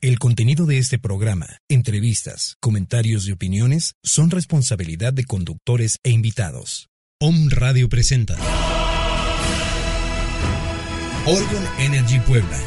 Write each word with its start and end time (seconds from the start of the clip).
El 0.00 0.20
contenido 0.20 0.64
de 0.64 0.78
este 0.78 0.96
programa, 0.96 1.58
entrevistas, 1.68 2.56
comentarios 2.60 3.26
y 3.26 3.32
opiniones 3.32 3.96
son 4.04 4.30
responsabilidad 4.30 5.12
de 5.12 5.24
conductores 5.24 5.98
e 6.04 6.10
invitados. 6.10 6.88
Om 7.20 7.48
Radio 7.50 7.88
presenta 7.88 8.36
Orgon 11.26 11.64
Energy 11.80 12.20
Puebla. 12.20 12.60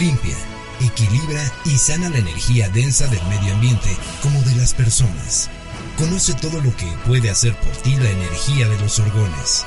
Limpia, 0.00 0.34
equilibra 0.80 1.42
y 1.66 1.76
sana 1.76 2.08
la 2.08 2.20
energía 2.20 2.70
densa 2.70 3.06
del 3.08 3.22
medio 3.28 3.52
ambiente 3.52 3.90
como 4.22 4.40
de 4.40 4.56
las 4.56 4.72
personas. 4.72 5.50
Conoce 5.98 6.32
todo 6.32 6.58
lo 6.62 6.74
que 6.74 6.90
puede 7.06 7.28
hacer 7.28 7.54
por 7.56 7.76
ti 7.82 7.94
la 7.96 8.10
energía 8.10 8.66
de 8.66 8.78
los 8.80 8.98
orgones. 8.98 9.66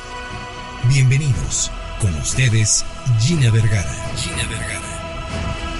Bienvenidos. 0.91 1.69
Con 2.01 2.15
ustedes, 2.15 2.83
Gina 3.19 3.51
Vergara. 3.51 3.93
Gina 4.17 4.47
Vergara. 4.47 5.78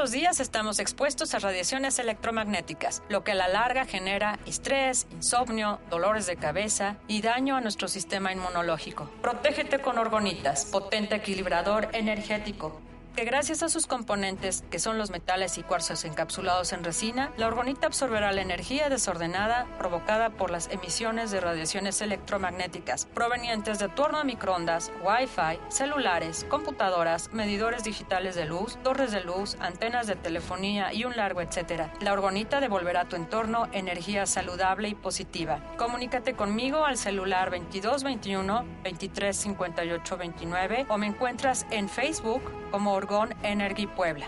Los 0.00 0.12
días 0.12 0.40
estamos 0.40 0.78
expuestos 0.78 1.34
a 1.34 1.40
radiaciones 1.40 1.98
electromagnéticas, 1.98 3.02
lo 3.10 3.22
que 3.22 3.32
a 3.32 3.34
la 3.34 3.48
larga 3.48 3.84
genera 3.84 4.38
estrés, 4.46 5.06
insomnio, 5.10 5.78
dolores 5.90 6.26
de 6.26 6.36
cabeza 6.36 6.96
y 7.06 7.20
daño 7.20 7.54
a 7.54 7.60
nuestro 7.60 7.86
sistema 7.86 8.32
inmunológico. 8.32 9.10
Protégete 9.20 9.80
con 9.80 9.98
orgonitas, 9.98 10.64
potente 10.64 11.16
equilibrador 11.16 11.90
energético 11.92 12.80
que 13.14 13.24
gracias 13.24 13.62
a 13.62 13.68
sus 13.68 13.86
componentes, 13.86 14.64
que 14.70 14.78
son 14.78 14.98
los 14.98 15.10
metales 15.10 15.58
y 15.58 15.62
cuarzos 15.62 16.04
encapsulados 16.04 16.72
en 16.72 16.84
resina, 16.84 17.32
la 17.36 17.46
orgonita 17.46 17.86
absorberá 17.86 18.32
la 18.32 18.42
energía 18.42 18.88
desordenada 18.88 19.66
provocada 19.78 20.30
por 20.30 20.50
las 20.50 20.68
emisiones 20.70 21.30
de 21.30 21.40
radiaciones 21.40 22.00
electromagnéticas 22.00 23.06
provenientes 23.06 23.78
de 23.78 23.88
tu 23.88 24.02
horno 24.02 24.18
a 24.18 24.24
microondas, 24.24 24.92
Wi-Fi, 25.02 25.60
celulares, 25.68 26.46
computadoras, 26.48 27.32
medidores 27.32 27.84
digitales 27.84 28.34
de 28.34 28.46
luz, 28.46 28.78
torres 28.82 29.12
de 29.12 29.22
luz, 29.22 29.56
antenas 29.60 30.06
de 30.06 30.16
telefonía 30.16 30.92
y 30.92 31.04
un 31.04 31.16
largo 31.16 31.40
etcétera. 31.40 31.92
La 32.00 32.12
orgonita 32.12 32.60
devolverá 32.60 33.02
a 33.02 33.08
tu 33.08 33.16
entorno 33.16 33.68
energía 33.72 34.26
saludable 34.26 34.88
y 34.88 34.94
positiva. 34.94 35.60
Comunícate 35.76 36.34
conmigo 36.34 36.84
al 36.84 36.96
celular 36.96 37.50
2221 37.50 38.64
235829 38.84 40.86
o 40.88 40.98
me 40.98 41.06
encuentras 41.06 41.66
en 41.70 41.88
Facebook 41.88 42.42
como 42.70 42.94
Orgón 43.00 43.34
Energy 43.42 43.86
Puebla. 43.86 44.26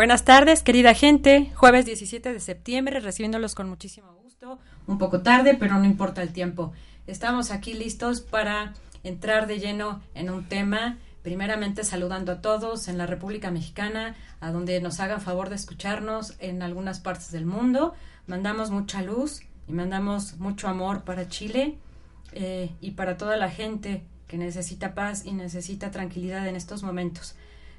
Buenas 0.00 0.24
tardes, 0.24 0.62
querida 0.62 0.94
gente. 0.94 1.52
Jueves 1.56 1.84
17 1.84 2.32
de 2.32 2.40
septiembre, 2.40 3.00
recibiéndolos 3.00 3.54
con 3.54 3.68
muchísimo 3.68 4.14
gusto. 4.14 4.58
Un 4.86 4.96
poco 4.96 5.20
tarde, 5.20 5.58
pero 5.60 5.74
no 5.74 5.84
importa 5.84 6.22
el 6.22 6.32
tiempo. 6.32 6.72
Estamos 7.06 7.50
aquí 7.50 7.74
listos 7.74 8.22
para 8.22 8.72
entrar 9.04 9.46
de 9.46 9.58
lleno 9.58 10.00
en 10.14 10.30
un 10.30 10.48
tema. 10.48 10.96
Primeramente 11.20 11.84
saludando 11.84 12.32
a 12.32 12.40
todos 12.40 12.88
en 12.88 12.96
la 12.96 13.04
República 13.04 13.50
Mexicana, 13.50 14.16
a 14.40 14.50
donde 14.50 14.80
nos 14.80 15.00
hagan 15.00 15.20
favor 15.20 15.50
de 15.50 15.56
escucharnos 15.56 16.34
en 16.38 16.62
algunas 16.62 16.98
partes 16.98 17.30
del 17.30 17.44
mundo. 17.44 17.92
Mandamos 18.26 18.70
mucha 18.70 19.02
luz 19.02 19.42
y 19.68 19.74
mandamos 19.74 20.38
mucho 20.38 20.68
amor 20.68 21.04
para 21.04 21.28
Chile 21.28 21.76
eh, 22.32 22.70
y 22.80 22.92
para 22.92 23.18
toda 23.18 23.36
la 23.36 23.50
gente 23.50 24.02
que 24.28 24.38
necesita 24.38 24.94
paz 24.94 25.26
y 25.26 25.32
necesita 25.32 25.90
tranquilidad 25.90 26.48
en 26.48 26.56
estos 26.56 26.82
momentos. 26.82 27.34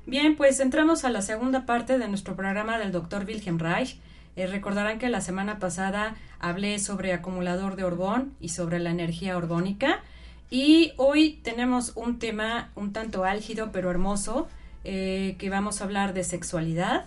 Bien, 0.07 0.35
pues 0.35 0.59
entramos 0.59 1.05
a 1.05 1.11
la 1.11 1.21
segunda 1.21 1.67
parte 1.67 1.99
de 1.99 2.07
nuestro 2.07 2.35
programa 2.35 2.79
del 2.79 2.91
doctor 2.91 3.23
Wilhelm 3.23 3.59
Reich. 3.59 3.99
Eh, 4.35 4.47
recordarán 4.47 4.97
que 4.97 5.09
la 5.09 5.21
semana 5.21 5.59
pasada 5.59 6.15
hablé 6.39 6.79
sobre 6.79 7.13
acumulador 7.13 7.75
de 7.75 7.83
orgón 7.83 8.33
y 8.39 8.49
sobre 8.49 8.79
la 8.79 8.89
energía 8.89 9.37
orgónica. 9.37 10.01
Y 10.49 10.93
hoy 10.97 11.39
tenemos 11.43 11.91
un 11.95 12.17
tema 12.17 12.71
un 12.75 12.93
tanto 12.93 13.25
álgido 13.25 13.71
pero 13.71 13.91
hermoso, 13.91 14.47
eh, 14.83 15.35
que 15.37 15.51
vamos 15.51 15.81
a 15.81 15.83
hablar 15.83 16.13
de 16.13 16.23
sexualidad. 16.23 17.05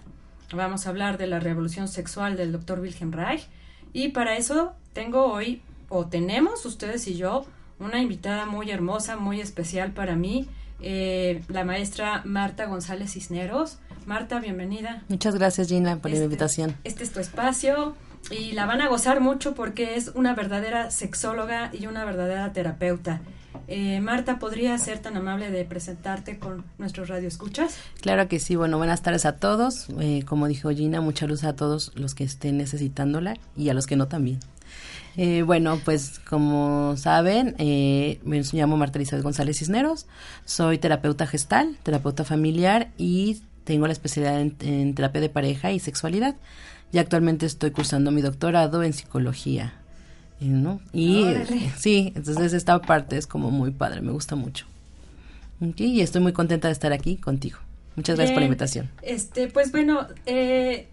Vamos 0.53 0.87
a 0.87 0.91
hablar 0.91 1.19
de 1.19 1.27
la 1.27 1.41
revolución 1.41 1.89
sexual 1.89 2.37
del 2.37 2.53
doctor 2.53 2.79
Wilhelm 2.79 3.11
Reich. 3.11 3.49
Y 3.93 4.11
para 4.11 4.37
eso 4.37 4.73
tengo 4.93 5.27
hoy, 5.27 5.63
o 5.89 6.07
tenemos 6.07 6.65
ustedes 6.65 7.09
y 7.09 7.17
yo, 7.17 7.45
una 7.81 8.01
invitada 8.01 8.47
muy 8.47 8.71
hermosa, 8.71 9.17
muy 9.17 9.41
especial 9.41 9.91
para 9.91 10.15
mí. 10.15 10.49
Eh, 10.87 11.43
la 11.49 11.65
maestra 11.65 12.21
Marta 12.27 12.67
González 12.67 13.13
Cisneros. 13.13 13.79
Marta, 14.05 14.39
bienvenida. 14.39 15.03
Muchas 15.09 15.35
gracias 15.35 15.69
Gina 15.69 15.97
por 15.97 16.11
Este- 16.11 16.19
la 16.21 16.25
invitación. 16.27 16.77
Este 16.85 17.05
es 17.05 17.11
tu 17.11 17.21
espacio 17.21 17.97
y 18.31 18.53
la 18.53 18.67
van 18.67 18.83
a 18.83 18.89
gozar 18.89 19.21
mucho 19.23 19.55
porque 19.55 19.97
es 19.97 20.09
una 20.15 20.35
verdadera 20.35 20.91
sexóloga 20.91 21.71
y 21.73 21.87
una 21.87 22.05
verdadera 22.05 22.53
terapeuta. 22.53 23.23
Eh, 23.69 24.01
Marta, 24.01 24.39
¿podría 24.39 24.77
ser 24.79 24.99
tan 24.99 25.17
amable 25.17 25.51
de 25.51 25.65
presentarte 25.65 26.39
con 26.39 26.65
nuestros 26.79 27.09
radioescuchas? 27.09 27.79
Claro 28.01 28.29
que 28.29 28.39
sí, 28.39 28.57
bueno, 28.57 28.79
buenas 28.79 29.03
tardes 29.03 29.25
a 29.25 29.37
todos. 29.37 29.87
Eh, 30.01 30.23
como 30.27 30.49
dijo 30.49 30.71
Gina, 30.71 31.01
mucha 31.01 31.27
luz 31.27 31.45
a 31.45 31.55
todos 31.57 31.93
los 31.95 32.15
que 32.15 32.25
estén 32.25 32.59
necesitándola 32.59 33.37
y 33.57 33.69
a 33.69 33.75
los 33.75 33.87
que 33.87 33.97
no 33.97 34.09
también. 34.09 34.41
Eh, 35.17 35.43
bueno, 35.43 35.81
pues 35.85 36.19
como 36.19 36.97
saben, 36.97 37.55
eh, 37.59 38.19
me 38.25 38.43
llamo 38.43 38.77
Marta 38.77 38.99
Elizabeth 38.99 39.23
González 39.23 39.59
Cisneros, 39.59 40.07
soy 40.45 40.79
terapeuta 40.79 41.27
gestal, 41.27 41.77
terapeuta 41.85 42.25
familiar 42.25 42.91
y 42.99 43.43
tengo 43.63 43.87
la 43.87 43.93
especialidad 43.93 44.41
en, 44.41 44.57
en 44.61 44.95
terapia 44.95 45.21
de 45.21 45.29
pareja 45.29 45.71
y 45.71 45.79
sexualidad. 45.79 46.37
Y 46.93 46.99
actualmente 46.99 47.47
estoy 47.47 47.71
cursando 47.71 48.11
mi 48.11 48.23
doctorado 48.23 48.83
en 48.83 48.93
psicología. 48.93 49.84
¿No? 50.41 50.81
Y 50.93 51.23
Órale. 51.23 51.73
sí, 51.77 52.13
entonces 52.15 52.53
esta 52.53 52.81
parte 52.81 53.17
es 53.17 53.27
como 53.27 53.51
muy 53.51 53.71
padre, 53.71 54.01
me 54.01 54.13
gusta 54.13 54.37
mucho. 54.37 54.67
Y 55.77 56.01
estoy 56.01 56.21
muy 56.21 56.33
contenta 56.33 56.69
de 56.69 56.73
estar 56.73 56.93
aquí 56.93 57.17
contigo. 57.17 57.59
Muchas 57.97 58.17
gracias 58.17 58.35
por 58.35 58.41
la 58.41 58.47
invitación. 58.47 58.91
Este, 59.03 59.49
pues 59.49 59.71
bueno, 59.71 60.07
eh, 60.27 60.89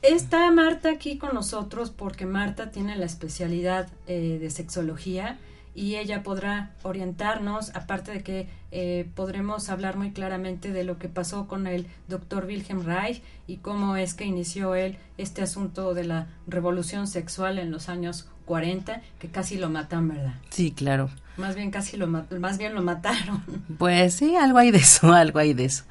está 0.00 0.50
Marta 0.50 0.90
aquí 0.90 1.18
con 1.18 1.34
nosotros 1.34 1.90
porque 1.90 2.26
Marta 2.26 2.70
tiene 2.70 2.96
la 2.96 3.04
especialidad 3.04 3.88
eh, 4.06 4.38
de 4.40 4.50
sexología 4.50 5.38
y 5.74 5.96
ella 5.96 6.22
podrá 6.22 6.72
orientarnos, 6.82 7.74
aparte 7.74 8.12
de 8.12 8.22
que 8.22 8.48
eh, 8.72 9.08
podremos 9.14 9.70
hablar 9.70 9.96
muy 9.96 10.12
claramente 10.12 10.72
de 10.72 10.84
lo 10.84 10.98
que 10.98 11.08
pasó 11.08 11.48
con 11.48 11.66
el 11.66 11.86
doctor 12.08 12.44
Wilhelm 12.46 12.84
Reich 12.84 13.22
y 13.46 13.58
cómo 13.58 13.96
es 13.96 14.14
que 14.14 14.24
inició 14.24 14.74
él 14.74 14.98
este 15.16 15.42
asunto 15.42 15.94
de 15.94 16.04
la 16.04 16.26
revolución 16.46 17.06
sexual 17.06 17.58
en 17.58 17.70
los 17.70 17.88
años 17.88 18.28
40, 18.44 19.00
que 19.18 19.28
casi 19.28 19.56
lo 19.56 19.70
matan, 19.70 20.08
¿verdad? 20.08 20.34
Sí, 20.50 20.72
claro. 20.72 21.10
Más 21.36 21.54
bien 21.54 21.70
casi 21.70 21.96
lo 21.96 22.06
más 22.06 22.58
bien 22.58 22.74
lo 22.74 22.82
mataron. 22.82 23.42
Pues 23.78 24.14
sí, 24.14 24.36
algo 24.36 24.58
hay 24.58 24.70
de 24.70 24.78
eso, 24.78 25.12
algo 25.12 25.38
hay 25.38 25.54
de 25.54 25.64
eso, 25.64 25.84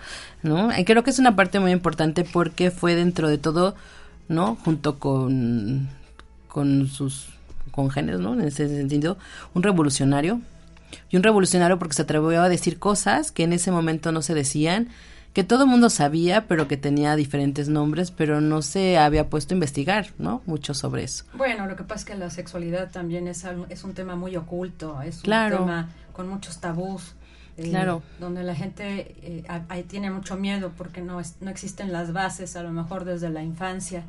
¿no? 0.44 0.77
Y 0.77 0.86
creo 0.86 1.03
que 1.03 1.09
es 1.09 1.19
una 1.19 1.36
parte 1.36 1.59
muy 1.59 1.71
importante 1.71 2.24
porque 2.24 2.71
fue 2.71 2.95
dentro 2.95 3.27
de 3.27 3.38
todo, 3.38 3.75
¿no? 4.27 4.56
Junto 4.63 5.00
con, 5.00 5.89
con 6.48 6.88
sus 6.88 7.30
congéneres, 7.71 8.19
¿no? 8.19 8.33
En 8.33 8.42
ese 8.42 8.68
sentido, 8.68 9.18
un 9.53 9.63
revolucionario. 9.63 10.42
Y 11.09 11.15
un 11.15 11.24
revolucionario 11.24 11.80
porque 11.80 11.95
se 11.95 12.01
atrevió 12.01 12.42
a 12.42 12.50
decir 12.50 12.77
cosas 12.77 13.31
que 13.31 13.44
en 13.44 13.53
ese 13.53 13.71
momento 13.71 14.12
no 14.12 14.21
se 14.21 14.33
decían 14.33 14.89
que 15.33 15.43
todo 15.43 15.63
el 15.63 15.69
mundo 15.69 15.89
sabía, 15.89 16.47
pero 16.47 16.67
que 16.67 16.77
tenía 16.77 17.15
diferentes 17.15 17.69
nombres, 17.69 18.11
pero 18.11 18.41
no 18.41 18.61
se 18.61 18.97
había 18.97 19.29
puesto 19.29 19.53
a 19.53 19.55
investigar, 19.55 20.07
¿no? 20.17 20.41
Mucho 20.45 20.73
sobre 20.73 21.03
eso. 21.03 21.23
Bueno, 21.33 21.67
lo 21.67 21.75
que 21.75 21.83
pasa 21.83 21.99
es 21.99 22.05
que 22.05 22.15
la 22.15 22.29
sexualidad 22.29 22.91
también 22.91 23.27
es, 23.27 23.45
es 23.69 23.83
un 23.83 23.93
tema 23.93 24.15
muy 24.15 24.35
oculto, 24.35 25.01
es 25.01 25.17
un 25.17 25.23
tema 25.23 25.89
con 26.11 26.27
muchos 26.27 26.59
tabús. 26.59 27.13
Eh, 27.57 27.69
claro. 27.69 28.01
Donde 28.19 28.43
la 28.43 28.55
gente 28.55 29.15
eh, 29.21 29.85
tiene 29.87 30.09
mucho 30.09 30.35
miedo 30.35 30.71
porque 30.77 31.01
no, 31.01 31.21
no 31.41 31.49
existen 31.49 31.91
las 31.91 32.13
bases, 32.13 32.55
a 32.55 32.63
lo 32.63 32.71
mejor 32.71 33.05
desde 33.05 33.29
la 33.29 33.43
infancia. 33.43 34.03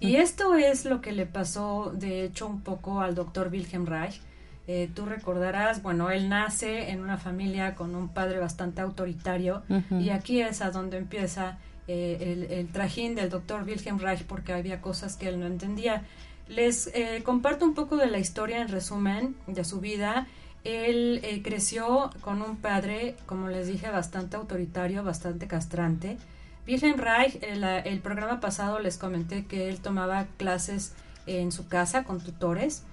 Y 0.00 0.16
esto 0.16 0.56
es 0.56 0.84
lo 0.84 1.00
que 1.00 1.12
le 1.12 1.26
pasó, 1.26 1.92
de 1.94 2.24
hecho, 2.24 2.48
un 2.48 2.60
poco 2.60 3.00
al 3.00 3.14
doctor 3.14 3.48
Wilhelm 3.52 3.86
Reich. 3.86 4.20
Eh, 4.68 4.90
tú 4.94 5.06
recordarás, 5.06 5.82
bueno, 5.82 6.10
él 6.10 6.28
nace 6.28 6.90
en 6.90 7.00
una 7.00 7.18
familia 7.18 7.74
con 7.74 7.94
un 7.94 8.08
padre 8.08 8.38
bastante 8.38 8.80
autoritario 8.80 9.62
y 9.90 10.10
aquí 10.10 10.40
es 10.40 10.62
a 10.62 10.70
donde 10.70 10.98
empieza 10.98 11.58
el, 11.88 12.44
el, 12.44 12.68
trajín 12.68 13.16
del 13.16 13.28
doctor 13.28 13.64
Wilhelm 13.64 13.98
Reich 13.98 14.22
porque 14.22 14.52
había 14.52 14.80
cosas 14.80 15.16
que 15.16 15.28
él 15.28 15.40
no 15.40 15.46
entendía. 15.46 16.04
Les 16.48 16.92
comparto 17.24 17.64
un 17.64 17.74
poco 17.74 17.96
de 17.96 18.06
la 18.06 18.18
historia 18.18 18.62
en 18.62 18.68
resumen 18.68 19.34
de 19.48 19.64
su 19.64 19.80
vida 19.80 20.28
él 20.64 21.20
eh, 21.24 21.42
creció 21.42 22.10
con 22.20 22.40
un 22.40 22.56
padre, 22.56 23.16
como 23.26 23.48
les 23.48 23.66
dije, 23.66 23.90
bastante 23.90 24.36
autoritario, 24.36 25.02
bastante 25.02 25.46
castrante. 25.48 26.18
Wilhelm 26.66 27.00
Reich, 27.00 27.42
el, 27.42 27.64
el 27.64 27.98
programa 27.98 28.38
pasado 28.38 28.78
les 28.78 28.96
comenté 28.96 29.44
que 29.44 29.68
él 29.68 29.80
tomaba 29.80 30.26
clases 30.36 30.94
en 31.26 31.50
su 31.50 31.66
casa 31.66 32.04
con 32.04 32.20
tutores. 32.20 32.84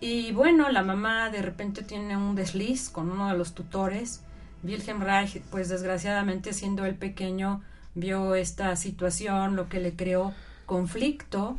Y 0.00 0.32
bueno, 0.32 0.68
la 0.70 0.82
mamá 0.82 1.30
de 1.30 1.42
repente 1.42 1.82
tiene 1.82 2.16
un 2.16 2.34
desliz 2.34 2.90
con 2.90 3.10
uno 3.10 3.28
de 3.28 3.38
los 3.38 3.54
tutores. 3.54 4.22
Wilhelm 4.62 5.00
Reich, 5.00 5.40
pues 5.50 5.68
desgraciadamente 5.68 6.52
siendo 6.52 6.84
el 6.84 6.94
pequeño, 6.94 7.62
vio 7.94 8.34
esta 8.34 8.76
situación, 8.76 9.56
lo 9.56 9.68
que 9.68 9.80
le 9.80 9.94
creó 9.94 10.34
conflicto. 10.66 11.58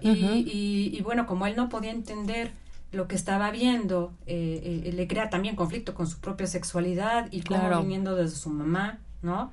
y, 0.00 0.90
y, 0.92 1.00
bueno, 1.02 1.26
como 1.26 1.46
él 1.46 1.54
no 1.54 1.68
podía 1.68 1.92
entender 1.92 2.52
lo 2.92 3.08
que 3.08 3.14
estaba 3.14 3.50
viendo 3.50 4.12
eh, 4.26 4.82
eh, 4.86 4.92
le 4.92 5.06
crea 5.06 5.28
también 5.28 5.54
conflicto 5.56 5.94
con 5.94 6.06
su 6.06 6.18
propia 6.18 6.46
sexualidad 6.46 7.28
y 7.30 7.42
claro. 7.42 7.82
viniendo 7.82 8.14
desde 8.14 8.36
su 8.36 8.50
mamá, 8.50 8.98
¿no? 9.22 9.52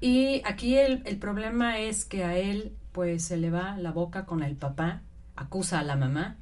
Y 0.00 0.42
aquí 0.44 0.76
el, 0.76 1.02
el, 1.04 1.16
problema 1.18 1.78
es 1.78 2.04
que 2.04 2.24
a 2.24 2.36
él 2.36 2.72
pues 2.92 3.24
se 3.24 3.36
le 3.36 3.50
va 3.50 3.76
la 3.78 3.92
boca 3.92 4.26
con 4.26 4.42
el 4.42 4.56
papá, 4.56 5.00
acusa 5.36 5.78
a 5.78 5.84
la 5.84 5.96
mamá, 5.96 6.36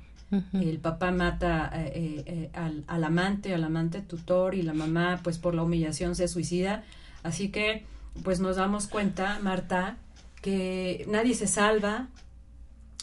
el 0.53 0.79
papá 0.79 1.11
mata 1.11 1.71
eh, 1.75 2.51
al, 2.55 2.85
al, 2.87 3.05
amante, 3.05 3.55
al 3.55 3.65
amante 3.65 4.01
tutor 4.01 4.55
y 4.55 4.63
la 4.63 4.73
mamá 4.73 5.21
pues 5.23 5.39
por 5.39 5.55
la 5.55 5.63
humillación 5.63 6.15
se 6.15 6.29
suicida, 6.29 6.85
así 7.23 7.51
que 7.51 7.85
pues 8.23 8.41
nos 8.41 8.57
damos 8.57 8.87
cuenta, 8.87 9.39
Marta, 9.41 9.97
que 10.41 11.05
nadie 11.09 11.35
se 11.35 11.47
salva, 11.47 12.09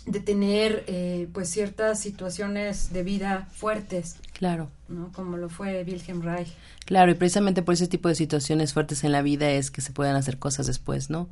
de 0.08 0.22
tener 0.22 0.86
eh, 0.88 1.28
pues 1.34 1.50
ciertas 1.50 2.00
situaciones 2.00 2.94
de 2.94 3.04
vida 3.04 3.48
fuertes. 3.52 4.16
Claro. 4.34 4.70
¿no? 4.88 5.12
Como 5.12 5.38
lo 5.38 5.50
fue 5.50 5.84
Wilhelm 5.84 6.22
Reich. 6.22 6.54
Claro, 6.86 7.12
y 7.12 7.16
precisamente 7.16 7.62
por 7.62 7.74
ese 7.74 7.88
tipo 7.88 8.08
de 8.08 8.16
situaciones 8.16 8.74
fuertes 8.74 9.04
en 9.04 9.12
la 9.12 9.22
vida 9.22 9.52
es 9.52 9.70
que 9.70 9.82
se 9.82 9.92
puedan 9.92 10.16
hacer 10.16 10.40
cosas 10.40 10.68
después, 10.68 11.10
¿no? 11.10 11.28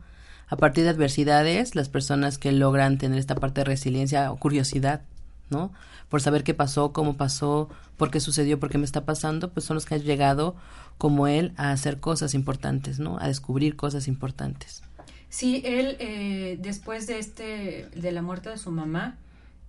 A 0.47 0.57
partir 0.57 0.83
de 0.83 0.89
adversidades, 0.91 1.73
las 1.73 1.89
personas 1.89 2.37
que 2.37 2.51
logran 2.51 2.97
tener 2.97 3.17
esta 3.17 3.35
parte 3.35 3.61
de 3.61 3.65
resiliencia 3.65 4.31
o 4.31 4.37
curiosidad, 4.37 5.01
¿no? 5.49 5.71
Por 6.09 6.21
saber 6.21 6.43
qué 6.43 6.53
pasó, 6.53 6.91
cómo 6.91 7.17
pasó, 7.17 7.69
por 7.97 8.11
qué 8.11 8.19
sucedió, 8.19 8.59
por 8.59 8.69
qué 8.69 8.77
me 8.77 8.85
está 8.85 9.05
pasando, 9.05 9.51
pues 9.51 9.65
son 9.65 9.75
los 9.75 9.85
que 9.85 9.95
han 9.95 10.01
llegado, 10.01 10.55
como 10.97 11.27
él, 11.27 11.53
a 11.57 11.71
hacer 11.71 11.99
cosas 11.99 12.33
importantes, 12.33 12.99
¿no? 12.99 13.17
A 13.19 13.27
descubrir 13.27 13.75
cosas 13.75 14.07
importantes. 14.07 14.81
Sí, 15.29 15.61
él 15.65 15.97
eh, 15.99 16.57
después 16.61 17.07
de 17.07 17.19
este, 17.19 17.89
de 17.95 18.11
la 18.11 18.21
muerte 18.21 18.49
de 18.49 18.57
su 18.57 18.71
mamá, 18.71 19.17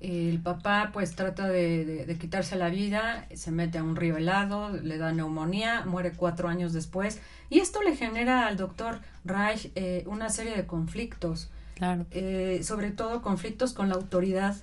el 0.00 0.38
papá 0.40 0.90
pues 0.92 1.16
trata 1.16 1.48
de, 1.48 2.16
quitarse 2.20 2.56
la 2.56 2.68
vida, 2.68 3.26
se 3.34 3.50
mete 3.50 3.78
a 3.78 3.82
un 3.82 3.96
río 3.96 4.16
helado, 4.16 4.70
le 4.70 4.98
da 4.98 5.10
neumonía, 5.12 5.84
muere 5.86 6.12
cuatro 6.12 6.48
años 6.48 6.72
después 6.72 7.20
y 7.48 7.60
esto 7.60 7.82
le 7.82 7.96
genera 7.96 8.46
al 8.46 8.56
doctor 8.56 9.00
Reich 9.24 9.70
eh, 9.74 10.04
una 10.06 10.28
serie 10.28 10.54
de 10.54 10.66
conflictos, 10.66 11.48
claro. 11.74 12.04
Eh, 12.10 12.60
sobre 12.62 12.90
todo 12.90 13.22
conflictos 13.22 13.72
con 13.72 13.88
la 13.88 13.94
autoridad, 13.94 14.56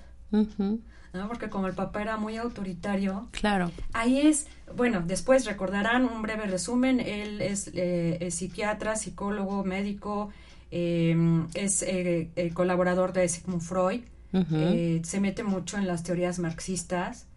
¿no? 1.13 1.27
porque 1.27 1.49
como 1.49 1.67
el 1.67 1.73
papá 1.73 2.01
era 2.01 2.17
muy 2.17 2.37
autoritario, 2.37 3.27
claro. 3.31 3.71
ahí 3.93 4.27
es, 4.27 4.47
bueno, 4.75 5.01
después 5.05 5.45
recordarán 5.45 6.05
un 6.05 6.21
breve 6.21 6.47
resumen, 6.47 6.99
él 6.99 7.41
es, 7.41 7.67
es 7.73 8.35
psiquiatra, 8.35 8.95
psicólogo, 8.95 9.63
médico, 9.63 10.31
Em, 10.75 11.45
es 11.53 11.83
eh, 11.83 12.31
el 12.35 12.51
colaborador 12.55 13.13
de 13.13 13.29
Sigmund 13.29 13.61
Freud, 13.61 14.01
eh, 14.33 15.01
se 15.03 15.19
mete 15.19 15.43
mucho 15.43 15.77
en 15.77 15.85
las 15.85 16.01
teorías 16.01 16.39
marxistas. 16.39 17.27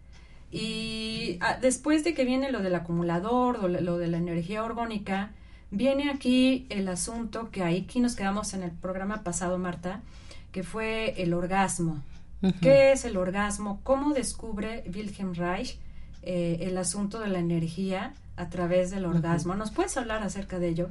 Y 0.51 1.37
ah, 1.41 1.59
después 1.61 2.03
de 2.03 2.15
que 2.15 2.25
viene 2.25 2.51
lo 2.51 2.63
del 2.63 2.73
acumulador, 2.73 3.61
lo, 3.61 3.79
lo, 3.79 3.99
de 3.99 4.07
la 4.07 4.17
energía 4.17 4.63
orgánica, 4.63 5.33
viene 5.69 6.09
aquí 6.09 6.65
el 6.69 6.87
asunto 6.87 7.51
que 7.51 7.61
ahí 7.61 7.83
aquí 7.87 7.99
nos 7.99 8.15
quedamos 8.15 8.55
en 8.55 8.63
el 8.63 8.71
programa 8.71 9.21
pasado, 9.21 9.59
Marta, 9.59 10.01
que 10.51 10.63
fue 10.63 11.21
el 11.21 11.35
orgasmo. 11.35 12.01
¿Qué 12.61 12.91
es 12.91 13.05
el 13.05 13.17
orgasmo? 13.17 13.79
¿Cómo 13.83 14.13
descubre 14.13 14.83
Wilhelm 14.93 15.33
Reich 15.33 15.77
eh, 16.23 16.59
el 16.61 16.77
asunto 16.77 17.19
de 17.19 17.27
la 17.29 17.39
energía? 17.39 18.13
a 18.37 18.49
través 18.49 18.91
del 18.91 19.05
orgasmo. 19.05 19.55
¿Nos 19.55 19.71
puedes 19.71 19.97
hablar 19.97 20.21
acerca 20.21 20.59
de 20.59 20.69
ello? 20.69 20.89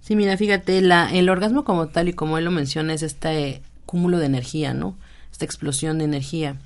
Sí, 0.00 0.14
mira, 0.14 0.36
fíjate, 0.36 0.80
la, 0.80 1.12
el 1.12 1.28
orgasmo 1.28 1.64
como 1.64 1.88
tal 1.88 2.08
y 2.08 2.12
como 2.12 2.38
él 2.38 2.44
lo 2.44 2.52
menciona 2.52 2.94
es 2.94 3.02
este 3.02 3.60
cúmulo 3.86 4.18
de 4.18 4.26
energía, 4.26 4.72
¿no? 4.72 4.96
Esta 5.32 5.44
explosión 5.44 5.98
de 5.98 6.04
energía. 6.04 6.56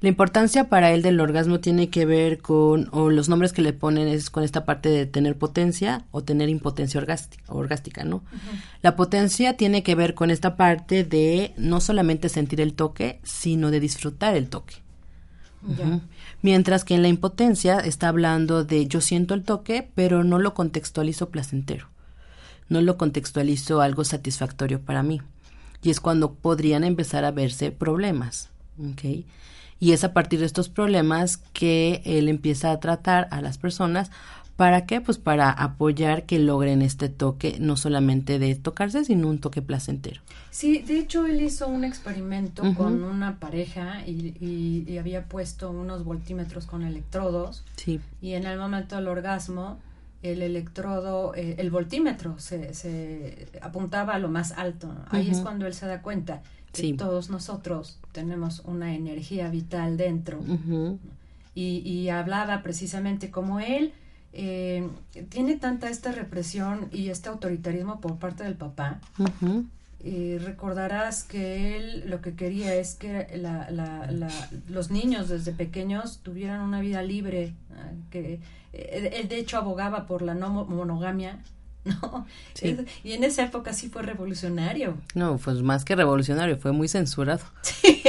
La 0.00 0.08
importancia 0.08 0.68
para 0.68 0.92
él 0.92 1.02
del 1.02 1.20
orgasmo 1.20 1.58
tiene 1.58 1.90
que 1.90 2.06
ver 2.06 2.38
con, 2.38 2.88
o 2.92 3.10
los 3.10 3.28
nombres 3.28 3.52
que 3.52 3.62
le 3.62 3.72
ponen 3.72 4.06
es 4.06 4.30
con 4.30 4.44
esta 4.44 4.64
parte 4.64 4.88
de 4.88 5.06
tener 5.06 5.36
potencia 5.36 6.04
o 6.12 6.22
tener 6.22 6.48
impotencia 6.48 7.04
orgástica, 7.48 8.04
¿no? 8.04 8.22
La 8.80 8.94
potencia 8.94 9.56
tiene 9.56 9.82
que 9.82 9.96
ver 9.96 10.14
con 10.14 10.30
esta 10.30 10.56
parte 10.56 11.02
de 11.02 11.52
no 11.56 11.80
solamente 11.80 12.28
sentir 12.28 12.60
el 12.60 12.74
toque, 12.74 13.18
sino 13.24 13.72
de 13.72 13.80
disfrutar 13.80 14.36
el 14.36 14.48
toque. 14.48 14.76
Mientras 16.42 16.84
que 16.84 16.94
en 16.94 17.02
la 17.02 17.08
impotencia 17.08 17.80
está 17.80 18.08
hablando 18.08 18.64
de 18.64 18.86
yo 18.86 19.00
siento 19.00 19.34
el 19.34 19.42
toque, 19.42 19.90
pero 19.96 20.22
no 20.22 20.38
lo 20.38 20.54
contextualizo 20.54 21.30
placentero. 21.30 21.88
No 22.68 22.80
lo 22.82 22.96
contextualizo 22.96 23.80
algo 23.80 24.04
satisfactorio 24.04 24.80
para 24.80 25.02
mí. 25.02 25.20
Y 25.82 25.90
es 25.90 26.00
cuando 26.00 26.34
podrían 26.34 26.84
empezar 26.84 27.24
a 27.24 27.32
verse 27.32 27.72
problemas. 27.72 28.50
Y 29.80 29.92
es 29.92 30.02
a 30.04 30.12
partir 30.12 30.40
de 30.40 30.46
estos 30.46 30.68
problemas 30.68 31.36
que 31.52 32.02
él 32.04 32.28
empieza 32.28 32.72
a 32.72 32.80
tratar 32.80 33.28
a 33.30 33.40
las 33.40 33.58
personas 33.58 34.10
¿Para 34.58 34.86
qué? 34.86 35.00
Pues 35.00 35.18
para 35.18 35.52
apoyar 35.52 36.26
que 36.26 36.40
logren 36.40 36.82
este 36.82 37.08
toque, 37.08 37.58
no 37.60 37.76
solamente 37.76 38.40
de 38.40 38.56
tocarse, 38.56 39.04
sino 39.04 39.28
un 39.28 39.38
toque 39.38 39.62
placentero. 39.62 40.20
Sí, 40.50 40.80
de 40.80 40.98
hecho 40.98 41.26
él 41.26 41.40
hizo 41.40 41.68
un 41.68 41.84
experimento 41.84 42.64
con 42.74 43.04
una 43.04 43.38
pareja 43.38 44.04
y, 44.04 44.98
había 44.98 45.26
puesto 45.26 45.70
unos 45.70 46.02
voltímetros 46.02 46.66
con 46.66 46.82
electrodos. 46.82 47.62
Sí. 47.76 48.00
Y 48.20 48.32
en 48.32 48.46
el 48.46 48.58
momento 48.58 48.96
del 48.96 49.06
orgasmo, 49.06 49.78
el 50.24 50.42
electrodo, 50.42 51.36
eh, 51.36 51.54
el 51.58 51.70
voltímetro 51.70 52.36
se, 52.40 52.74
se, 52.74 53.46
apuntaba 53.62 54.14
a 54.14 54.18
lo 54.18 54.28
más 54.28 54.50
alto. 54.50 54.92
Ahí 55.10 55.30
es 55.30 55.38
cuando 55.38 55.68
él 55.68 55.74
se 55.74 55.86
da 55.86 56.02
cuenta 56.02 56.42
que 56.72 56.94
todos 56.94 57.30
nosotros 57.30 57.98
tenemos 58.12 58.60
una 58.60 58.94
energía 58.94 59.48
vital 59.48 59.96
dentro. 59.96 60.40
y, 61.54 61.78
y 61.78 62.08
hablaba 62.08 62.62
precisamente 62.62 63.30
como 63.30 63.60
él 63.60 63.92
eh, 64.32 64.88
tiene 65.30 65.56
tanta 65.56 65.88
esta 65.88 66.12
represión 66.12 66.88
y 66.92 67.08
este 67.08 67.28
autoritarismo 67.28 68.00
por 68.00 68.18
parte 68.18 68.44
del 68.44 68.54
papá. 68.54 69.00
Eh, 70.04 70.40
recordarás 70.44 71.24
que 71.24 71.76
él 71.76 72.04
lo 72.08 72.20
que 72.20 72.34
quería 72.34 72.74
es 72.76 72.94
que 72.94 73.26
los 74.68 74.90
niños 74.90 75.28
desde 75.28 75.52
pequeños 75.52 76.20
tuvieran 76.22 76.60
una 76.60 76.80
vida 76.80 77.02
libre, 77.02 77.54
que 78.10 78.40
eh, 78.72 79.10
él 79.20 79.28
de 79.28 79.38
hecho 79.38 79.56
abogaba 79.56 80.06
por 80.06 80.22
la 80.22 80.34
no 80.34 80.50
monogamia, 80.66 81.42
¿no? 82.02 82.26
Y 83.04 83.12
en 83.12 83.24
esa 83.24 83.44
época 83.44 83.72
sí 83.72 83.88
fue 83.88 84.02
revolucionario. 84.02 84.96
No, 85.14 85.38
pues 85.38 85.62
más 85.62 85.84
que 85.84 85.96
revolucionario, 85.96 86.58
fue 86.58 86.72
muy 86.72 86.88
censurado. 86.88 87.44
Sí. 87.62 88.02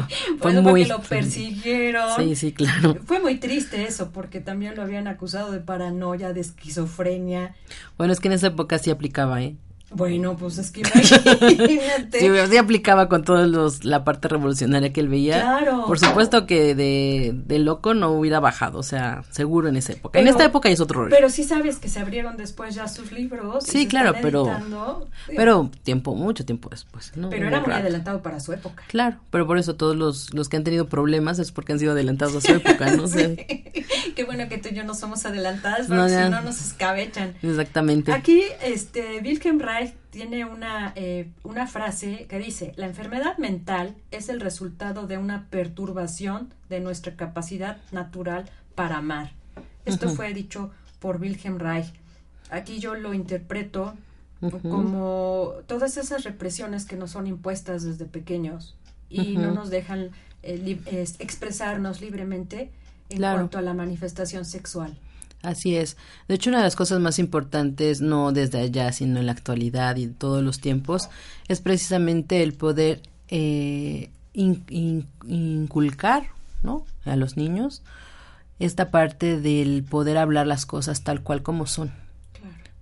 fue 0.40 0.60
muy... 0.60 0.84
lo 0.84 1.00
persiguieron. 1.00 2.16
Sí, 2.16 2.36
sí, 2.36 2.52
claro. 2.52 2.96
Fue 3.04 3.20
muy 3.20 3.38
triste 3.38 3.84
eso, 3.84 4.10
porque 4.12 4.40
también 4.40 4.76
lo 4.76 4.82
habían 4.82 5.06
acusado 5.08 5.52
de 5.52 5.60
paranoia, 5.60 6.32
de 6.32 6.40
esquizofrenia. 6.40 7.54
Bueno, 7.96 8.12
es 8.12 8.20
que 8.20 8.28
en 8.28 8.34
esa 8.34 8.48
época 8.48 8.78
sí 8.78 8.90
aplicaba, 8.90 9.42
¿eh? 9.42 9.56
Bueno, 9.92 10.36
pues 10.36 10.58
es 10.58 10.70
que 10.70 10.80
imagínate. 10.80 12.20
sí, 12.50 12.56
aplicaba 12.56 13.08
con 13.08 13.24
todos 13.24 13.48
los, 13.48 13.84
la 13.84 14.04
parte 14.04 14.28
revolucionaria 14.28 14.92
que 14.92 15.00
él 15.00 15.08
veía. 15.08 15.40
Claro. 15.40 15.84
Por 15.86 15.98
supuesto 15.98 16.46
que 16.46 16.76
de, 16.76 17.32
de 17.34 17.58
loco 17.58 17.92
no 17.94 18.12
hubiera 18.12 18.38
bajado, 18.38 18.78
o 18.78 18.82
sea, 18.84 19.24
seguro 19.30 19.68
en 19.68 19.76
esa 19.76 19.92
época. 19.94 20.20
en 20.20 20.28
esta 20.28 20.44
época 20.44 20.68
es 20.68 20.80
otro 20.80 21.00
rollo. 21.00 21.10
Pero 21.10 21.28
sí 21.28 21.42
sabes 21.42 21.78
que 21.78 21.88
se 21.88 21.98
abrieron 21.98 22.36
después 22.36 22.74
ya 22.74 22.86
sus 22.86 23.10
libros. 23.10 23.64
Sí, 23.64 23.88
claro, 23.88 24.14
pero, 24.22 24.46
pero 25.26 25.70
tiempo, 25.82 26.14
mucho 26.14 26.44
tiempo 26.44 26.68
después. 26.68 27.12
¿no? 27.16 27.30
Pero 27.30 27.48
era 27.48 27.60
muy 27.60 27.72
adelantado 27.72 28.22
para 28.22 28.38
su 28.38 28.52
época. 28.52 28.84
Claro, 28.86 29.16
pero 29.30 29.46
por 29.46 29.58
eso 29.58 29.74
todos 29.74 29.96
los, 29.96 30.32
los 30.32 30.48
que 30.48 30.56
han 30.56 30.64
tenido 30.64 30.88
problemas 30.88 31.38
es 31.40 31.50
porque 31.50 31.72
han 31.72 31.80
sido 31.80 31.92
adelantados 31.92 32.36
a 32.36 32.40
su 32.40 32.52
época, 32.52 32.94
¿no? 32.94 33.06
sí. 33.08 33.36
Qué 34.14 34.24
bueno 34.24 34.48
que 34.48 34.58
tú 34.58 34.68
y 34.70 34.74
yo 34.74 34.84
no 34.84 34.94
somos 34.94 35.24
adelantadas, 35.26 35.88
porque 35.88 36.08
si 36.08 36.30
no 36.30 36.40
nos 36.42 36.60
escabechan. 36.60 37.34
Exactamente. 37.42 38.12
Aquí, 38.12 38.44
este, 38.62 39.20
Wilhelm 39.24 39.58
Reich 39.58 39.79
tiene 40.10 40.44
una, 40.44 40.92
eh, 40.96 41.30
una 41.42 41.66
frase 41.66 42.26
que 42.28 42.38
dice, 42.38 42.72
la 42.76 42.86
enfermedad 42.86 43.38
mental 43.38 43.94
es 44.10 44.28
el 44.28 44.40
resultado 44.40 45.06
de 45.06 45.18
una 45.18 45.46
perturbación 45.50 46.52
de 46.68 46.80
nuestra 46.80 47.16
capacidad 47.16 47.78
natural 47.92 48.50
para 48.74 48.98
amar. 48.98 49.32
Esto 49.84 50.10
fue 50.10 50.32
dicho 50.34 50.70
por 50.98 51.20
Wilhelm 51.20 51.58
Reich. 51.58 51.92
Aquí 52.50 52.78
yo 52.78 52.94
lo 52.94 53.14
interpreto 53.14 53.94
como 54.62 55.52
todas 55.66 55.96
esas 55.96 56.24
represiones 56.24 56.86
que 56.86 56.96
nos 56.96 57.10
son 57.10 57.26
impuestas 57.26 57.82
desde 57.82 58.06
pequeños 58.06 58.76
y 59.08 59.36
no 59.36 59.50
nos 59.50 59.70
dejan 59.70 60.10
eh, 60.42 60.78
expresarnos 61.18 62.00
libremente 62.00 62.70
en 63.10 63.18
cuanto 63.18 63.58
a 63.58 63.62
la 63.62 63.74
manifestación 63.74 64.44
sexual. 64.44 64.96
Así 65.42 65.74
es. 65.74 65.96
De 66.28 66.34
hecho, 66.34 66.50
una 66.50 66.58
de 66.58 66.64
las 66.64 66.76
cosas 66.76 67.00
más 67.00 67.18
importantes, 67.18 68.00
no 68.00 68.32
desde 68.32 68.60
allá, 68.60 68.92
sino 68.92 69.20
en 69.20 69.26
la 69.26 69.32
actualidad 69.32 69.96
y 69.96 70.04
en 70.04 70.14
todos 70.14 70.42
los 70.42 70.60
tiempos, 70.60 71.08
es 71.48 71.60
precisamente 71.60 72.42
el 72.42 72.52
poder 72.52 73.00
eh, 73.28 74.10
inculcar 74.34 76.28
¿no? 76.62 76.84
a 77.04 77.16
los 77.16 77.36
niños 77.36 77.82
esta 78.58 78.90
parte 78.90 79.40
del 79.40 79.82
poder 79.82 80.18
hablar 80.18 80.46
las 80.46 80.66
cosas 80.66 81.02
tal 81.02 81.22
cual 81.22 81.42
como 81.42 81.66
son. 81.66 81.92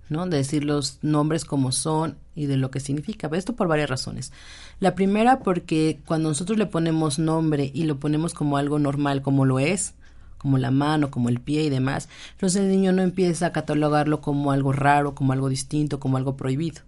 ¿no? 0.09 0.25
De 0.25 0.37
decir 0.37 0.65
los 0.65 0.97
nombres 1.01 1.45
como 1.45 1.71
son 1.71 2.17
y 2.35 2.47
de 2.47 2.57
lo 2.57 2.71
que 2.71 2.79
significa. 2.79 3.29
Esto 3.31 3.55
por 3.55 3.67
varias 3.67 3.89
razones. 3.89 4.33
La 4.79 4.95
primera 4.95 5.39
porque 5.39 5.99
cuando 6.05 6.29
nosotros 6.29 6.57
le 6.57 6.65
ponemos 6.65 7.19
nombre 7.19 7.71
y 7.73 7.83
lo 7.83 7.99
ponemos 7.99 8.33
como 8.33 8.57
algo 8.57 8.79
normal, 8.79 9.21
como 9.21 9.45
lo 9.45 9.59
es, 9.59 9.93
como 10.39 10.57
la 10.57 10.71
mano, 10.71 11.11
como 11.11 11.29
el 11.29 11.39
pie 11.39 11.63
y 11.63 11.69
demás, 11.69 12.09
entonces 12.31 12.63
el 12.63 12.69
niño 12.69 12.91
no 12.91 13.03
empieza 13.03 13.45
a 13.45 13.51
catalogarlo 13.51 14.21
como 14.21 14.51
algo 14.51 14.71
raro, 14.73 15.13
como 15.13 15.33
algo 15.33 15.49
distinto, 15.49 15.99
como 15.99 16.17
algo 16.17 16.35
prohibido. 16.35 16.81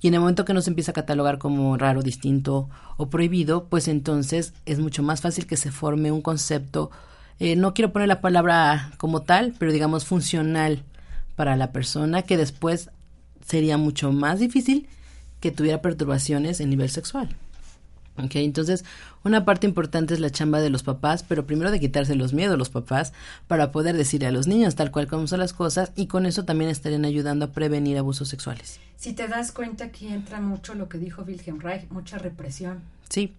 Y 0.00 0.08
en 0.08 0.14
el 0.14 0.20
momento 0.20 0.44
que 0.44 0.54
nos 0.54 0.68
empieza 0.68 0.92
a 0.92 0.94
catalogar 0.94 1.38
como 1.38 1.76
raro, 1.76 2.02
distinto 2.02 2.68
o 2.96 3.08
prohibido, 3.10 3.66
pues 3.66 3.88
entonces 3.88 4.54
es 4.66 4.80
mucho 4.80 5.02
más 5.02 5.20
fácil 5.20 5.46
que 5.46 5.56
se 5.56 5.70
forme 5.70 6.10
un 6.10 6.22
concepto, 6.22 6.90
eh, 7.40 7.54
no 7.54 7.74
quiero 7.74 7.92
poner 7.92 8.08
la 8.08 8.20
palabra 8.20 8.92
como 8.96 9.22
tal, 9.22 9.54
pero 9.58 9.72
digamos 9.72 10.04
funcional 10.04 10.82
para 11.36 11.56
la 11.56 11.70
persona 11.70 12.22
que 12.22 12.36
después 12.36 12.90
sería 13.46 13.78
mucho 13.78 14.12
más 14.12 14.40
difícil 14.40 14.88
que 15.40 15.52
tuviera 15.52 15.80
perturbaciones 15.80 16.60
en 16.60 16.70
nivel 16.70 16.90
sexual. 16.90 17.28
Ok, 18.22 18.36
entonces 18.36 18.84
una 19.24 19.44
parte 19.44 19.66
importante 19.66 20.14
es 20.14 20.20
la 20.20 20.30
chamba 20.30 20.60
de 20.60 20.70
los 20.70 20.82
papás, 20.82 21.24
pero 21.26 21.46
primero 21.46 21.70
de 21.70 21.80
quitarse 21.80 22.14
los 22.14 22.32
miedos 22.32 22.54
a 22.54 22.58
los 22.58 22.70
papás 22.70 23.12
para 23.46 23.72
poder 23.72 23.96
decirle 23.96 24.26
a 24.26 24.32
los 24.32 24.46
niños 24.46 24.74
tal 24.74 24.90
cual 24.90 25.06
como 25.06 25.26
son 25.26 25.40
las 25.40 25.52
cosas 25.52 25.92
y 25.96 26.06
con 26.06 26.26
eso 26.26 26.44
también 26.44 26.70
estarían 26.70 27.04
ayudando 27.04 27.46
a 27.46 27.50
prevenir 27.52 27.98
abusos 27.98 28.28
sexuales. 28.28 28.80
Si 28.96 29.12
te 29.12 29.28
das 29.28 29.52
cuenta 29.52 29.84
aquí 29.84 30.08
entra 30.08 30.40
mucho 30.40 30.74
lo 30.74 30.88
que 30.88 30.98
dijo 30.98 31.22
Wilhelm 31.22 31.60
Reich, 31.60 31.88
mucha 31.90 32.18
represión. 32.18 32.80
Sí, 33.08 33.34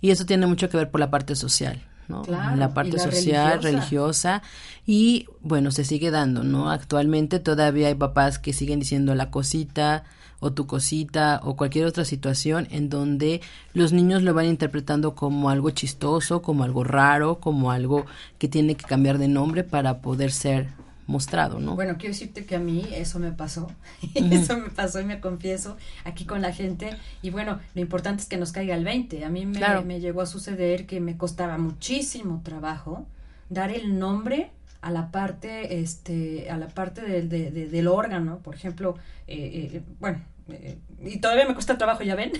y 0.00 0.10
eso 0.10 0.24
tiene 0.24 0.46
mucho 0.46 0.68
que 0.68 0.76
ver 0.76 0.90
por 0.90 1.00
la 1.00 1.10
parte 1.10 1.36
social. 1.36 1.82
¿no? 2.08 2.24
la 2.56 2.74
parte 2.74 2.98
social, 2.98 3.62
religiosa. 3.62 4.42
y 4.84 5.26
bueno, 5.40 5.70
se 5.70 5.84
sigue 5.84 6.10
dando, 6.10 6.42
¿no? 6.42 6.70
Actualmente 6.70 7.38
todavía 7.38 7.88
hay 7.88 7.94
papás 7.94 8.38
que 8.38 8.52
siguen 8.52 8.80
diciendo 8.80 9.14
la 9.14 9.30
cosita, 9.30 10.04
o 10.42 10.52
tu 10.52 10.66
cosita 10.66 11.40
o 11.44 11.56
cualquier 11.56 11.86
otra 11.86 12.04
situación 12.04 12.66
en 12.72 12.88
donde 12.88 13.40
los 13.74 13.92
niños 13.92 14.22
lo 14.22 14.34
van 14.34 14.46
interpretando 14.46 15.14
como 15.14 15.50
algo 15.50 15.70
chistoso, 15.70 16.42
como 16.42 16.64
algo 16.64 16.82
raro, 16.82 17.38
como 17.38 17.70
algo 17.70 18.04
que 18.38 18.48
tiene 18.48 18.74
que 18.74 18.84
cambiar 18.84 19.18
de 19.18 19.28
nombre 19.28 19.62
para 19.62 20.00
poder 20.00 20.32
ser 20.32 20.66
mostrado, 21.06 21.60
¿no? 21.60 21.76
Bueno, 21.76 21.94
quiero 21.96 22.12
decirte 22.12 22.44
que 22.44 22.56
a 22.56 22.58
mí 22.58 22.84
eso 22.92 23.20
me 23.20 23.30
pasó, 23.30 23.70
eso 24.14 24.56
me 24.58 24.70
pasó 24.70 25.00
y 25.00 25.04
me 25.04 25.20
confieso 25.20 25.76
aquí 26.04 26.24
con 26.24 26.42
la 26.42 26.52
gente. 26.52 26.96
Y 27.22 27.30
bueno, 27.30 27.60
lo 27.74 27.80
importante 27.80 28.22
es 28.22 28.28
que 28.28 28.36
nos 28.36 28.50
caiga 28.50 28.74
el 28.74 28.84
20, 28.84 29.24
a 29.24 29.28
mí 29.28 29.46
me, 29.46 29.60
me 29.82 30.00
llegó 30.00 30.22
a 30.22 30.26
suceder 30.26 30.86
que 30.86 31.00
me 31.00 31.16
costaba 31.16 31.56
muchísimo 31.56 32.40
trabajo 32.44 33.06
dar 33.48 33.70
el 33.70 33.96
nombre 33.96 34.50
a 34.80 34.90
la 34.90 35.12
parte 35.12 35.80
este 35.80 36.50
a 36.50 36.56
la 36.56 36.66
parte 36.66 37.02
del, 37.02 37.28
del 37.28 37.86
órgano. 37.86 38.38
Por 38.38 38.56
ejemplo 38.56 38.96
eh, 39.28 39.70
eh, 39.74 39.82
bueno 40.00 40.18
eh, 40.48 40.78
y 41.04 41.18
todavía 41.18 41.46
me 41.46 41.54
cuesta 41.54 41.78
trabajo, 41.78 42.02
ya 42.02 42.14
ven. 42.14 42.32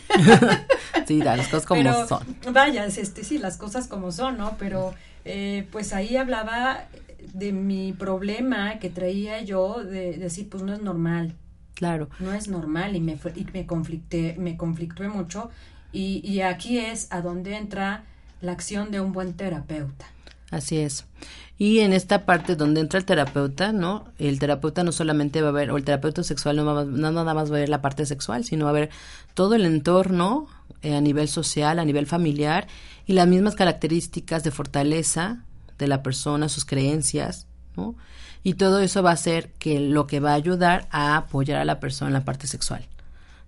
sí, 1.06 1.20
las 1.20 1.48
cosas 1.48 1.66
como 1.66 2.06
son. 2.06 2.36
Vaya, 2.52 2.84
este, 2.86 3.24
sí, 3.24 3.38
las 3.38 3.56
cosas 3.56 3.88
como 3.88 4.12
son, 4.12 4.38
¿no? 4.38 4.56
Pero 4.58 4.94
eh, 5.24 5.66
pues 5.70 5.92
ahí 5.92 6.16
hablaba 6.16 6.84
de 7.32 7.52
mi 7.52 7.92
problema 7.92 8.78
que 8.78 8.90
traía 8.90 9.42
yo 9.42 9.82
de, 9.84 10.16
decir, 10.16 10.48
pues 10.48 10.62
no 10.62 10.72
es 10.72 10.82
normal. 10.82 11.34
Claro. 11.74 12.08
No 12.20 12.32
es 12.32 12.48
normal 12.48 12.96
y 12.96 13.00
me, 13.00 13.18
y 13.34 13.46
me 13.52 13.66
conflicté, 13.66 14.36
me 14.38 14.56
conflictué 14.56 15.08
mucho. 15.08 15.50
Y, 15.92 16.20
y 16.24 16.40
aquí 16.42 16.78
es 16.78 17.08
a 17.10 17.20
donde 17.20 17.56
entra 17.56 18.04
la 18.40 18.52
acción 18.52 18.90
de 18.90 19.00
un 19.00 19.12
buen 19.12 19.34
terapeuta. 19.34 20.06
Así 20.52 20.76
es. 20.76 21.06
Y 21.56 21.80
en 21.80 21.94
esta 21.94 22.26
parte 22.26 22.56
donde 22.56 22.80
entra 22.80 22.98
el 22.98 23.06
terapeuta, 23.06 23.72
¿no? 23.72 24.04
El 24.18 24.38
terapeuta 24.38 24.84
no 24.84 24.92
solamente 24.92 25.40
va 25.40 25.48
a 25.48 25.52
ver, 25.52 25.70
o 25.70 25.78
el 25.78 25.84
terapeuta 25.84 26.22
sexual 26.22 26.56
no, 26.56 26.64
va, 26.66 26.84
no 26.84 27.10
nada 27.10 27.32
más 27.32 27.50
va 27.50 27.56
a 27.56 27.60
ver 27.60 27.70
la 27.70 27.80
parte 27.80 28.04
sexual, 28.04 28.44
sino 28.44 28.66
va 28.66 28.70
a 28.70 28.74
ver 28.74 28.90
todo 29.32 29.54
el 29.54 29.64
entorno 29.64 30.46
eh, 30.82 30.94
a 30.94 31.00
nivel 31.00 31.26
social, 31.28 31.78
a 31.78 31.84
nivel 31.86 32.06
familiar 32.06 32.68
y 33.06 33.14
las 33.14 33.26
mismas 33.26 33.54
características 33.54 34.44
de 34.44 34.50
fortaleza 34.50 35.44
de 35.78 35.88
la 35.88 36.02
persona, 36.02 36.50
sus 36.50 36.66
creencias, 36.66 37.46
¿no? 37.76 37.94
Y 38.44 38.54
todo 38.54 38.80
eso 38.80 39.02
va 39.02 39.12
a 39.12 39.16
ser 39.16 39.52
que 39.52 39.80
lo 39.80 40.06
que 40.06 40.20
va 40.20 40.32
a 40.32 40.34
ayudar 40.34 40.86
a 40.90 41.16
apoyar 41.16 41.58
a 41.58 41.64
la 41.64 41.80
persona 41.80 42.08
en 42.08 42.14
la 42.14 42.24
parte 42.24 42.46
sexual. 42.46 42.86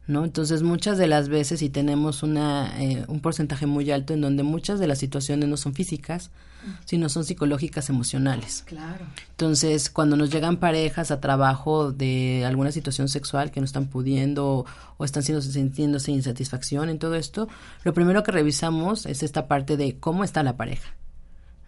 ¿no? 0.07 0.25
Entonces 0.25 0.63
muchas 0.63 0.99
de 0.99 1.07
las 1.07 1.29
veces 1.29 1.63
y 1.63 1.69
tenemos 1.69 2.23
una, 2.23 2.81
eh, 2.81 3.05
un 3.09 3.21
porcentaje 3.21 3.67
muy 3.67 3.91
alto 3.91 4.15
en 4.15 4.21
donde 4.21 4.43
muchas 4.43 4.79
de 4.79 4.87
las 4.87 4.99
situaciones 4.99 5.49
no 5.49 5.57
son 5.57 5.75
físicas, 5.75 6.31
sino 6.85 7.09
son 7.09 7.25
psicológicas, 7.25 7.89
emocionales. 7.91 8.65
Claro. 8.67 9.07
Entonces, 9.31 9.91
cuando 9.91 10.17
nos 10.17 10.31
llegan 10.31 10.59
parejas 10.59 11.11
a 11.11 11.21
trabajo 11.21 11.93
de 11.93 12.45
alguna 12.47 12.73
situación 12.73 13.09
sexual 13.09 13.51
que 13.51 13.61
no 13.61 13.67
están 13.67 13.87
pudiendo 13.87 14.67
o 14.97 15.05
están 15.05 15.23
siendo, 15.23 15.43
sintiéndose 15.43 16.13
insatisfacción 16.13 16.89
en 16.89 16.99
todo 16.99 17.15
esto, 17.15 17.49
lo 17.85 17.95
primero 17.95 18.23
que 18.23 18.33
revisamos 18.33 19.07
es 19.07 19.23
esta 19.23 19.49
parte 19.49 19.77
de 19.77 19.99
cómo 19.99 20.25
está 20.25 20.43
la 20.43 20.57
pareja. 20.57 20.95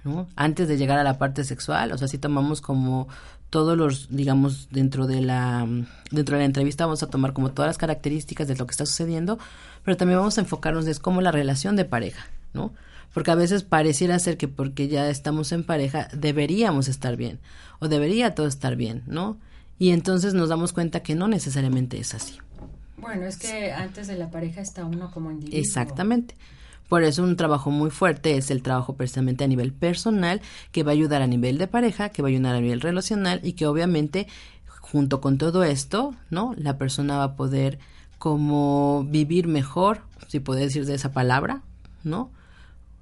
¿no? 0.05 0.29
Antes 0.37 0.69
de 0.69 0.77
llegar 0.77 0.99
a 0.99 1.05
la 1.05 1.19
parte 1.19 1.43
sexual, 1.43 1.91
o 1.93 1.99
sea, 1.99 2.07
si 2.07 2.19
tomamos 2.19 2.61
como 2.61 3.09
todos 3.51 3.77
los, 3.77 4.09
digamos, 4.11 4.69
dentro 4.71 5.07
de 5.07 5.21
la 5.21 5.67
dentro 6.11 6.37
de 6.37 6.43
la 6.43 6.47
entrevista 6.47 6.85
vamos 6.85 7.03
a 7.03 7.09
tomar 7.09 7.33
como 7.33 7.53
todas 7.53 7.69
las 7.69 7.79
características 7.79 8.49
de 8.49 8.57
lo 8.57 8.67
que 8.67 8.73
está 8.73 8.87
sucediendo, 8.87 9.39
pero 9.85 9.97
también 9.97 10.19
vamos 10.19 10.39
a 10.39 10.41
enfocarnos 10.41 10.87
en 10.87 10.95
cómo 10.95 11.21
la 11.21 11.33
relación 11.33 11.77
de 11.77 11.85
pareja, 11.85 12.27
¿no? 12.55 12.73
Porque 13.17 13.31
a 13.31 13.35
veces 13.35 13.63
pareciera 13.63 14.19
ser 14.19 14.37
que 14.37 14.47
porque 14.47 14.89
ya 14.89 15.09
estamos 15.09 15.51
en 15.53 15.65
pareja 15.65 16.09
deberíamos 16.13 16.87
estar 16.87 17.17
bien 17.17 17.39
o 17.79 17.89
debería 17.89 18.35
todo 18.35 18.47
estar 18.47 18.77
bien, 18.77 19.05
¿no? 19.07 19.39
Y 19.79 19.93
entonces 19.93 20.35
nos 20.35 20.51
damos 20.51 20.75
cuenta 20.75 21.01
que 21.01 21.15
no 21.15 21.27
necesariamente 21.27 21.99
es 21.99 22.13
así. 22.13 22.37
Bueno, 22.99 23.25
es 23.25 23.39
que 23.39 23.73
antes 23.73 24.07
de 24.07 24.19
la 24.19 24.31
pareja 24.31 24.61
está 24.61 24.85
uno 24.85 25.11
como 25.11 25.31
individuo. 25.31 25.59
Exactamente. 25.59 26.35
Por 26.91 27.05
eso 27.05 27.23
un 27.23 27.37
trabajo 27.37 27.71
muy 27.71 27.89
fuerte 27.89 28.37
es 28.37 28.51
el 28.51 28.61
trabajo 28.61 28.97
precisamente 28.97 29.45
a 29.45 29.49
nivel 29.49 29.73
personal, 29.73 30.43
que 30.71 30.83
va 30.83 30.91
a 30.91 30.93
ayudar 30.93 31.23
a 31.23 31.27
nivel 31.27 31.57
de 31.57 31.69
pareja, 31.69 32.11
que 32.11 32.21
va 32.21 32.29
a 32.29 32.33
ayudar 32.33 32.55
a 32.55 32.61
nivel 32.61 32.83
relacional 32.83 33.41
y 33.43 33.55
que 33.55 33.67
obviamente 33.67 34.27
junto 34.67 35.23
con 35.23 35.39
todo 35.39 35.65
esto, 35.65 36.15
¿no? 36.29 36.55
La 36.59 36.77
persona 36.77 37.17
va 37.17 37.25
a 37.25 37.35
poder 37.35 37.79
como 38.19 39.07
vivir 39.09 39.47
mejor, 39.47 40.03
si 40.29 40.39
puede 40.39 40.61
decir 40.61 40.85
de 40.85 40.97
esa 40.97 41.13
palabra, 41.13 41.63
¿no? 42.05 42.36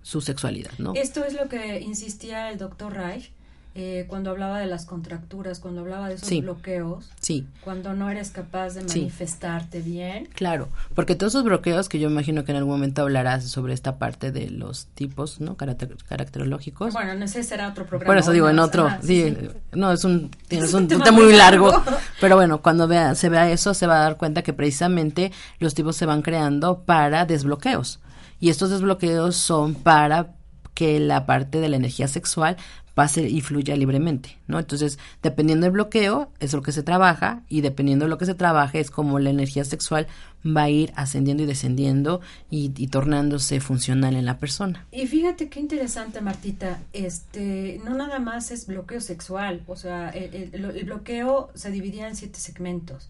Su 0.04 0.20
sexualidad, 0.20 0.70
¿no? 0.78 0.92
Esto 0.94 1.25
es 1.25 1.32
lo 1.34 1.49
que 1.49 1.80
insistía 1.80 2.50
el 2.50 2.58
doctor 2.58 2.92
Reich, 2.92 3.32
eh, 3.76 4.04
cuando 4.06 4.30
hablaba 4.30 4.61
de 4.61 4.66
las 4.66 4.87
contracturas, 4.87 5.58
cuando 5.58 5.80
hablaba 5.80 6.08
de 6.08 6.14
esos 6.14 6.28
Sí. 6.28 6.40
bloqueos, 6.42 7.11
Sí, 7.18 7.49
cuando 7.62 7.92
no 7.92 8.08
eres 8.08 8.30
capaz 8.30 8.75
de 8.75 8.88
Sí. 8.88 9.00
manifestarte 9.00 9.80
bien. 9.80 10.28
claro, 10.32 10.68
porque 10.94 11.16
todos 11.16 11.32
esos 11.32 11.42
bloqueos 11.42 11.88
que 11.88 11.99
yo 11.99 12.08
imagino 12.08 12.44
que 12.44 12.52
en 12.52 12.58
algún 12.58 12.75
momento 12.75 13.02
hablarás 13.02 13.49
sobre 13.49 13.75
esta 13.75 13.96
parte 13.99 14.30
de 14.30 14.49
los 14.49 14.87
tipos, 14.94 15.40
¿no? 15.40 15.56
Caracter- 15.56 15.96
caracterológicos. 16.06 16.92
Bueno, 16.92 17.25
ese 17.25 17.42
será 17.42 17.68
otro 17.68 17.84
programa. 17.87 18.06
Por 18.11 18.18
eso 18.18 18.30
digo, 18.30 18.49
en 18.49 18.54
¿no? 18.56 18.62
otro, 18.62 18.87
Ajá, 18.87 19.00
sí, 19.02 19.37
no, 19.73 19.90
es 19.92 20.04
un, 20.04 20.30
es 20.50 20.73
un 20.73 20.87
tema 20.87 21.11
muy 21.11 21.32
largo. 21.32 21.73
pero 22.20 22.37
bueno, 22.37 22.62
cuando 22.62 22.87
vea, 22.87 23.16
se 23.16 23.28
vea 23.28 23.50
eso, 23.50 23.75
se 23.75 23.88
va 23.88 23.96
a 23.96 24.02
dar 24.04 24.18
cuenta 24.18 24.42
que 24.42 24.52
precisamente 24.52 25.32
los 25.58 25.75
tipos 25.75 25.96
se 25.96 26.06
van 26.06 26.23
creando 26.23 26.84
para 26.84 27.25
desbloqueos, 27.26 27.99
y 28.44 28.50
estos 28.50 28.70
desbloqueos 28.70 29.36
son 29.36 29.74
para 29.74 30.34
que 30.74 30.98
la 31.00 31.24
parte 31.24 31.60
de 31.60 31.68
la 31.68 31.76
energía 31.76 32.08
sexual 32.08 32.56
pase 32.94 33.28
y 33.28 33.40
fluya 33.40 33.74
libremente, 33.76 34.38
¿no? 34.46 34.58
Entonces, 34.58 34.98
dependiendo 35.22 35.64
del 35.64 35.72
bloqueo, 35.72 36.30
es 36.38 36.52
lo 36.52 36.62
que 36.62 36.70
se 36.70 36.82
trabaja, 36.84 37.42
y 37.48 37.60
dependiendo 37.60 38.04
de 38.04 38.08
lo 38.08 38.18
que 38.18 38.26
se 38.26 38.34
trabaje, 38.34 38.78
es 38.80 38.90
como 38.90 39.18
la 39.18 39.30
energía 39.30 39.64
sexual 39.64 40.06
va 40.46 40.64
a 40.64 40.70
ir 40.70 40.92
ascendiendo 40.94 41.42
y 41.42 41.46
descendiendo 41.46 42.20
y, 42.50 42.70
y 42.76 42.86
tornándose 42.88 43.58
funcional 43.60 44.14
en 44.14 44.24
la 44.26 44.38
persona. 44.38 44.86
Y 44.92 45.06
fíjate 45.08 45.48
qué 45.48 45.58
interesante, 45.58 46.20
Martita. 46.20 46.82
Este, 46.92 47.80
no 47.84 47.94
nada 47.96 48.18
más 48.20 48.50
es 48.52 48.66
bloqueo 48.66 49.00
sexual, 49.00 49.62
o 49.66 49.74
sea, 49.76 50.10
el, 50.10 50.50
el- 50.52 50.64
el 50.64 50.84
bloqueo 50.84 51.50
se 51.54 51.70
dividía 51.70 52.06
en 52.08 52.14
siete 52.14 52.38
segmentos 52.38 53.08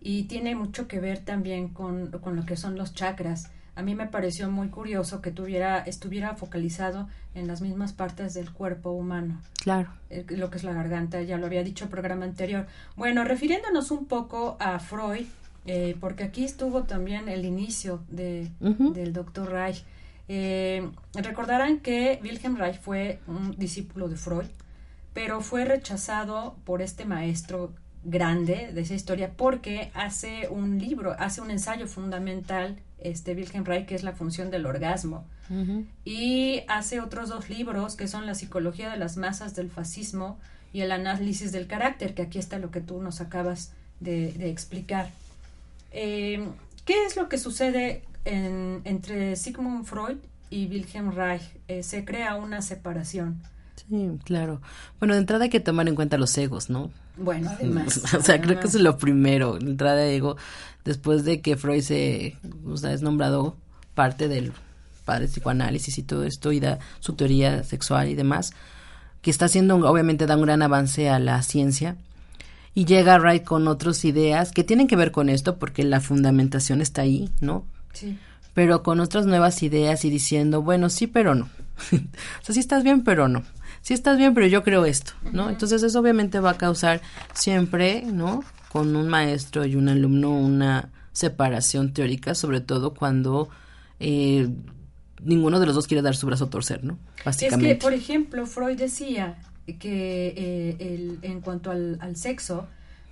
y 0.00 0.22
tiene 0.24 0.54
mucho 0.54 0.86
que 0.88 1.00
ver 1.00 1.18
también 1.18 1.68
con, 1.68 2.10
con 2.22 2.36
lo 2.36 2.46
que 2.46 2.56
son 2.56 2.76
los 2.76 2.94
chakras. 2.94 3.50
A 3.78 3.82
mí 3.82 3.94
me 3.94 4.08
pareció 4.08 4.50
muy 4.50 4.70
curioso 4.70 5.22
que 5.22 5.30
tuviera, 5.30 5.78
estuviera 5.78 6.34
focalizado 6.34 7.08
en 7.36 7.46
las 7.46 7.60
mismas 7.60 7.92
partes 7.92 8.34
del 8.34 8.50
cuerpo 8.50 8.90
humano. 8.90 9.40
Claro. 9.62 9.88
eh, 10.10 10.26
lo 10.30 10.50
que 10.50 10.56
es 10.56 10.64
la 10.64 10.72
garganta, 10.72 11.22
ya 11.22 11.38
lo 11.38 11.46
había 11.46 11.62
dicho 11.62 11.84
el 11.84 11.90
programa 11.90 12.24
anterior. 12.24 12.66
Bueno, 12.96 13.22
refiriéndonos 13.22 13.92
un 13.92 14.06
poco 14.06 14.56
a 14.58 14.80
Freud, 14.80 15.26
eh, 15.64 15.96
porque 16.00 16.24
aquí 16.24 16.44
estuvo 16.44 16.82
también 16.82 17.28
el 17.28 17.44
inicio 17.44 18.02
de, 18.08 18.50
del 18.58 19.12
doctor 19.12 19.48
Reich. 19.48 19.84
Eh, 20.26 20.90
recordarán 21.14 21.78
que 21.78 22.18
Wilhelm 22.20 22.56
Reich 22.56 22.80
fue 22.80 23.20
un 23.28 23.52
discípulo 23.56 24.08
de 24.08 24.16
Freud, 24.16 24.48
pero 25.14 25.40
fue 25.40 25.64
rechazado 25.64 26.56
por 26.64 26.82
este 26.82 27.04
maestro 27.04 27.72
grande 28.02 28.72
de 28.72 28.80
esa 28.80 28.94
historia 28.94 29.30
porque 29.36 29.92
hace 29.94 30.48
un 30.48 30.80
libro, 30.80 31.14
hace 31.16 31.40
un 31.40 31.52
ensayo 31.52 31.86
fundamental, 31.86 32.80
este 33.00 33.34
Wilhelm 33.34 33.64
Reich, 33.64 33.86
que 33.86 33.94
es 33.94 34.02
la 34.02 34.12
función 34.12 34.50
del 34.50 34.66
orgasmo 34.66 35.24
y 36.04 36.60
hace 36.68 37.00
otros 37.00 37.28
dos 37.30 37.48
libros 37.48 37.96
que 37.96 38.06
son 38.08 38.26
La 38.26 38.34
psicología 38.34 38.90
de 38.90 38.98
las 38.98 39.16
masas 39.16 39.54
del 39.56 39.70
fascismo 39.70 40.38
y 40.72 40.80
El 40.82 40.92
análisis 40.92 41.52
del 41.52 41.66
carácter, 41.66 42.14
que 42.14 42.22
aquí 42.22 42.38
está 42.38 42.58
lo 42.58 42.70
que 42.70 42.80
tú 42.82 43.00
nos 43.00 43.20
acabas 43.22 43.72
de, 44.00 44.32
de 44.32 44.50
explicar. 44.50 45.10
Eh, 45.92 46.46
¿Qué 46.84 47.04
es 47.06 47.16
lo 47.16 47.28
que 47.28 47.38
sucede 47.38 48.02
en- 48.24 48.82
entre 48.84 49.36
Sigmund 49.36 49.84
Freud 49.86 50.18
y 50.50 50.66
Wilhelm 50.66 51.12
Reich? 51.12 51.42
Eh, 51.68 51.82
se 51.82 52.04
crea 52.04 52.34
una 52.36 52.60
separación. 52.62 53.40
Sí, 53.88 54.10
claro. 54.24 54.60
Bueno, 54.98 55.14
de 55.14 55.20
entrada 55.20 55.44
hay 55.44 55.50
que 55.50 55.60
tomar 55.60 55.88
en 55.88 55.94
cuenta 55.94 56.18
los 56.18 56.36
egos, 56.38 56.70
¿no? 56.70 56.90
Bueno, 57.16 57.50
además. 57.50 58.02
o 58.18 58.22
sea, 58.22 58.40
creo 58.40 58.58
que 58.60 58.66
eso 58.66 58.78
es 58.78 58.82
lo 58.82 58.98
primero, 58.98 59.58
la 59.58 59.70
entrada 59.70 59.96
de 59.96 60.16
ego, 60.16 60.36
después 60.84 61.24
de 61.24 61.40
que 61.40 61.56
Freud 61.56 61.82
se, 61.82 62.36
o 62.66 62.76
sea, 62.76 62.92
es 62.92 63.02
nombrado 63.02 63.56
parte 63.94 64.28
del 64.28 64.52
padre 65.04 65.26
de 65.26 65.32
psicoanálisis 65.32 65.98
y 65.98 66.02
todo 66.02 66.24
esto 66.24 66.52
y 66.52 66.60
da 66.60 66.78
su 67.00 67.14
teoría 67.14 67.64
sexual 67.64 68.08
y 68.08 68.14
demás, 68.14 68.52
que 69.22 69.30
está 69.30 69.46
haciendo, 69.46 69.76
obviamente 69.76 70.26
da 70.26 70.36
un 70.36 70.42
gran 70.42 70.62
avance 70.62 71.08
a 71.08 71.18
la 71.18 71.42
ciencia 71.42 71.96
y 72.74 72.84
llega 72.84 73.18
Wright 73.18 73.44
con 73.44 73.66
otras 73.66 74.04
ideas 74.04 74.52
que 74.52 74.64
tienen 74.64 74.86
que 74.86 74.96
ver 74.96 75.10
con 75.10 75.28
esto 75.28 75.58
porque 75.58 75.82
la 75.82 76.00
fundamentación 76.00 76.80
está 76.80 77.02
ahí, 77.02 77.30
¿no? 77.40 77.64
Sí. 77.92 78.16
pero 78.54 78.82
con 78.82 79.00
otras 79.00 79.26
nuevas 79.26 79.62
ideas 79.62 80.04
y 80.04 80.10
diciendo, 80.10 80.62
bueno, 80.62 80.88
sí, 80.90 81.06
pero 81.06 81.34
no. 81.34 81.46
o 81.92 82.44
sea, 82.44 82.54
sí 82.54 82.60
estás 82.60 82.84
bien, 82.84 83.02
pero 83.02 83.26
no. 83.26 83.42
Sí 83.88 83.94
estás 83.94 84.18
bien, 84.18 84.34
pero 84.34 84.46
yo 84.46 84.62
creo 84.62 84.84
esto, 84.84 85.12
¿no? 85.32 85.48
Entonces 85.48 85.82
eso 85.82 85.98
obviamente 86.00 86.40
va 86.40 86.50
a 86.50 86.58
causar 86.58 87.00
siempre, 87.32 88.02
¿no? 88.02 88.44
Con 88.68 88.94
un 88.96 89.08
maestro 89.08 89.64
y 89.64 89.76
un 89.76 89.88
alumno 89.88 90.30
una 90.30 90.90
separación 91.14 91.94
teórica, 91.94 92.34
sobre 92.34 92.60
todo 92.60 92.92
cuando 92.92 93.48
eh, 93.98 94.46
ninguno 95.24 95.58
de 95.58 95.64
los 95.64 95.74
dos 95.74 95.86
quiere 95.86 96.02
dar 96.02 96.14
su 96.14 96.26
brazo 96.26 96.44
a 96.44 96.50
torcer, 96.50 96.84
¿no? 96.84 96.98
Es 97.16 97.24
Básicamente. 97.24 97.76
que, 97.78 97.80
por 97.80 97.94
ejemplo, 97.94 98.44
Freud 98.44 98.76
decía 98.76 99.38
que 99.78 100.34
eh, 100.36 100.76
el- 100.80 101.18
en 101.22 101.40
cuanto 101.40 101.70
al, 101.70 101.96
al 102.02 102.14
sexo, 102.16 102.66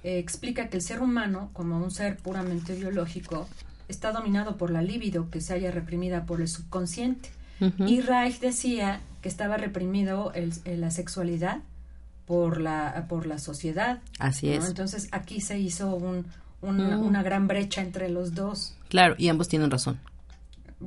eh, 0.05 0.19
explica 0.19 0.69
que 0.69 0.77
el 0.77 0.83
ser 0.83 1.01
humano, 1.01 1.49
como 1.55 1.79
un 1.83 1.91
ser 1.91 2.19
puramente 2.19 2.75
biológico, 2.75 3.49
está 3.89 4.13
dominado 4.13 4.59
por 4.59 4.71
la 4.71 4.83
libido 4.83 5.31
que 5.31 5.41
se 5.41 5.55
haya 5.55 5.71
reprimida 5.71 6.27
por 6.27 6.43
el 6.43 6.49
subconsciente. 6.49 7.31
Y 7.79 8.03
Reich 8.03 8.41
decía 8.41 9.01
que 9.27 9.31
estaba 9.31 9.57
reprimido 9.57 10.31
el- 10.35 10.53
el- 10.65 10.81
la 10.81 10.93
sexualidad 10.93 11.59
por 12.27 12.61
la, 12.61 13.07
por 13.09 13.27
la 13.27 13.41
sociedad. 13.41 13.99
Así 14.21 14.47
¿no? 14.47 14.53
es. 14.63 14.69
Entonces 14.69 15.09
aquí 15.11 15.41
se 15.41 15.59
hizo 15.59 15.97
un- 15.97 16.27
un- 16.63 16.77
Mm. 16.77 17.03
una 17.05 17.25
gran 17.25 17.49
brecha 17.49 17.81
entre 17.83 18.09
los 18.09 18.37
dos. 18.37 18.77
Claro, 18.89 19.17
y 19.19 19.29
ambos 19.29 19.49
tienen 19.49 19.69
razón. 19.69 19.99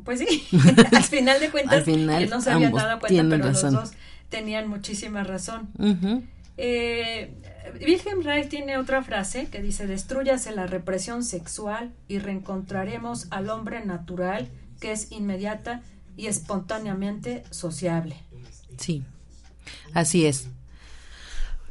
Pues 0.06 0.20
sí, 0.20 0.48
al 0.96 1.04
final 1.04 1.40
de 1.42 1.50
cuentas 1.50 1.80
Al 1.80 1.84
final, 1.84 2.30
no 2.30 2.40
se 2.40 2.52
había 2.52 2.68
ambos 2.68 2.82
dado 2.82 3.00
cuenta, 3.02 3.24
pero 3.30 3.44
razón. 3.44 3.74
los 3.74 3.84
dos 3.90 3.94
tenían 4.30 4.70
muchísima 4.70 5.24
razón. 5.26 5.68
Ujú. 5.78 6.24
Eh, 6.56 7.34
Wilhelm 7.82 8.22
Reich 8.24 8.48
tiene 8.48 8.78
otra 8.78 9.04
frase 9.04 9.48
que 9.48 9.62
dice, 9.62 9.86
destruyase 9.86 10.52
la 10.54 10.66
represión 10.66 11.24
sexual 11.26 11.92
y 12.08 12.20
reencontraremos 12.20 13.28
al 13.32 13.50
hombre 13.50 13.84
natural 13.86 14.48
que 14.80 14.94
es 14.94 15.12
inmediata 15.12 15.82
y 16.20 16.28
espontáneamente 16.28 17.44
sociable. 17.50 18.18
Sí, 18.78 19.04
así 19.94 20.26
es. 20.26 20.50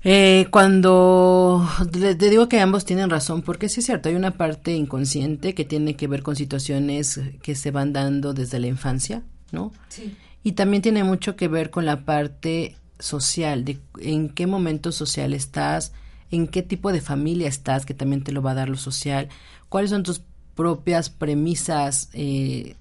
Eh, 0.04 0.46
cuando 0.50 1.68
te, 1.92 2.14
te 2.14 2.30
digo 2.30 2.48
que 2.48 2.60
ambos 2.60 2.86
tienen 2.86 3.10
razón, 3.10 3.42
porque 3.42 3.68
sí 3.68 3.80
es 3.80 3.86
cierto, 3.86 4.08
hay 4.08 4.14
una 4.14 4.38
parte 4.38 4.72
inconsciente 4.74 5.54
que 5.54 5.66
tiene 5.66 5.96
que 5.96 6.06
ver 6.06 6.22
con 6.22 6.34
situaciones 6.34 7.20
que 7.42 7.54
se 7.54 7.70
van 7.72 7.92
dando 7.92 8.32
desde 8.32 8.58
la 8.58 8.68
infancia, 8.68 9.22
¿no? 9.52 9.70
Sí, 9.88 10.16
Y 10.42 10.52
también 10.52 10.82
tiene 10.82 11.04
mucho 11.04 11.36
que 11.36 11.48
ver 11.48 11.70
con 11.70 11.84
la 11.84 12.06
parte 12.06 12.76
social, 12.98 13.66
de 13.66 13.78
en 14.00 14.30
qué 14.30 14.46
momento 14.46 14.92
social 14.92 15.34
estás, 15.34 15.92
en 16.30 16.48
qué 16.48 16.62
tipo 16.62 16.90
de 16.90 17.02
familia 17.02 17.48
estás, 17.48 17.84
que 17.84 17.94
también 17.94 18.24
te 18.24 18.32
lo 18.32 18.40
va 18.40 18.52
a 18.52 18.54
dar 18.54 18.70
lo 18.70 18.78
social, 18.78 19.28
cuáles 19.68 19.90
son 19.90 20.04
tus 20.04 20.22
propias 20.54 21.10
premisas 21.10 22.08
eh, 22.14 22.76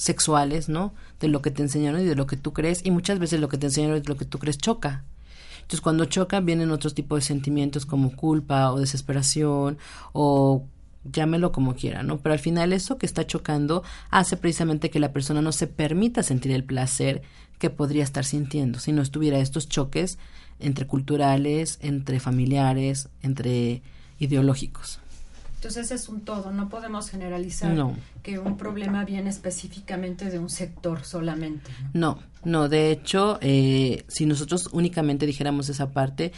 sexuales, 0.00 0.68
¿no? 0.70 0.94
De 1.20 1.28
lo 1.28 1.42
que 1.42 1.50
te 1.50 1.62
enseñaron 1.62 2.00
y 2.00 2.04
de 2.04 2.14
lo 2.14 2.26
que 2.26 2.36
tú 2.36 2.52
crees, 2.52 2.80
y 2.84 2.90
muchas 2.90 3.18
veces 3.18 3.38
lo 3.38 3.48
que 3.48 3.58
te 3.58 3.66
enseñaron 3.66 3.98
y 3.98 4.00
de 4.00 4.08
lo 4.08 4.16
que 4.16 4.24
tú 4.24 4.38
crees 4.38 4.56
choca. 4.56 5.04
Entonces, 5.56 5.82
cuando 5.82 6.06
choca, 6.06 6.40
vienen 6.40 6.70
otros 6.70 6.94
tipos 6.94 7.20
de 7.20 7.26
sentimientos 7.26 7.84
como 7.84 8.16
culpa 8.16 8.72
o 8.72 8.80
desesperación 8.80 9.78
o 10.12 10.64
llámelo 11.04 11.52
como 11.52 11.74
quiera, 11.74 12.02
¿no? 12.02 12.18
Pero 12.18 12.32
al 12.32 12.38
final 12.38 12.72
eso 12.72 12.98
que 12.98 13.06
está 13.06 13.26
chocando 13.26 13.82
hace 14.10 14.36
precisamente 14.36 14.90
que 14.90 15.00
la 15.00 15.12
persona 15.12 15.42
no 15.42 15.52
se 15.52 15.66
permita 15.66 16.22
sentir 16.22 16.52
el 16.52 16.64
placer 16.64 17.22
que 17.58 17.70
podría 17.70 18.04
estar 18.04 18.24
sintiendo 18.24 18.78
si 18.78 18.92
no 18.92 19.02
estuviera 19.02 19.38
estos 19.38 19.68
choques 19.68 20.18
entre 20.58 20.86
culturales, 20.86 21.78
entre 21.82 22.20
familiares, 22.20 23.08
entre 23.22 23.82
ideológicos. 24.18 25.00
Entonces 25.60 25.90
es 25.90 26.08
un 26.08 26.22
todo, 26.22 26.52
no 26.52 26.70
podemos 26.70 27.10
generalizar 27.10 27.74
No. 27.74 27.94
que 28.22 28.38
un 28.38 28.56
problema 28.56 29.04
viene 29.04 29.28
específicamente 29.28 30.30
de 30.30 30.38
un 30.38 30.48
sector 30.48 31.04
solamente. 31.04 31.70
¿no? 31.92 32.14
No, 32.14 32.18
no, 32.62 32.68
de 32.70 32.90
hecho, 32.90 33.36
eh, 33.42 34.04
si 34.08 34.24
nosotros 34.24 34.70
únicamente 34.72 35.26
dijéramos 35.26 35.68
esa 35.68 35.90
parte, 35.90 36.32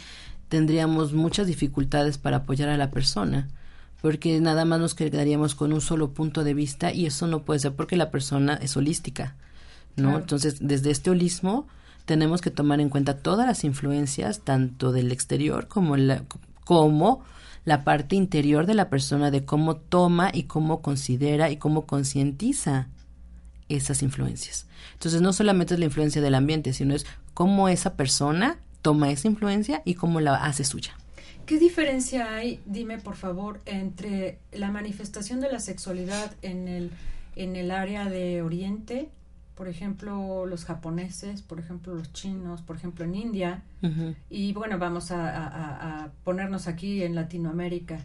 tendríamos 0.49 1.13
muchas 1.13 1.47
dificultades 1.47 2.17
para 2.17 2.37
apoyar 2.37 2.67
a 2.67 2.75
la 2.75 2.91
persona, 2.91 3.47
porque 4.01 4.41
nada 4.41 4.65
más 4.65 4.81
nos 4.81 4.93
quedaríamos 4.93 5.55
con 5.55 5.71
un 5.71 5.79
solo 5.79 6.11
punto 6.11 6.43
de 6.43 6.53
vista 6.53 6.91
y 6.91 7.05
eso 7.05 7.25
no 7.25 7.43
puede 7.45 7.61
ser 7.61 7.71
porque 7.71 7.95
la 7.95 8.11
persona 8.11 8.55
es 8.55 8.75
holística, 8.75 9.37
¿no? 9.95 10.09
Claro. 10.09 10.17
Entonces, 10.19 10.57
desde 10.59 10.91
este 10.91 11.11
holismo 11.11 11.65
tenemos 12.03 12.41
que 12.41 12.51
tomar 12.51 12.81
en 12.81 12.89
cuenta 12.89 13.15
todas 13.19 13.47
las 13.47 13.63
influencias, 13.63 14.41
tanto 14.41 14.91
del 14.91 15.13
exterior 15.13 15.69
como 15.69 15.95
la, 15.95 16.23
como 16.65 17.23
la 17.65 17.83
parte 17.83 18.15
interior 18.15 18.65
de 18.65 18.73
la 18.73 18.89
persona, 18.89 19.31
de 19.31 19.45
cómo 19.45 19.77
toma 19.77 20.31
y 20.33 20.43
cómo 20.43 20.81
considera 20.81 21.49
y 21.49 21.57
cómo 21.57 21.85
concientiza 21.85 22.89
esas 23.69 24.03
influencias. 24.03 24.67
Entonces 24.93 25.21
no 25.21 25.33
solamente 25.33 25.73
es 25.73 25.79
la 25.79 25.85
influencia 25.85 26.21
del 26.21 26.35
ambiente, 26.35 26.73
sino 26.73 26.93
es 26.93 27.05
cómo 27.33 27.69
esa 27.69 27.95
persona 27.95 28.57
toma 28.81 29.11
esa 29.11 29.27
influencia 29.27 29.81
y 29.85 29.95
cómo 29.95 30.19
la 30.19 30.35
hace 30.35 30.65
suya. 30.65 30.93
¿Qué 31.45 31.59
diferencia 31.59 32.35
hay, 32.35 32.61
dime 32.65 32.99
por 32.99 33.15
favor, 33.15 33.61
entre 33.65 34.39
la 34.51 34.71
manifestación 34.71 35.41
de 35.41 35.51
la 35.51 35.59
sexualidad 35.59 36.33
en 36.41 36.67
el, 36.67 36.91
en 37.35 37.55
el 37.55 37.71
área 37.71 38.05
de 38.05 38.41
Oriente 38.41 39.09
por 39.55 39.67
ejemplo, 39.67 40.45
los 40.45 40.65
japoneses, 40.65 41.41
por 41.41 41.59
ejemplo, 41.59 41.93
los 41.93 42.11
chinos, 42.11 42.61
por 42.61 42.75
ejemplo, 42.75 43.05
en 43.05 43.15
India. 43.15 43.61
Y 44.29 44.53
bueno, 44.53 44.79
vamos 44.79 45.11
a, 45.11 46.09
ponernos 46.23 46.67
aquí 46.67 47.03
en 47.03 47.15
Latinoamérica. 47.15 47.99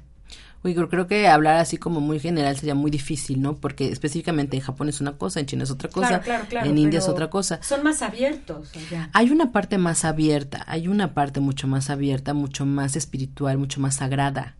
Uy, 0.64 0.74
creo 0.74 1.06
que 1.06 1.28
hablar 1.28 1.56
así 1.56 1.76
como 1.76 2.00
muy 2.00 2.18
general 2.18 2.56
sería 2.56 2.74
muy 2.74 2.90
difícil, 2.90 3.40
¿no? 3.40 3.56
Porque 3.56 3.90
específicamente 3.90 4.56
en 4.56 4.62
Japón 4.62 4.88
es 4.88 5.00
una 5.00 5.12
cosa, 5.12 5.38
en 5.38 5.46
China 5.46 5.62
es 5.62 5.70
otra 5.70 5.88
cosa, 5.88 6.20
en 6.64 6.76
India 6.76 6.98
es 6.98 7.08
otra 7.08 7.30
cosa. 7.30 7.62
Son 7.62 7.84
más 7.84 8.02
abiertos 8.02 8.72
allá. 8.76 9.08
Hay 9.14 9.30
una 9.30 9.52
parte 9.52 9.78
más 9.78 10.04
abierta, 10.04 10.64
hay 10.66 10.88
una 10.88 11.14
parte 11.14 11.38
mucho 11.38 11.68
más 11.68 11.90
abierta, 11.90 12.34
mucho 12.34 12.66
más 12.66 12.96
espiritual, 12.96 13.56
mucho 13.56 13.80
más 13.80 13.96
sagrada. 13.96 14.57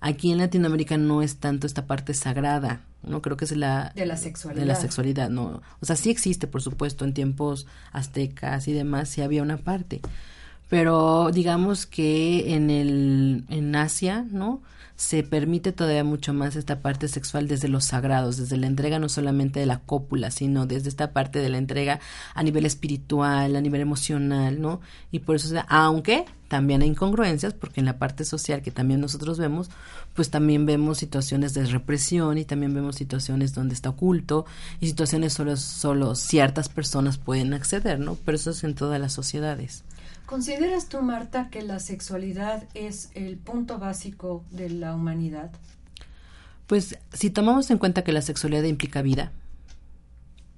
Aquí 0.00 0.32
en 0.32 0.38
Latinoamérica 0.38 0.96
no 0.96 1.22
es 1.22 1.36
tanto 1.36 1.66
esta 1.66 1.86
parte 1.86 2.14
sagrada, 2.14 2.82
no 3.02 3.22
creo 3.22 3.36
que 3.36 3.44
es 3.44 3.56
la 3.56 3.92
de 3.94 4.06
la 4.06 4.16
sexualidad. 4.16 4.62
De 4.62 4.66
la 4.66 4.74
sexualidad, 4.74 5.30
no. 5.30 5.62
O 5.80 5.86
sea, 5.86 5.96
sí 5.96 6.10
existe, 6.10 6.46
por 6.46 6.62
supuesto, 6.62 7.04
en 7.04 7.14
tiempos 7.14 7.66
aztecas 7.92 8.68
y 8.68 8.72
demás, 8.72 9.08
sí 9.08 9.22
había 9.22 9.42
una 9.42 9.58
parte. 9.58 10.00
Pero 10.68 11.30
digamos 11.32 11.86
que 11.86 12.54
en 12.54 12.70
el 12.70 13.44
en 13.48 13.76
Asia, 13.76 14.24
¿no? 14.30 14.62
Se 14.96 15.24
permite 15.24 15.72
todavía 15.72 16.04
mucho 16.04 16.32
más 16.32 16.54
esta 16.54 16.80
parte 16.80 17.08
sexual 17.08 17.48
desde 17.48 17.68
los 17.68 17.84
sagrados, 17.84 18.36
desde 18.36 18.56
la 18.56 18.68
entrega 18.68 18.98
no 18.98 19.08
solamente 19.08 19.58
de 19.58 19.66
la 19.66 19.80
cópula, 19.80 20.30
sino 20.30 20.66
desde 20.66 20.88
esta 20.88 21.12
parte 21.12 21.40
de 21.40 21.48
la 21.48 21.58
entrega 21.58 22.00
a 22.34 22.42
nivel 22.42 22.64
espiritual, 22.64 23.56
a 23.56 23.60
nivel 23.60 23.80
emocional, 23.80 24.60
¿no? 24.60 24.80
Y 25.10 25.20
por 25.20 25.36
eso, 25.36 25.54
aunque 25.68 26.24
también 26.46 26.82
hay 26.82 26.88
incongruencias, 26.88 27.54
porque 27.54 27.80
en 27.80 27.86
la 27.86 27.98
parte 27.98 28.24
social 28.24 28.62
que 28.62 28.70
también 28.70 29.00
nosotros 29.00 29.38
vemos, 29.38 29.68
pues 30.14 30.30
también 30.30 30.64
vemos 30.64 30.98
situaciones 30.98 31.54
de 31.54 31.66
represión 31.66 32.38
y 32.38 32.44
también 32.44 32.72
vemos 32.72 32.94
situaciones 32.94 33.52
donde 33.52 33.74
está 33.74 33.88
oculto 33.88 34.46
y 34.80 34.86
situaciones 34.86 35.32
solo, 35.32 35.56
solo 35.56 36.14
ciertas 36.14 36.68
personas 36.68 37.18
pueden 37.18 37.52
acceder, 37.52 37.98
¿no? 37.98 38.16
Pero 38.24 38.36
eso 38.36 38.50
es 38.50 38.62
en 38.62 38.76
todas 38.76 39.00
las 39.00 39.12
sociedades. 39.12 39.82
¿Consideras 40.26 40.88
tú, 40.88 41.02
Marta, 41.02 41.48
que 41.50 41.62
la 41.62 41.78
sexualidad 41.80 42.64
es 42.74 43.10
el 43.14 43.36
punto 43.36 43.78
básico 43.78 44.42
de 44.50 44.70
la 44.70 44.94
humanidad? 44.94 45.50
Pues 46.66 46.98
si 47.12 47.28
tomamos 47.28 47.70
en 47.70 47.78
cuenta 47.78 48.04
que 48.04 48.12
la 48.12 48.22
sexualidad 48.22 48.62
implica 48.62 49.02
vida, 49.02 49.32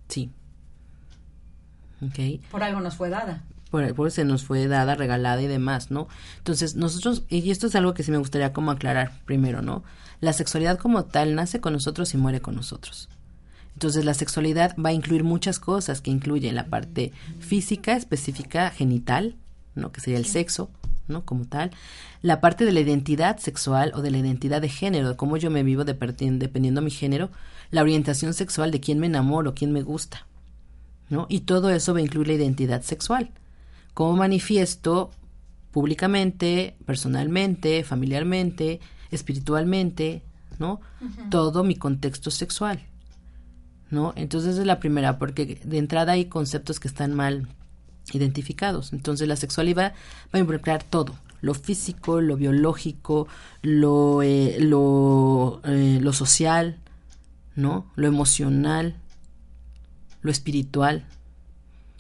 sí. 0.09 0.31
Okay. 2.11 2.40
Por 2.50 2.62
algo 2.62 2.81
nos 2.81 2.96
fue 2.96 3.11
dada. 3.11 3.42
Por, 3.70 3.92
por 3.94 4.11
se 4.12 4.24
nos 4.24 4.44
fue 4.44 4.68
dada, 4.68 4.94
regalada 4.94 5.42
y 5.42 5.48
demás, 5.48 5.90
¿no? 5.90 6.07
Entonces, 6.38 6.76
nosotros, 6.76 7.24
y 7.29 7.50
esto 7.50 7.66
es 7.66 7.74
algo 7.74 7.94
que 7.94 8.05
sí 8.05 8.12
me 8.12 8.18
gustaría 8.18 8.52
como 8.52 8.70
aclarar 8.70 9.12
primero, 9.24 9.62
¿no? 9.62 9.83
La 10.20 10.33
sexualidad 10.33 10.79
como 10.79 11.07
tal 11.07 11.35
nace 11.35 11.61
con 11.61 11.72
nosotros 11.72 12.14
y 12.14 12.18
muere 12.18 12.40
con 12.40 12.55
nosotros. 12.55 13.09
Entonces, 13.74 14.05
la 14.05 14.14
sexualidad 14.14 14.76
va 14.79 14.90
a 14.90 14.94
incluir 14.94 15.24
muchas 15.24 15.59
cosas 15.59 16.00
que 16.00 16.11
incluyen 16.11 16.55
la 16.55 16.66
parte 16.66 17.12
física, 17.40 17.96
específica, 17.96 18.70
genital, 18.70 19.37
¿no? 19.76 19.92
Que 19.92 20.00
sería 20.00 20.18
el 20.18 20.26
sexo, 20.26 20.70
¿no? 21.06 21.24
Como 21.24 21.44
tal. 21.44 21.70
La 22.22 22.40
parte 22.40 22.64
de 22.64 22.72
la 22.72 22.80
identidad 22.80 23.38
sexual 23.38 23.92
o 23.94 24.02
de 24.02 24.10
la 24.10 24.18
identidad 24.18 24.60
de 24.60 24.68
género, 24.68 25.10
de 25.10 25.16
cómo 25.16 25.36
yo 25.36 25.50
me 25.50 25.62
vivo 25.62 25.84
dependiendo 25.84 26.48
de 26.48 26.84
mi 26.84 26.90
género, 26.90 27.30
la 27.70 27.82
orientación 27.82 28.34
sexual 28.34 28.70
de 28.70 28.80
quién 28.80 28.98
me 28.98 29.06
enamoro, 29.06 29.54
quién 29.54 29.72
me 29.72 29.82
gusta, 29.82 30.26
¿no? 31.08 31.26
Y 31.28 31.40
todo 31.40 31.70
eso 31.70 31.92
va 31.92 32.00
a 32.00 32.02
incluir 32.02 32.28
la 32.28 32.34
identidad 32.34 32.82
sexual. 32.82 33.30
Cómo 33.94 34.16
manifiesto 34.16 35.10
públicamente, 35.70 36.76
personalmente, 36.84 37.84
familiarmente, 37.84 38.80
espiritualmente, 39.10 40.22
¿no? 40.58 40.80
Todo 41.30 41.64
mi 41.64 41.76
contexto 41.76 42.30
sexual, 42.30 42.82
¿no? 43.90 44.12
Entonces 44.16 44.58
es 44.58 44.66
la 44.66 44.80
primera, 44.80 45.18
porque 45.18 45.60
de 45.62 45.78
entrada 45.78 46.12
hay 46.12 46.26
conceptos 46.26 46.80
que 46.80 46.88
están 46.88 47.14
mal 47.14 47.48
identificados. 48.12 48.92
Entonces 48.92 49.29
la 49.29 49.37
sexualidad 49.37 49.95
va 50.27 50.38
a 50.38 50.38
involucrar 50.38 50.83
todo, 50.83 51.16
lo 51.40 51.55
físico, 51.55 52.21
lo 52.21 52.37
biológico, 52.37 53.29
lo, 53.62 54.23
eh, 54.23 54.57
lo, 54.61 55.61
eh, 55.64 55.99
lo 56.01 56.12
social, 56.12 56.79
¿no? 57.55 57.87
Lo 57.97 58.07
emocional, 58.07 58.97
lo 60.23 60.31
espiritual. 60.31 61.05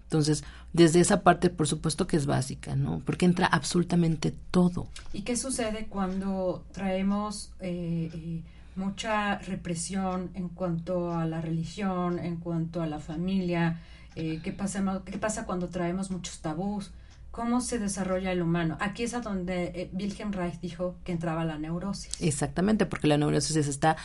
Entonces, 0.04 0.44
desde 0.72 1.00
esa 1.00 1.22
parte, 1.22 1.48
por 1.48 1.66
supuesto 1.66 2.06
que 2.06 2.16
es 2.16 2.26
básica, 2.26 2.76
¿no? 2.76 3.00
Porque 3.04 3.24
entra 3.24 3.46
absolutamente 3.46 4.34
todo. 4.50 4.88
¿Y 5.12 5.22
qué 5.22 5.36
sucede 5.36 5.86
cuando 5.86 6.64
traemos 6.72 7.50
eh, 7.60 8.42
mucha 8.76 9.38
represión 9.38 10.30
en 10.34 10.48
cuanto 10.50 11.14
a 11.14 11.24
la 11.24 11.40
religión, 11.40 12.18
en 12.18 12.36
cuanto 12.36 12.82
a 12.82 12.86
la 12.86 12.98
familia, 12.98 13.80
eh, 14.16 14.40
¿qué, 14.42 14.52
pasa, 14.52 15.02
qué 15.04 15.18
pasa 15.18 15.46
cuando 15.46 15.68
traemos 15.68 16.10
muchos 16.10 16.40
tabús, 16.40 16.90
cómo 17.30 17.60
se 17.60 17.78
desarrolla 17.78 18.32
el 18.32 18.40
humano. 18.40 18.78
Aquí 18.80 19.02
es 19.02 19.12
a 19.12 19.20
donde 19.20 19.64
eh, 19.74 19.90
Wilhelm 19.92 20.32
Reich 20.32 20.58
dijo 20.60 20.96
que 21.04 21.12
entraba 21.12 21.44
la 21.44 21.58
neurosis. 21.58 22.14
Exactamente, 22.18 22.86
porque 22.86 23.08
la 23.08 23.18
neurosis 23.18 23.56
es 23.56 23.68
esta 23.68 23.96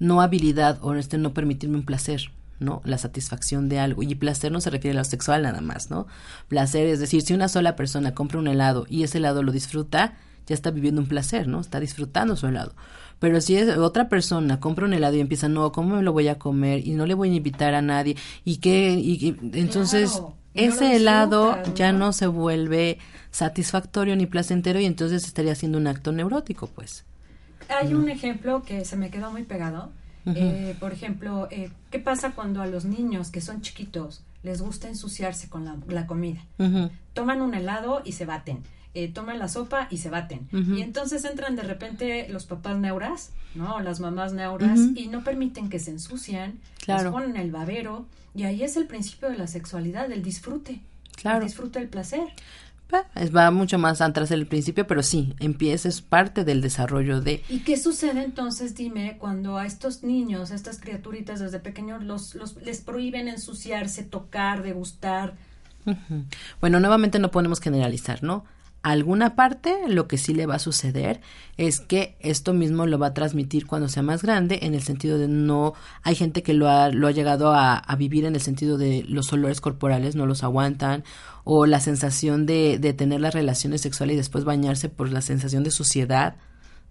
no 0.00 0.20
habilidad 0.20 0.78
o 0.82 0.92
este 0.94 1.16
no 1.16 1.32
permitirme 1.32 1.76
un 1.76 1.84
placer. 1.84 2.32
¿no? 2.58 2.82
La 2.84 2.98
satisfacción 2.98 3.68
de 3.68 3.78
algo. 3.78 4.02
Y 4.02 4.14
placer 4.16 4.52
no 4.52 4.60
se 4.60 4.68
refiere 4.68 4.98
a 4.98 5.00
lo 5.00 5.04
sexual 5.04 5.42
nada 5.42 5.62
más, 5.62 5.90
¿no? 5.90 6.06
Placer, 6.48 6.88
es 6.88 7.00
decir, 7.00 7.22
si 7.22 7.32
una 7.32 7.48
sola 7.48 7.74
persona 7.74 8.12
compra 8.12 8.38
un 8.38 8.48
helado 8.48 8.84
y 8.86 9.02
ese 9.02 9.16
helado 9.16 9.42
lo 9.42 9.50
disfruta, 9.50 10.12
ya 10.46 10.54
está 10.54 10.70
viviendo 10.70 11.00
un 11.00 11.08
placer, 11.08 11.48
¿no? 11.48 11.60
Está 11.60 11.80
disfrutando 11.80 12.36
su 12.36 12.48
helado. 12.48 12.74
Pero 13.20 13.40
si 13.42 13.56
es 13.56 13.76
otra 13.76 14.08
persona 14.08 14.58
compra 14.58 14.86
un 14.86 14.94
helado 14.94 15.14
y 15.14 15.20
empieza, 15.20 15.48
no, 15.48 15.70
¿cómo 15.72 15.96
me 15.96 16.02
lo 16.02 16.12
voy 16.12 16.26
a 16.28 16.38
comer? 16.38 16.86
Y 16.86 16.92
no 16.92 17.06
le 17.06 17.14
voy 17.14 17.30
a 17.30 17.34
invitar 17.34 17.74
a 17.74 17.82
nadie. 17.82 18.16
Y 18.44 18.56
que, 18.56 18.94
y, 18.94 19.36
entonces, 19.52 20.22
ese 20.54 20.96
helado 20.96 21.62
ya 21.74 21.92
no 21.92 22.12
se 22.14 22.26
vuelve 22.26 22.98
satisfactorio 23.30 24.16
ni 24.16 24.26
placentero 24.26 24.80
y 24.80 24.86
entonces 24.86 25.24
estaría 25.26 25.52
haciendo 25.52 25.78
un 25.78 25.86
acto 25.86 26.12
neurótico, 26.12 26.66
pues. 26.66 27.04
Hay 27.68 27.94
un 27.94 28.08
ejemplo 28.08 28.62
que 28.62 28.84
se 28.86 28.96
me 28.96 29.10
quedó 29.10 29.30
muy 29.30 29.44
pegado. 29.44 29.92
Eh, 30.26 30.74
por 30.80 30.92
ejemplo, 30.92 31.48
eh, 31.50 31.70
¿qué 31.90 31.98
pasa 31.98 32.32
cuando 32.32 32.62
a 32.62 32.66
los 32.66 32.84
niños 32.84 33.30
que 33.30 33.40
son 33.40 33.62
chiquitos 33.62 34.22
les 34.42 34.62
gusta 34.62 34.88
ensuciarse 34.88 35.48
con 35.48 35.82
la, 35.88 36.06
comida? 36.06 36.40
Toman 37.12 37.42
un 37.42 37.54
helado 37.54 38.00
y 38.04 38.12
se 38.12 38.24
baten 38.24 38.62
eh, 38.94 39.08
toman 39.08 39.38
la 39.38 39.48
sopa 39.48 39.86
y 39.90 39.98
se 39.98 40.10
baten. 40.10 40.48
Y 40.52 40.82
entonces 40.82 41.24
entran 41.24 41.56
de 41.56 41.62
repente 41.62 42.28
los 42.28 42.46
papás 42.46 42.76
neuras, 42.76 43.30
¿no? 43.54 43.80
Las 43.80 44.00
mamás 44.00 44.32
neuras 44.32 44.80
y 44.94 45.08
no 45.08 45.22
permiten 45.22 45.68
que 45.68 45.78
se 45.78 45.90
ensucian, 45.90 46.58
claro. 46.84 47.12
ponen 47.12 47.36
el 47.36 47.50
babero 47.50 48.06
y 48.34 48.44
ahí 48.44 48.62
es 48.62 48.76
el 48.76 48.86
principio 48.86 49.28
de 49.30 49.38
la 49.38 49.46
sexualidad, 49.46 50.08
del 50.08 50.22
disfrute. 50.22 50.80
Claro. 51.16 51.38
El 51.38 51.44
disfrute 51.44 51.78
del 51.78 51.88
placer. 51.88 52.32
Va 53.36 53.50
mucho 53.50 53.78
más 53.78 54.00
atrás 54.00 54.28
del 54.30 54.46
principio, 54.46 54.86
pero 54.86 55.02
sí, 55.02 55.34
empieza, 55.38 55.88
es 55.88 56.00
parte 56.00 56.44
del 56.44 56.60
desarrollo 56.60 57.20
de... 57.20 57.42
¿Y 57.48 57.60
qué 57.60 57.76
sucede 57.76 58.24
entonces, 58.24 58.74
dime, 58.74 59.16
cuando 59.18 59.58
a 59.58 59.66
estos 59.66 60.02
niños, 60.02 60.50
a 60.50 60.54
estas 60.54 60.80
criaturitas 60.80 61.38
desde 61.38 61.60
pequeños, 61.60 62.02
los, 62.02 62.34
los, 62.34 62.56
les 62.56 62.80
prohíben 62.80 63.28
ensuciarse, 63.28 64.02
tocar, 64.02 64.62
degustar? 64.62 65.34
Bueno, 66.60 66.80
nuevamente 66.80 67.18
no 67.18 67.30
podemos 67.30 67.60
generalizar, 67.60 68.22
¿no? 68.22 68.44
Alguna 68.82 69.36
parte, 69.36 69.74
lo 69.88 70.08
que 70.08 70.16
sí 70.16 70.32
le 70.32 70.46
va 70.46 70.54
a 70.54 70.58
suceder 70.58 71.20
es 71.56 71.80
que 71.80 72.16
esto 72.20 72.54
mismo 72.54 72.86
lo 72.86 72.98
va 72.98 73.08
a 73.08 73.14
transmitir 73.14 73.66
cuando 73.66 73.88
sea 73.88 74.02
más 74.02 74.22
grande, 74.22 74.60
en 74.62 74.74
el 74.74 74.82
sentido 74.82 75.18
de 75.18 75.28
no, 75.28 75.74
hay 76.02 76.14
gente 76.14 76.42
que 76.42 76.54
lo 76.54 76.68
ha, 76.68 76.88
lo 76.88 77.06
ha 77.06 77.10
llegado 77.10 77.52
a, 77.54 77.82
vivir 77.98 78.24
en 78.24 78.34
el 78.34 78.40
sentido 78.40 78.78
de 78.78 79.04
los 79.06 79.30
olores 79.32 79.60
corporales 79.60 80.16
no 80.16 80.24
los 80.24 80.42
aguantan, 80.42 81.04
o 81.44 81.66
la 81.66 81.80
sensación 81.80 82.46
de, 82.46 82.78
de 82.78 82.94
tener 82.94 83.20
las 83.20 83.34
relaciones 83.34 83.82
sexuales 83.82 84.14
y 84.14 84.18
después 84.18 84.44
bañarse 84.44 84.88
por 84.88 85.10
la 85.12 85.20
sensación 85.20 85.62
de 85.64 85.70
suciedad, 85.70 86.36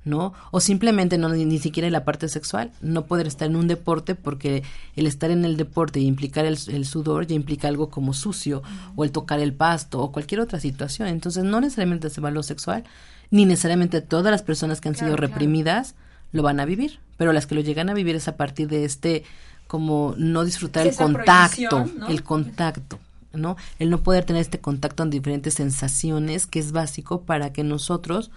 ¿no? 0.05 0.33
O 0.51 0.59
simplemente 0.59 1.17
no 1.17 1.29
ni, 1.29 1.59
siquiera 1.59 1.87
en 1.87 1.93
la 1.93 2.05
parte 2.05 2.29
sexual, 2.29 2.71
no 2.81 3.05
poder 3.05 3.27
estar 3.27 3.49
en 3.49 3.55
un 3.55 3.67
deporte 3.67 4.15
porque 4.15 4.63
el 4.95 5.07
estar 5.07 5.29
en 5.31 5.45
el 5.45 5.57
deporte 5.57 5.99
y 5.99 6.05
implicar 6.05 6.45
el, 6.45 6.57
sudor 6.57 7.27
ya 7.27 7.35
implica 7.35 7.67
algo 7.67 7.89
como 7.89 8.13
sucio 8.13 8.63
o 8.95 9.03
el 9.03 9.11
tocar 9.11 9.39
el 9.39 9.53
pasto 9.53 10.01
o 10.01 10.11
cualquier 10.11 10.41
otra 10.41 10.59
situación. 10.59 11.07
Entonces 11.07 11.43
no 11.43 11.61
necesariamente 11.61 12.09
se 12.09 12.21
va 12.21 12.31
lo 12.31 12.43
sexual, 12.43 12.83
ni 13.29 13.45
necesariamente 13.45 14.01
todas 14.01 14.31
las 14.31 14.41
personas 14.41 14.81
que 14.81 14.89
han 14.89 14.95
sido 14.95 15.15
reprimidas 15.15 15.95
lo 16.31 16.43
van 16.43 16.59
a 16.59 16.65
vivir, 16.65 16.99
pero 17.17 17.33
las 17.33 17.45
que 17.45 17.55
lo 17.55 17.61
llegan 17.61 17.89
a 17.89 17.93
vivir 17.93 18.15
es 18.15 18.27
a 18.27 18.37
partir 18.37 18.67
de 18.67 18.85
este 18.85 19.23
como 19.67 20.15
no 20.17 20.45
disfrutar 20.45 20.87
el 20.87 20.95
contacto, 20.95 21.85
el 22.07 22.23
contacto. 22.23 22.99
¿no? 23.31 23.57
El 23.77 23.91
no 23.91 24.01
poder 24.01 24.25
tener 24.25 24.41
este 24.41 24.59
contacto 24.59 25.03
en 25.03 25.11
diferentes 25.11 25.53
sensaciones 25.53 26.47
que 26.47 26.57
es 26.57 26.71
básico 26.71 27.21
para 27.21 27.53
que 27.53 27.63
nosotros 27.63 28.31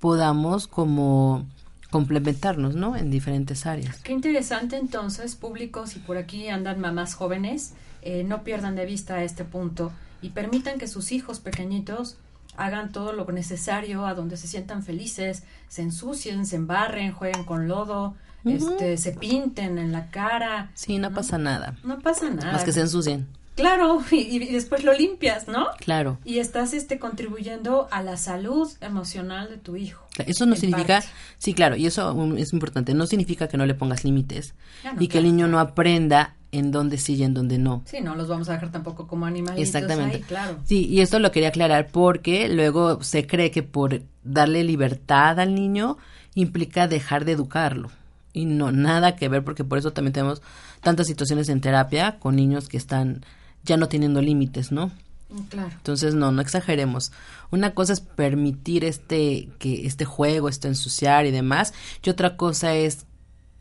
podamos 0.00 0.66
como 0.66 1.46
complementarnos, 1.90 2.74
¿no? 2.74 2.96
En 2.96 3.10
diferentes 3.10 3.66
áreas. 3.66 3.98
Qué 4.02 4.12
interesante 4.12 4.76
entonces, 4.76 5.36
públicos, 5.36 5.96
y 5.96 6.00
por 6.00 6.16
aquí 6.16 6.48
andan 6.48 6.80
mamás 6.80 7.14
jóvenes, 7.14 7.74
eh, 8.02 8.24
no 8.24 8.42
pierdan 8.42 8.74
de 8.74 8.84
vista 8.84 9.22
este 9.22 9.44
punto 9.44 9.92
y 10.20 10.30
permitan 10.30 10.78
que 10.78 10.88
sus 10.88 11.12
hijos 11.12 11.38
pequeñitos 11.40 12.16
hagan 12.56 12.92
todo 12.92 13.12
lo 13.12 13.24
necesario 13.30 14.06
a 14.06 14.14
donde 14.14 14.36
se 14.36 14.48
sientan 14.48 14.82
felices, 14.82 15.44
se 15.68 15.82
ensucien, 15.82 16.46
se 16.46 16.56
embarren, 16.56 17.12
jueguen 17.12 17.44
con 17.44 17.68
lodo, 17.68 18.14
este, 18.44 18.96
se 18.96 19.12
pinten 19.12 19.78
en 19.78 19.92
la 19.92 20.10
cara. 20.10 20.70
Sí, 20.74 20.98
no, 20.98 21.12
pasa 21.12 21.38
nada. 21.38 21.76
No 21.82 22.00
pasa 22.00 22.28
nada. 22.30 22.52
Más 22.52 22.64
que 22.64 22.72
se 22.72 22.80
ensucien. 22.82 23.26
Claro, 23.54 24.02
y, 24.10 24.38
después 24.52 24.84
lo 24.84 24.92
limpias, 24.92 25.48
¿no? 25.48 25.68
Claro. 25.78 26.18
Y 26.24 26.38
estás 26.38 26.74
este 26.74 26.98
contribuyendo 26.98 27.88
a 27.90 28.02
la 28.02 28.16
salud 28.16 28.70
emocional 28.80 29.48
de 29.48 29.58
tu 29.58 29.76
hijo. 29.76 30.04
Eso 30.26 30.46
no 30.46 30.56
significa, 30.56 31.02
sí, 31.38 31.54
claro, 31.54 31.76
y 31.76 31.86
eso 31.86 32.34
es 32.36 32.52
importante, 32.52 32.94
no 32.94 33.06
significa 33.06 33.48
que 33.48 33.56
no 33.56 33.66
le 33.66 33.74
pongas 33.74 34.04
límites 34.04 34.54
y 34.98 35.08
que 35.08 35.18
el 35.18 35.24
niño 35.24 35.48
no 35.48 35.58
aprenda 35.58 36.36
en 36.52 36.70
dónde 36.70 36.98
sí 36.98 37.14
y 37.14 37.24
en 37.24 37.34
dónde 37.34 37.58
no. 37.58 37.82
Sí, 37.84 38.00
no 38.00 38.14
los 38.14 38.28
vamos 38.28 38.48
a 38.48 38.52
dejar 38.52 38.70
tampoco 38.70 39.08
como 39.08 39.26
animalitos 39.26 39.66
Exactamente. 39.66 40.20
claro. 40.20 40.60
Sí, 40.64 40.86
y 40.86 41.00
esto 41.00 41.18
lo 41.18 41.32
quería 41.32 41.48
aclarar 41.48 41.88
porque 41.88 42.48
luego 42.48 43.02
se 43.02 43.26
cree 43.26 43.50
que 43.50 43.64
por 43.64 44.02
darle 44.22 44.62
libertad 44.62 45.40
al 45.40 45.54
niño 45.54 45.98
implica 46.34 46.86
dejar 46.86 47.24
de 47.24 47.32
educarlo. 47.32 47.90
Y 48.32 48.46
no, 48.46 48.72
nada 48.72 49.16
que 49.16 49.28
ver, 49.28 49.44
porque 49.44 49.64
por 49.64 49.78
eso 49.78 49.92
también 49.92 50.12
tenemos 50.12 50.42
tantas 50.80 51.06
situaciones 51.06 51.48
en 51.48 51.60
terapia 51.60 52.18
con 52.18 52.36
niños 52.36 52.68
que 52.68 52.76
están 52.76 53.24
ya 53.64 53.76
no 53.76 53.88
teniendo 53.88 54.20
límites, 54.20 54.72
¿no? 54.72 54.90
Mm, 55.30 55.42
claro. 55.48 55.70
Entonces, 55.72 56.14
no, 56.14 56.32
no 56.32 56.40
exageremos. 56.40 57.12
Una 57.50 57.74
cosa 57.74 57.92
es 57.92 58.00
permitir 58.00 58.84
este, 58.84 59.48
que 59.58 59.86
este 59.86 60.04
juego, 60.04 60.48
este 60.48 60.68
ensuciar 60.68 61.26
y 61.26 61.30
demás, 61.30 61.74
y 62.02 62.10
otra 62.10 62.36
cosa 62.36 62.74
es 62.74 63.06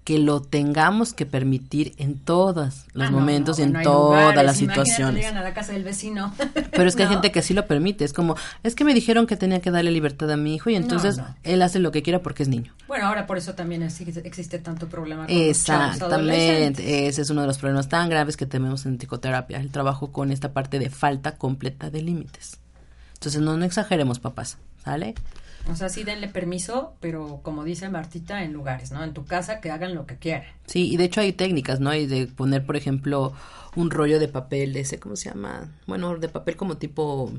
que 0.04 0.20
lo 0.20 0.42
tengamos 0.42 1.14
que 1.14 1.26
permitir 1.26 1.94
en 1.98 2.18
todos 2.18 2.86
los 2.94 3.08
ah, 3.08 3.12
momentos 3.12 3.60
y 3.60 3.62
en 3.62 3.82
todas 3.84 4.36
las 4.36 4.58
situaciones. 4.58 5.16
Llegan 5.16 5.38
a 5.38 5.44
la 5.44 5.54
casa 5.54 5.72
del 5.72 5.84
vecino. 5.84 6.34
Pero 6.72 6.84
es 6.84 6.96
que 6.96 7.04
hay 7.04 7.10
gente 7.10 7.32
que 7.32 7.40
así 7.40 7.54
lo 7.54 7.68
permite. 7.68 8.04
Es 8.04 8.12
como, 8.12 8.36
es 8.64 8.76
que 8.76 8.84
me 8.84 8.94
dijeron 8.94 9.28
que 9.28 9.38
tenía 9.38 9.62
que 9.62 9.72
darle 9.72 9.92
libertad 9.92 10.30
a 10.32 10.38
mi 10.38 10.56
hijo 10.56 10.70
y 10.70 10.76
entonces 10.76 11.22
él 11.44 11.62
hace 11.62 11.80
lo 11.80 11.92
que 11.92 12.04
quiera 12.04 12.22
porque 12.22 12.44
es 12.44 12.50
niño. 12.50 12.74
Bueno, 12.88 13.08
ahora 13.08 13.26
por 13.26 13.38
eso 13.38 13.54
también 13.54 13.82
existe 13.82 14.60
tanto 14.60 14.90
problema 14.90 15.26
con 15.26 15.36
Exactamente. 15.36 17.08
Ese 17.08 17.22
es 17.22 17.30
uno 17.30 17.42
de 17.42 17.48
los 17.48 17.58
problemas 17.58 17.88
tan 17.88 18.10
graves 18.10 18.36
que 18.36 18.46
tenemos 18.46 18.86
en 18.86 18.98
psicoterapia, 18.98 19.60
el 19.60 19.72
trabajo 19.72 20.12
con 20.12 20.32
esta 20.32 20.52
parte 20.52 20.80
de 20.80 20.90
falta 20.90 21.38
completa 21.38 21.90
de 21.90 22.02
límites. 22.02 22.60
Entonces 23.14 23.42
no, 23.42 23.56
no 23.56 23.64
exageremos, 23.64 24.20
papás, 24.20 24.58
¿sale? 24.84 25.16
O 25.72 25.76
sea, 25.76 25.88
sí 25.90 26.04
denle 26.04 26.28
permiso, 26.28 26.96
pero 27.00 27.40
como 27.42 27.64
dice 27.64 27.90
Martita, 27.90 28.44
en 28.44 28.52
lugares, 28.52 28.92
¿no? 28.92 29.04
En 29.04 29.14
tu 29.14 29.26
casa 29.26 29.62
que 29.62 29.72
hagan 29.72 29.96
lo 29.96 30.06
que 30.06 30.18
quieran. 30.18 30.48
Sí, 30.66 30.92
y 30.92 30.98
de 30.98 31.06
hecho 31.06 31.22
hay 31.22 31.32
técnicas, 31.32 31.80
¿no? 31.80 31.94
Y 31.94 32.06
de 32.06 32.28
poner, 32.28 32.66
por 32.66 32.76
ejemplo, 32.76 33.34
un 33.76 33.90
rollo 33.90 34.20
de 34.20 34.28
papel, 34.28 34.74
de 34.74 34.82
ese, 34.82 35.00
¿cómo 35.00 35.16
se 35.16 35.30
llama? 35.30 35.72
Bueno, 35.88 36.18
de 36.18 36.28
papel 36.28 36.58
como 36.58 36.78
tipo 36.78 37.32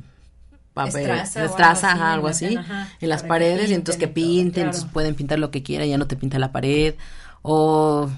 papel, 0.73 1.11
estraza, 1.11 2.13
algo 2.13 2.27
así, 2.29 2.59
en 3.01 3.09
las 3.09 3.23
paredes, 3.23 3.71
y 3.71 3.75
entonces 3.75 4.01
que 4.01 4.09
pinten, 4.09 4.65
entonces 4.65 4.91
pueden 4.91 5.15
pintar 5.15 5.39
lo 5.39 5.51
que 5.51 5.63
quieran, 5.63 5.87
ya 5.87 5.99
no 5.99 6.07
te 6.07 6.17
pinta 6.17 6.39
la 6.39 6.51
pared, 6.51 6.95
o 7.43 8.11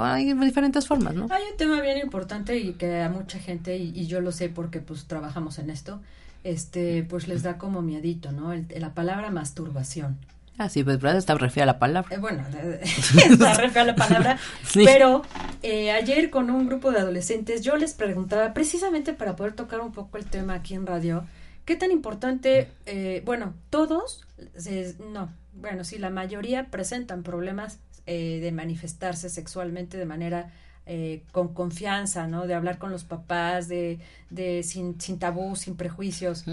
hay 0.00 0.32
diferentes 0.32 0.86
formas, 0.86 1.14
¿no? 1.14 1.26
Hay 1.30 1.42
un 1.50 1.56
tema 1.56 1.80
bien 1.80 1.98
importante 1.98 2.56
y 2.56 2.74
que 2.74 3.02
a 3.02 3.08
mucha 3.08 3.38
gente, 3.38 3.76
y, 3.78 3.92
y 3.98 4.06
yo 4.06 4.20
lo 4.20 4.30
sé 4.30 4.48
porque 4.48 4.80
pues 4.80 5.06
trabajamos 5.06 5.58
en 5.58 5.70
esto, 5.70 6.00
este, 6.44 7.02
pues 7.02 7.26
les 7.26 7.42
da 7.42 7.58
como 7.58 7.82
miedito, 7.82 8.30
¿no? 8.30 8.54
la 8.54 8.94
palabra 8.94 9.30
masturbación. 9.30 10.18
Ah, 10.56 10.68
sí, 10.68 10.84
pues 10.84 11.00
verdad 11.00 11.18
está 11.18 11.34
refiere 11.34 11.64
a 11.64 11.66
la 11.66 11.78
palabra. 11.80 12.14
Eh, 12.14 12.18
bueno, 12.18 12.44
está 12.82 13.54
refiere 13.54 13.80
a 13.80 13.84
la 13.84 13.96
palabra, 13.96 14.38
pero 14.72 15.22
eh, 15.62 15.90
ayer 15.90 16.30
con 16.30 16.50
un 16.50 16.68
grupo 16.68 16.92
de 16.92 17.00
adolescentes 17.00 17.62
yo 17.62 17.76
les 17.76 17.94
preguntaba, 17.94 18.54
precisamente 18.54 19.14
para 19.14 19.34
poder 19.34 19.54
tocar 19.54 19.80
un 19.80 19.90
poco 19.90 20.16
el 20.16 20.26
tema 20.26 20.54
aquí 20.54 20.74
en 20.74 20.86
radio, 20.86 21.24
¿qué 21.64 21.74
tan 21.74 21.90
importante, 21.90 22.68
eh, 22.86 23.22
bueno, 23.24 23.54
todos, 23.70 24.24
no, 25.10 25.30
bueno, 25.54 25.82
sí, 25.82 25.98
la 25.98 26.10
mayoría 26.10 26.66
presentan 26.70 27.22
problemas 27.22 27.80
de 28.06 28.50
manifestarse 28.52 29.30
sexualmente 29.30 29.96
de 29.96 30.04
manera 30.04 30.52
eh, 30.86 31.22
con 31.32 31.54
confianza, 31.54 32.26
¿no? 32.26 32.46
De 32.46 32.54
hablar 32.54 32.78
con 32.78 32.90
los 32.90 33.04
papás, 33.04 33.68
de, 33.68 33.98
de 34.30 34.62
sin, 34.62 35.00
sin 35.00 35.18
tabú, 35.18 35.56
sin 35.56 35.76
prejuicios. 35.76 36.44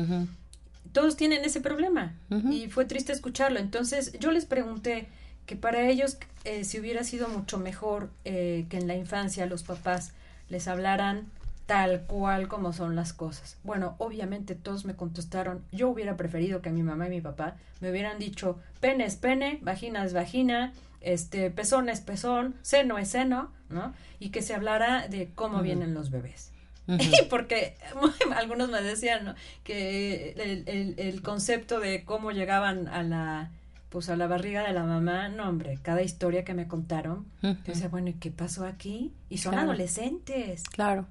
Todos 0.94 1.16
tienen 1.16 1.46
ese 1.46 1.62
problema 1.62 2.14
y 2.50 2.68
fue 2.68 2.86
triste 2.86 3.14
escucharlo. 3.14 3.60
Entonces 3.60 4.14
yo 4.20 4.32
les 4.32 4.46
pregunté 4.46 5.08
que 5.46 5.56
para 5.56 5.88
ellos 5.88 6.18
eh, 6.44 6.64
si 6.64 6.80
hubiera 6.80 7.04
sido 7.04 7.28
mucho 7.28 7.58
mejor 7.58 8.10
eh, 8.26 8.66
que 8.70 8.78
en 8.78 8.88
la 8.88 8.96
infancia 8.96 9.46
los 9.46 9.64
papás 9.64 10.14
les 10.50 10.68
hablaran 10.68 11.26
tal 11.66 12.02
cual 12.02 12.48
como 12.48 12.74
son 12.74 12.96
las 12.96 13.14
cosas. 13.14 13.58
Bueno, 13.64 13.96
obviamente 13.98 14.56
todos 14.56 14.84
me 14.84 14.96
contestaron, 14.96 15.64
yo 15.72 15.90
hubiera 15.90 16.18
preferido 16.18 16.62
que 16.62 16.70
mi 16.70 16.84
mamá 16.84 17.08
y 17.08 17.12
mi 17.12 17.22
papá 17.22 17.56
me 17.80 17.92
hubieran 17.92 18.20
dicho, 18.20 18.60
pene 18.80 19.06
es 19.06 19.16
pene, 19.16 19.60
vagina 19.62 20.04
es 20.04 20.14
vagina, 20.14 20.74
este, 21.02 21.52
pezón 21.52 21.90
es 21.90 22.02
pezón, 22.02 22.56
seno 22.62 22.98
es 22.98 23.10
seno, 23.10 23.52
¿no? 23.70 23.94
Y 24.20 24.30
que 24.30 24.42
se 24.42 24.54
hablara 24.54 25.08
de 25.08 25.32
cómo 25.34 25.62
vienen 25.62 25.94
los 25.94 26.12
bebés. 26.12 26.52
Porque 27.30 27.78
algunos 28.36 28.70
me 28.70 28.82
decían 28.82 29.26
¿no? 29.26 29.36
que 29.64 30.32
el, 30.38 30.96
el, 30.98 31.22
concepto 31.22 31.80
de 31.80 32.04
cómo 32.04 32.32
llegaban 32.32 32.88
a 32.88 33.04
la 33.04 33.52
pues 33.90 34.10
a 34.10 34.16
la 34.16 34.26
barriga 34.26 34.66
de 34.66 34.72
la 34.72 34.84
mamá, 34.84 35.28
no 35.28 35.50
hombre, 35.50 35.78
cada 35.82 36.02
historia 36.02 36.46
que 36.46 36.54
me 36.54 36.66
contaron, 36.66 37.26
uh 37.44 37.56
decía, 37.66 37.90
bueno, 37.90 38.08
¿y 38.08 38.14
qué 38.14 38.32
pasó 38.32 38.66
aquí? 38.66 39.12
Y 39.30 39.40
son 39.40 39.56
adolescentes. 39.56 40.64
Claro. 40.64 41.08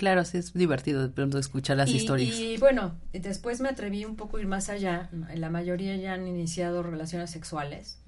Claro, 0.00 0.24
sí, 0.24 0.38
es 0.38 0.54
divertido 0.54 1.02
de 1.02 1.10
pronto 1.10 1.38
escuchar 1.38 1.76
las 1.76 1.90
historias. 1.90 2.34
Y 2.34 2.56
bueno, 2.56 2.94
después 3.12 3.60
me 3.60 3.68
atreví 3.68 4.06
un 4.06 4.16
poco 4.16 4.38
a 4.38 4.40
ir 4.40 4.46
más 4.46 4.70
allá. 4.70 5.10
La 5.34 5.50
mayoría 5.50 5.94
ya 5.96 6.14
han 6.14 6.26
iniciado 6.26 6.82
relaciones 6.82 7.28
sexuales. 7.28 8.00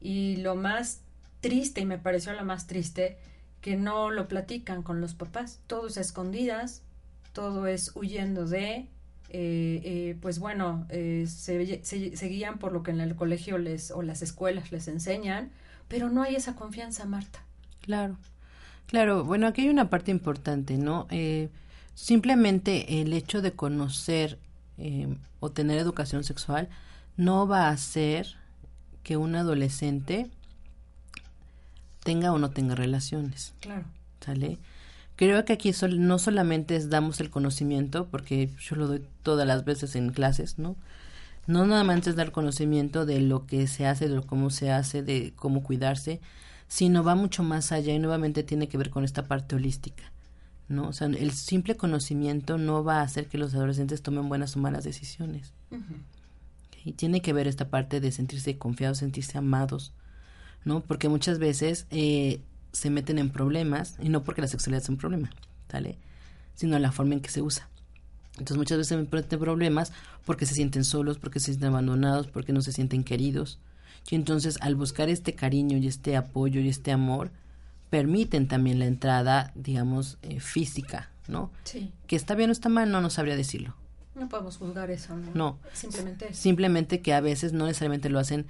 Y 0.00 0.36
lo 0.36 0.54
más 0.54 1.00
triste, 1.40 1.80
y 1.80 1.86
me 1.86 1.98
pareció 1.98 2.32
lo 2.34 2.44
más 2.44 2.68
triste, 2.68 3.18
que 3.60 3.74
no 3.74 4.12
lo 4.12 4.28
platican 4.28 4.84
con 4.84 5.00
los 5.00 5.14
papás. 5.14 5.58
Todo 5.66 5.88
es 5.88 5.98
a 5.98 6.02
escondidas, 6.02 6.84
todo 7.32 7.66
es 7.66 7.96
huyendo 7.96 8.46
de. 8.46 8.86
Eh, 9.30 9.80
eh, 9.82 10.18
pues 10.22 10.38
bueno, 10.38 10.86
eh, 10.88 11.26
se, 11.26 11.84
se, 11.84 12.26
guían 12.28 12.60
por 12.60 12.70
lo 12.70 12.84
que 12.84 12.92
en 12.92 13.00
el 13.00 13.16
colegio 13.16 13.58
les 13.58 13.90
o 13.90 14.02
las 14.02 14.22
escuelas 14.22 14.70
les 14.70 14.86
enseñan, 14.86 15.50
pero 15.88 16.10
no 16.10 16.22
hay 16.22 16.36
esa 16.36 16.54
confianza, 16.54 17.06
Marta. 17.06 17.44
Claro. 17.80 18.18
Claro, 18.90 19.22
bueno, 19.22 19.46
aquí 19.46 19.62
hay 19.62 19.68
una 19.68 19.88
parte 19.88 20.10
importante, 20.10 20.76
¿no? 20.76 21.06
Eh, 21.10 21.48
simplemente 21.94 23.00
el 23.00 23.12
hecho 23.12 23.40
de 23.40 23.52
conocer 23.52 24.36
eh, 24.78 25.06
o 25.38 25.52
tener 25.52 25.78
educación 25.78 26.24
sexual 26.24 26.68
no 27.16 27.46
va 27.46 27.68
a 27.68 27.70
hacer 27.70 28.34
que 29.04 29.16
un 29.16 29.36
adolescente 29.36 30.28
tenga 32.02 32.32
o 32.32 32.38
no 32.40 32.50
tenga 32.50 32.74
relaciones. 32.74 33.54
Claro. 33.60 33.84
¿Sale? 34.20 34.58
Creo 35.14 35.44
que 35.44 35.52
aquí 35.52 35.70
no 35.96 36.18
solamente 36.18 36.74
es 36.74 36.90
damos 36.90 37.20
el 37.20 37.30
conocimiento, 37.30 38.08
porque 38.08 38.50
yo 38.58 38.74
lo 38.74 38.88
doy 38.88 39.04
todas 39.22 39.46
las 39.46 39.64
veces 39.64 39.94
en 39.94 40.10
clases, 40.10 40.58
¿no? 40.58 40.74
No 41.46 41.64
nada 41.64 41.84
más 41.84 42.08
es 42.08 42.16
dar 42.16 42.32
conocimiento 42.32 43.06
de 43.06 43.20
lo 43.20 43.46
que 43.46 43.68
se 43.68 43.86
hace, 43.86 44.08
de 44.08 44.20
cómo 44.22 44.50
se 44.50 44.72
hace, 44.72 45.04
de 45.04 45.32
cómo 45.36 45.62
cuidarse, 45.62 46.20
sino 46.70 47.02
va 47.02 47.16
mucho 47.16 47.42
más 47.42 47.72
allá 47.72 47.92
y 47.92 47.98
nuevamente 47.98 48.44
tiene 48.44 48.68
que 48.68 48.78
ver 48.78 48.90
con 48.90 49.02
esta 49.02 49.26
parte 49.26 49.56
holística. 49.56 50.04
¿no? 50.68 50.86
O 50.88 50.92
sea, 50.92 51.08
el 51.08 51.32
simple 51.32 51.76
conocimiento 51.76 52.58
no 52.58 52.84
va 52.84 53.00
a 53.00 53.02
hacer 53.02 53.26
que 53.26 53.38
los 53.38 53.52
adolescentes 53.54 54.02
tomen 54.02 54.28
buenas 54.28 54.54
o 54.54 54.60
malas 54.60 54.84
decisiones. 54.84 55.52
Y 56.84 56.92
tiene 56.92 57.22
que 57.22 57.32
ver 57.32 57.48
esta 57.48 57.68
parte 57.68 58.00
de 58.00 58.12
sentirse 58.12 58.56
confiados, 58.56 58.98
sentirse 58.98 59.36
amados, 59.36 59.92
¿no? 60.64 60.80
Porque 60.80 61.08
muchas 61.08 61.40
veces 61.40 61.86
eh, 61.90 62.40
se 62.72 62.88
meten 62.88 63.18
en 63.18 63.30
problemas, 63.30 63.96
y 64.00 64.08
no 64.08 64.22
porque 64.22 64.40
la 64.40 64.46
sexualidad 64.46 64.84
sea 64.84 64.92
un 64.92 64.98
problema, 64.98 65.30
¿vale? 65.72 65.98
Sino 66.54 66.78
la 66.78 66.92
forma 66.92 67.14
en 67.14 67.20
que 67.20 67.30
se 67.30 67.42
usa. 67.42 67.68
Entonces 68.34 68.56
muchas 68.56 68.78
veces 68.78 68.88
se 68.88 68.96
meten 68.96 69.40
problemas 69.40 69.92
porque 70.24 70.46
se 70.46 70.54
sienten 70.54 70.84
solos, 70.84 71.18
porque 71.18 71.40
se 71.40 71.46
sienten 71.46 71.70
abandonados, 71.70 72.28
porque 72.28 72.52
no 72.52 72.62
se 72.62 72.72
sienten 72.72 73.02
queridos, 73.02 73.58
y 74.08 74.14
entonces 74.14 74.58
al 74.60 74.74
buscar 74.74 75.08
este 75.08 75.34
cariño 75.34 75.78
y 75.78 75.86
este 75.86 76.16
apoyo 76.16 76.60
y 76.60 76.68
este 76.68 76.92
amor, 76.92 77.30
permiten 77.90 78.48
también 78.48 78.78
la 78.78 78.86
entrada, 78.86 79.52
digamos, 79.54 80.18
eh, 80.22 80.40
física, 80.40 81.10
¿no? 81.28 81.50
Sí. 81.64 81.92
Que 82.06 82.16
está 82.16 82.34
bien 82.34 82.50
o 82.50 82.52
está 82.52 82.68
mal, 82.68 82.90
no, 82.90 83.00
no 83.00 83.10
sabría 83.10 83.36
decirlo. 83.36 83.74
No 84.14 84.28
podemos 84.28 84.56
juzgar 84.56 84.90
eso, 84.90 85.16
¿no? 85.16 85.30
No. 85.34 85.58
Simplemente 85.72 86.32
Simplemente 86.34 87.00
que 87.00 87.14
a 87.14 87.20
veces 87.20 87.52
no 87.52 87.66
necesariamente 87.66 88.08
lo 88.08 88.18
hacen 88.18 88.46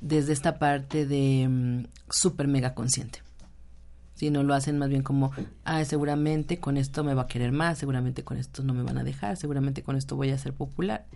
desde 0.00 0.32
esta 0.32 0.58
parte 0.58 1.06
de 1.06 1.48
mm, 1.48 1.86
súper 2.10 2.48
mega 2.48 2.74
consciente. 2.74 3.22
Sino 4.14 4.42
lo 4.42 4.54
hacen 4.54 4.78
más 4.78 4.88
bien 4.88 5.02
como, 5.02 5.32
ah, 5.64 5.84
seguramente 5.84 6.58
con 6.58 6.76
esto 6.76 7.02
me 7.02 7.14
va 7.14 7.22
a 7.22 7.26
querer 7.26 7.52
más, 7.52 7.78
seguramente 7.78 8.24
con 8.24 8.36
esto 8.36 8.62
no 8.62 8.72
me 8.72 8.82
van 8.82 8.98
a 8.98 9.04
dejar, 9.04 9.36
seguramente 9.36 9.82
con 9.82 9.96
esto 9.96 10.16
voy 10.16 10.30
a 10.30 10.38
ser 10.38 10.52
popular 10.52 11.06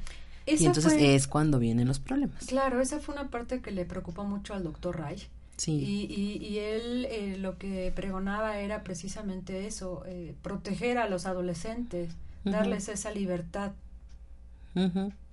y 0.46 0.66
entonces 0.66 0.94
es 0.94 1.26
cuando 1.26 1.59
vienen 1.59 1.88
los 1.88 1.98
problemas. 1.98 2.46
Claro, 2.46 2.80
esa 2.80 3.00
fue 3.00 3.14
una 3.14 3.28
parte 3.28 3.61
que 3.61 3.72
le 3.72 3.85
preocupó 3.85 4.24
mucho 4.24 4.54
al 4.54 4.64
doctor 4.64 4.98
Reich. 4.98 5.28
Sí. 5.56 5.72
Y, 5.72 6.44
y, 6.44 6.59
él 6.59 7.06
eh, 7.11 7.37
lo 7.38 7.56
que 7.56 7.90
pregonaba 7.94 8.59
era 8.59 8.85
precisamente 8.85 9.66
eso, 9.66 10.02
eh, 10.06 10.35
proteger 10.42 10.98
a 10.98 11.09
los 11.09 11.24
adolescentes, 11.24 12.14
darles 12.44 12.88
esa 12.88 13.11
libertad. 13.11 13.72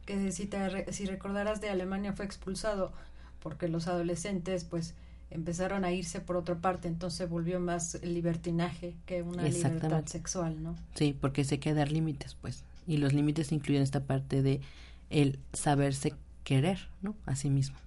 que 0.05 0.31
si, 0.31 0.45
te, 0.45 0.93
si 0.93 1.05
recordarás 1.05 1.59
de 1.59 1.69
Alemania 1.69 2.13
fue 2.13 2.25
expulsado 2.25 2.93
porque 3.41 3.67
los 3.67 3.87
adolescentes 3.87 4.63
pues 4.63 4.95
empezaron 5.29 5.83
a 5.83 5.91
irse 5.91 6.21
por 6.21 6.37
otra 6.37 6.55
parte, 6.55 6.87
entonces 6.87 7.27
volvió 7.29 7.59
más 7.59 7.95
el 7.95 8.13
libertinaje 8.13 8.95
que 9.05 9.21
una 9.21 9.43
libertad 9.43 10.05
sexual, 10.05 10.63
¿no? 10.63 10.75
Sí, 10.95 11.15
porque 11.19 11.43
se 11.43 11.59
que 11.59 11.73
dar 11.73 11.91
límites, 11.91 12.35
pues, 12.39 12.63
y 12.87 12.97
los 12.97 13.13
límites 13.13 13.51
incluyen 13.51 13.83
esta 13.83 14.01
parte 14.01 14.41
de 14.41 14.61
el 15.09 15.39
saberse 15.53 16.13
querer, 16.43 16.89
¿no? 17.01 17.15
A 17.25 17.35
sí 17.35 17.49
mismo. 17.49 17.77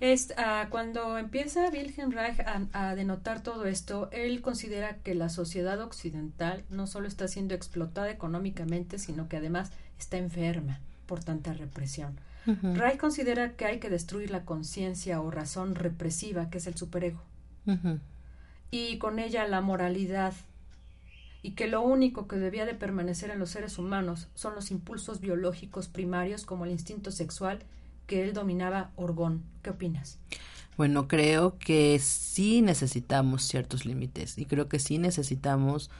Es, 0.00 0.32
uh, 0.38 0.68
cuando 0.70 1.18
empieza 1.18 1.70
Wilhelm 1.70 2.12
Reich 2.12 2.38
a, 2.72 2.94
denotar 2.94 3.42
todo 3.42 3.66
esto, 3.66 4.08
él 4.12 4.40
considera 4.42 4.98
que 4.98 5.14
la 5.16 5.28
sociedad 5.28 5.80
occidental 5.80 6.64
no 6.70 6.86
solo 6.86 7.08
está 7.08 7.26
siendo 7.26 7.54
explotada 7.54 8.08
económicamente, 8.10 8.98
sino 8.98 9.28
que 9.28 9.38
además 9.38 9.72
está 9.98 10.16
enferma 10.16 10.78
por 11.06 11.24
tanta 11.24 11.52
represión. 11.52 12.20
Reich 12.46 12.96
considera 12.96 13.52
que 13.56 13.66
hay 13.66 13.78
que 13.78 13.90
destruir 13.90 14.30
la 14.30 14.44
conciencia 14.44 15.20
o 15.20 15.30
razón 15.30 15.74
represiva, 15.74 16.48
que 16.48 16.58
es 16.58 16.66
el 16.66 16.76
superego, 16.76 17.20
y 18.70 18.96
con 18.98 19.18
ella 19.18 19.46
la 19.46 19.60
moralidad, 19.60 20.32
y 21.42 21.52
que 21.52 21.68
lo 21.68 21.82
único 21.82 22.26
que 22.26 22.36
debía 22.36 22.66
de 22.66 22.74
permanecer 22.74 23.30
en 23.30 23.38
los 23.38 23.50
seres 23.50 23.78
humanos 23.78 24.28
son 24.34 24.54
los 24.54 24.70
impulsos 24.70 25.20
biológicos 25.20 25.88
primarios 25.88 26.44
como 26.44 26.64
el 26.64 26.72
instinto 26.72 27.10
sexual 27.10 27.60
que 28.06 28.24
él 28.24 28.32
dominaba 28.32 28.90
Orgón. 28.96 29.42
¿Qué 29.62 29.70
opinas? 29.70 30.18
Bueno, 30.76 31.08
creo 31.08 31.58
que 31.58 31.98
sí 31.98 32.62
necesitamos 32.62 33.42
ciertos 33.42 33.84
límites 33.84 34.38
y 34.38 34.46
creo 34.46 34.68
que 34.68 34.78
sí 34.78 34.98
necesitamos 34.98 35.90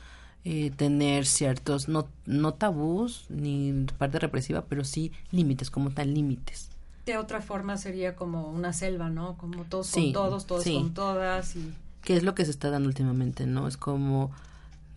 eh, 0.44 0.70
tener 0.70 1.26
ciertos, 1.26 1.88
no, 1.88 2.08
no 2.24 2.54
tabús 2.54 3.26
ni 3.28 3.86
parte 3.98 4.18
represiva, 4.20 4.64
pero 4.68 4.84
sí 4.84 5.12
límites, 5.32 5.70
como 5.70 5.90
tal 5.90 6.14
límites. 6.14 6.70
De 7.06 7.18
otra 7.18 7.40
forma 7.42 7.76
sería 7.76 8.14
como 8.14 8.50
una 8.50 8.72
selva, 8.72 9.10
¿no? 9.10 9.36
Como 9.36 9.64
todos 9.64 9.90
con 9.90 10.12
todos, 10.12 10.46
todos 10.46 10.64
con 10.64 10.94
todas. 10.94 11.56
Y... 11.56 11.74
¿Qué 12.02 12.16
es 12.16 12.22
lo 12.22 12.34
que 12.34 12.44
se 12.44 12.50
está 12.50 12.70
dando 12.70 12.88
últimamente, 12.88 13.46
no? 13.46 13.66
Es 13.66 13.76
como 13.76 14.30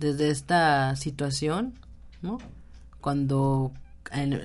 desde 0.01 0.31
esta 0.31 0.95
situación, 0.95 1.75
¿no? 2.21 2.39
Cuando 2.99 3.71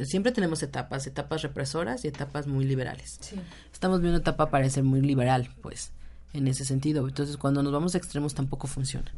siempre 0.05 0.31
tenemos 0.31 0.63
etapas, 0.63 1.07
etapas 1.07 1.43
represoras 1.43 2.05
y 2.05 2.09
etapas 2.09 2.47
muy 2.47 2.65
liberales. 2.65 3.19
Estamos 3.73 4.01
viendo 4.01 4.19
etapa 4.19 4.51
parecer 4.51 4.85
muy 4.85 5.01
liberal, 5.01 5.51
pues, 5.63 5.91
en 6.33 6.47
ese 6.47 6.65
sentido. 6.65 7.09
Entonces, 7.09 7.37
cuando 7.37 7.63
nos 7.63 7.73
vamos 7.73 7.95
a 7.95 7.99
extremos 7.99 8.35
tampoco 8.35 8.69
funciona. 8.69 9.11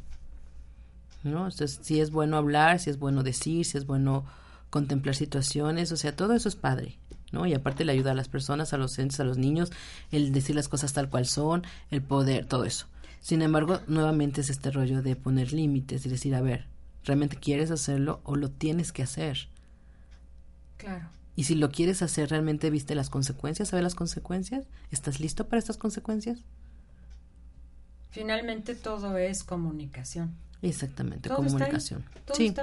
¿No? 1.25 1.49
Entonces, 1.49 1.81
si 1.83 2.01
es 2.01 2.11
bueno 2.11 2.37
hablar, 2.37 2.79
si 2.79 2.91
es 2.91 2.99
bueno 2.99 3.23
decir, 3.23 3.67
si 3.67 3.77
es 3.77 3.85
bueno 3.85 4.25
contemplar 4.71 5.17
situaciones, 5.17 5.91
o 5.91 5.97
sea, 5.97 6.15
todo 6.15 6.33
eso 6.35 6.49
es 6.49 6.55
padre, 6.55 6.97
¿no? 7.33 7.45
Y 7.45 7.55
aparte 7.55 7.85
le 7.85 7.93
ayuda 7.93 8.13
a 8.13 8.15
las 8.15 8.29
personas, 8.29 8.73
a 8.73 8.79
los 8.79 8.99
entes, 9.01 9.19
a 9.19 9.25
los 9.25 9.37
niños, 9.37 9.73
el 10.13 10.33
decir 10.33 10.55
las 10.55 10.69
cosas 10.69 10.93
tal 10.93 11.11
cual 11.11 11.27
son, 11.27 11.65
el 11.91 12.03
poder, 12.03 12.47
todo 12.47 12.65
eso. 12.65 12.87
Sin 13.21 13.43
embargo, 13.43 13.81
nuevamente 13.87 14.41
es 14.41 14.51
este 14.51 14.71
rollo 14.71 15.03
de 15.03 15.17
poner 15.17 15.53
límites 15.53 16.07
y 16.07 16.09
decir, 16.09 16.35
a 16.35 16.41
ver, 16.41 16.67
¿realmente 17.05 17.37
quieres 17.37 17.71
hacerlo 17.71 18.21
o 18.25 18.37
lo 18.37 18.51
tienes 18.51 18.93
que 18.93 19.03
hacer? 19.03 19.49
Claro. 20.77 21.09
Y 21.37 21.45
si 21.45 21.55
lo 21.55 21.71
quieres 21.71 22.03
hacer, 22.03 22.31
¿realmente 22.31 22.71
viste 22.71 22.95
las 22.95 23.11
consecuencias? 23.11 23.69
¿Sabes 23.69 23.85
las 23.85 23.95
consecuencias? 23.95 24.67
¿Estás 24.91 25.21
listo 25.21 25.47
para 25.47 25.61
estas 25.61 25.77
consecuencias? 25.77 26.41
Finalmente 28.11 28.75
todo 28.75 29.17
es 29.17 29.45
comunicación. 29.45 30.35
Exactamente, 30.63 31.29
comunicación. 31.29 32.05
sí. 32.33 32.55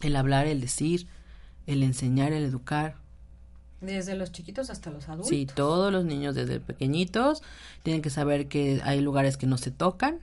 El 0.00 0.16
hablar, 0.16 0.46
el 0.46 0.60
decir, 0.60 1.06
el 1.66 1.82
enseñar, 1.82 2.32
el 2.32 2.44
educar. 2.44 2.96
Desde 3.80 4.16
los 4.16 4.32
chiquitos 4.32 4.70
hasta 4.70 4.90
los 4.90 5.08
adultos. 5.08 5.28
Sí, 5.28 5.46
todos 5.46 5.92
los 5.92 6.04
niños 6.04 6.34
desde 6.34 6.58
pequeñitos 6.58 7.42
tienen 7.82 8.02
que 8.02 8.10
saber 8.10 8.48
que 8.48 8.80
hay 8.84 9.00
lugares 9.00 9.36
que 9.36 9.46
no 9.46 9.56
se 9.56 9.70
tocan, 9.70 10.18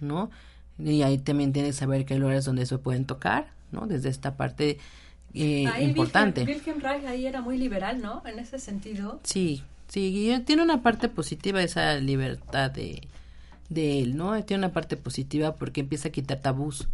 ¿no? 0.00 0.30
Y 0.78 1.02
ahí 1.02 1.18
también 1.18 1.52
tienen 1.52 1.70
que 1.70 1.76
saber 1.76 2.04
que 2.04 2.14
hay 2.14 2.20
lugares 2.20 2.44
donde 2.44 2.66
se 2.66 2.78
pueden 2.78 3.06
tocar, 3.06 3.48
¿no? 3.70 3.86
Desde 3.86 4.10
esta 4.10 4.36
parte 4.36 4.78
eh, 5.34 5.66
importante. 5.80 6.44
Wilhelm, 6.44 6.80
Reich 6.80 7.04
ahí 7.04 7.26
era 7.26 7.40
muy 7.40 7.56
liberal, 7.56 8.02
¿no? 8.02 8.22
En 8.26 8.38
ese 8.38 8.58
sentido. 8.58 9.20
Sí, 9.22 9.62
sí, 9.88 10.42
tiene 10.44 10.62
una 10.62 10.82
parte 10.82 11.08
positiva 11.08 11.62
esa 11.62 11.94
libertad 11.94 12.70
de, 12.70 13.08
de 13.68 14.00
él, 14.00 14.16
¿no? 14.16 14.42
Tiene 14.44 14.66
una 14.66 14.72
parte 14.72 14.96
positiva 14.96 15.54
porque 15.54 15.80
empieza 15.80 16.08
a 16.08 16.12
quitar 16.12 16.40
tabús. 16.40 16.88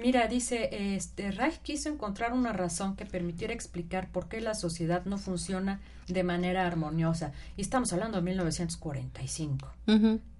Mira, 0.00 0.26
dice, 0.26 0.94
este, 0.94 1.30
Reich 1.30 1.60
quiso 1.62 1.88
encontrar 1.88 2.32
una 2.32 2.52
razón 2.52 2.96
que 2.96 3.06
permitiera 3.06 3.52
explicar 3.52 4.08
por 4.10 4.28
qué 4.28 4.40
la 4.40 4.54
sociedad 4.54 5.04
no 5.04 5.18
funciona 5.18 5.80
de 6.06 6.24
manera 6.24 6.66
armoniosa. 6.66 7.32
Y 7.56 7.62
estamos 7.62 7.92
hablando 7.92 8.18
de 8.18 8.22
1945. 8.22 9.68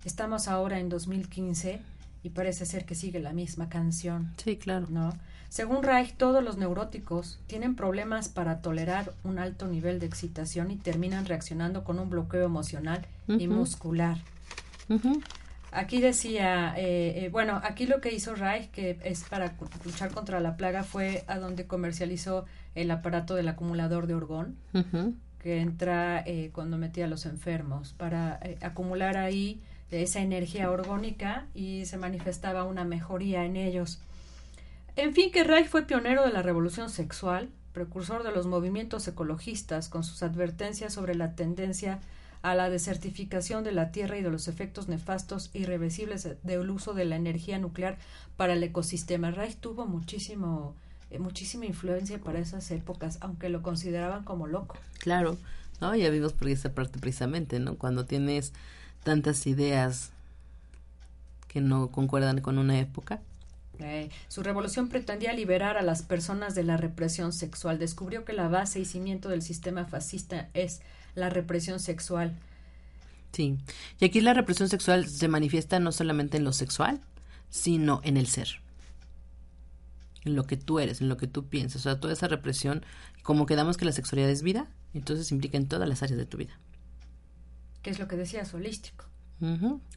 Estamos 0.04 0.48
ahora 0.48 0.78
en 0.78 0.88
2015 0.88 1.80
y 2.22 2.30
parece 2.30 2.66
ser 2.66 2.84
que 2.84 2.94
sigue 2.94 3.20
la 3.20 3.32
misma 3.32 3.68
canción. 3.68 4.32
Sí, 4.42 4.56
claro. 4.56 4.86
¿No? 4.90 5.12
Según 5.48 5.82
Reich, 5.82 6.14
todos 6.16 6.44
los 6.44 6.58
neuróticos 6.58 7.38
tienen 7.46 7.74
problemas 7.74 8.28
para 8.28 8.60
tolerar 8.60 9.14
un 9.24 9.38
alto 9.38 9.66
nivel 9.66 9.98
de 9.98 10.06
excitación 10.06 10.70
y 10.70 10.76
terminan 10.76 11.24
reaccionando 11.24 11.84
con 11.84 11.98
un 11.98 12.10
bloqueo 12.10 12.44
emocional 12.44 13.06
y 13.28 13.48
muscular. 13.48 14.18
Aquí 15.70 16.00
decía, 16.00 16.74
eh, 16.78 17.24
eh, 17.24 17.28
bueno, 17.30 17.60
aquí 17.62 17.86
lo 17.86 18.00
que 18.00 18.12
hizo 18.12 18.34
Reich, 18.34 18.70
que 18.70 18.98
es 19.04 19.24
para 19.24 19.54
luchar 19.84 20.12
contra 20.12 20.40
la 20.40 20.56
plaga, 20.56 20.82
fue 20.82 21.24
a 21.26 21.38
donde 21.38 21.66
comercializó 21.66 22.46
el 22.74 22.90
aparato 22.90 23.34
del 23.34 23.48
acumulador 23.48 24.06
de 24.06 24.14
orgón, 24.14 24.56
que 25.38 25.60
entra 25.60 26.22
eh, 26.24 26.50
cuando 26.52 26.78
metía 26.78 27.04
a 27.04 27.08
los 27.08 27.26
enfermos, 27.26 27.92
para 27.92 28.40
acumular 28.62 29.18
ahí 29.18 29.60
esa 29.90 30.20
energía 30.20 30.70
orgónica 30.70 31.46
y 31.54 31.84
se 31.86 31.98
manifestaba 31.98 32.64
una 32.64 32.84
mejoría 32.84 33.44
en 33.44 33.56
ellos. 33.56 34.00
En 34.96 35.14
fin, 35.14 35.30
que 35.30 35.44
Reich 35.44 35.68
fue 35.68 35.82
pionero 35.82 36.24
de 36.24 36.32
la 36.32 36.42
revolución 36.42 36.88
sexual, 36.88 37.50
precursor 37.72 38.24
de 38.24 38.32
los 38.32 38.46
movimientos 38.46 39.06
ecologistas, 39.06 39.88
con 39.88 40.02
sus 40.02 40.22
advertencias 40.22 40.94
sobre 40.94 41.14
la 41.14 41.34
tendencia 41.34 42.00
a 42.42 42.54
la 42.54 42.70
desertificación 42.70 43.64
de 43.64 43.72
la 43.72 43.90
Tierra 43.90 44.18
y 44.18 44.22
de 44.22 44.30
los 44.30 44.48
efectos 44.48 44.88
nefastos 44.88 45.50
irreversibles 45.54 46.28
del 46.42 46.70
uso 46.70 46.94
de 46.94 47.04
la 47.04 47.16
energía 47.16 47.58
nuclear 47.58 47.98
para 48.36 48.52
el 48.52 48.62
ecosistema. 48.62 49.30
Reich 49.30 49.56
tuvo 49.56 49.86
muchísimo, 49.86 50.74
eh, 51.10 51.18
muchísima 51.18 51.66
influencia 51.66 52.18
para 52.18 52.38
esas 52.38 52.70
épocas, 52.70 53.18
aunque 53.20 53.48
lo 53.48 53.62
consideraban 53.62 54.24
como 54.24 54.46
loco. 54.46 54.76
Claro, 54.98 55.36
no, 55.80 55.94
ya 55.94 56.10
vimos 56.10 56.32
por 56.32 56.48
esa 56.48 56.72
parte 56.72 56.98
precisamente, 56.98 57.58
¿no? 57.58 57.76
Cuando 57.76 58.04
tienes 58.04 58.52
tantas 59.04 59.46
ideas 59.46 60.10
que 61.48 61.60
no 61.60 61.88
concuerdan 61.88 62.40
con 62.40 62.58
una 62.58 62.78
época, 62.78 63.20
eh, 63.80 64.10
su 64.28 64.42
revolución 64.42 64.88
pretendía 64.88 65.32
liberar 65.32 65.76
a 65.76 65.82
las 65.82 66.02
personas 66.02 66.54
de 66.54 66.64
la 66.64 66.76
represión 66.76 67.32
sexual. 67.32 67.78
Descubrió 67.78 68.24
que 68.24 68.32
la 68.32 68.48
base 68.48 68.80
y 68.80 68.84
cimiento 68.84 69.28
del 69.28 69.42
sistema 69.42 69.84
fascista 69.84 70.48
es 70.54 70.80
la 71.14 71.30
represión 71.30 71.80
sexual. 71.80 72.36
Sí, 73.32 73.58
y 74.00 74.04
aquí 74.04 74.20
la 74.20 74.34
represión 74.34 74.68
sexual 74.68 75.06
se 75.08 75.28
manifiesta 75.28 75.78
no 75.80 75.92
solamente 75.92 76.38
en 76.38 76.44
lo 76.44 76.52
sexual, 76.52 77.00
sino 77.50 78.00
en 78.04 78.16
el 78.16 78.26
ser. 78.26 78.60
En 80.24 80.34
lo 80.34 80.44
que 80.44 80.56
tú 80.56 80.80
eres, 80.80 81.00
en 81.00 81.08
lo 81.08 81.16
que 81.16 81.26
tú 81.26 81.46
piensas. 81.46 81.82
O 81.82 81.84
sea, 81.84 82.00
toda 82.00 82.12
esa 82.12 82.28
represión, 82.28 82.84
como 83.22 83.46
quedamos 83.46 83.76
que 83.76 83.84
la 83.84 83.92
sexualidad 83.92 84.30
es 84.30 84.42
vida, 84.42 84.68
entonces 84.94 85.30
implica 85.30 85.56
en 85.56 85.68
todas 85.68 85.88
las 85.88 86.02
áreas 86.02 86.18
de 86.18 86.26
tu 86.26 86.38
vida. 86.38 86.58
¿Qué 87.82 87.90
es 87.90 87.98
lo 87.98 88.08
que 88.08 88.16
decías? 88.16 88.52
Holístico 88.54 89.08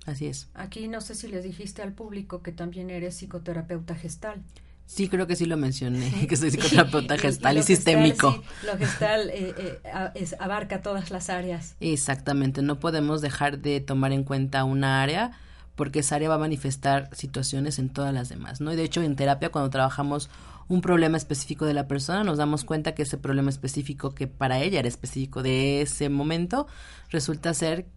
así 0.05 0.27
es. 0.27 0.49
Aquí 0.53 0.87
no 0.87 1.01
sé 1.01 1.15
si 1.15 1.27
les 1.27 1.43
dijiste 1.43 1.81
al 1.81 1.93
público 1.93 2.41
que 2.41 2.51
también 2.51 2.89
eres 2.89 3.15
psicoterapeuta 3.15 3.95
gestal. 3.95 4.41
Sí, 4.85 5.07
creo 5.07 5.25
que 5.25 5.37
sí 5.37 5.45
lo 5.45 5.55
mencioné, 5.55 6.11
que 6.27 6.35
soy 6.35 6.51
psicoterapeuta 6.51 7.17
gestal 7.17 7.57
y, 7.57 7.63
sistémico. 7.63 8.43
lo 8.65 8.77
gestal 8.77 9.29
eh, 9.29 9.79
eh, 9.85 10.31
abarca 10.39 10.81
todas 10.81 11.11
las 11.11 11.29
áreas. 11.29 11.75
Exactamente, 11.79 12.61
no 12.61 12.79
podemos 12.79 13.21
dejar 13.21 13.59
de 13.59 13.79
tomar 13.79 14.11
en 14.11 14.23
cuenta 14.23 14.63
una 14.63 15.01
área 15.01 15.31
porque 15.75 15.99
esa 15.99 16.15
área 16.15 16.29
va 16.29 16.35
a 16.35 16.39
manifestar 16.39 17.09
situaciones 17.13 17.79
en 17.79 17.89
todas 17.89 18.13
las 18.13 18.29
demás, 18.29 18.61
¿no? 18.61 18.73
Y 18.73 18.75
de 18.75 18.83
hecho 18.83 19.01
en 19.01 19.15
terapia 19.15 19.49
cuando 19.49 19.69
trabajamos 19.69 20.29
un 20.67 20.81
problema 20.81 21.17
específico 21.17 21.65
de 21.65 21.73
la 21.73 21.87
persona, 21.87 22.23
nos 22.23 22.37
damos 22.37 22.63
cuenta 22.63 22.93
que 22.93 23.03
ese 23.03 23.17
problema 23.17 23.49
específico 23.49 24.13
que 24.13 24.27
para 24.27 24.59
ella 24.59 24.79
era 24.79 24.87
específico 24.87 25.41
de 25.41 25.81
ese 25.81 26.09
momento, 26.09 26.67
resulta 27.09 27.53
ser 27.53 27.87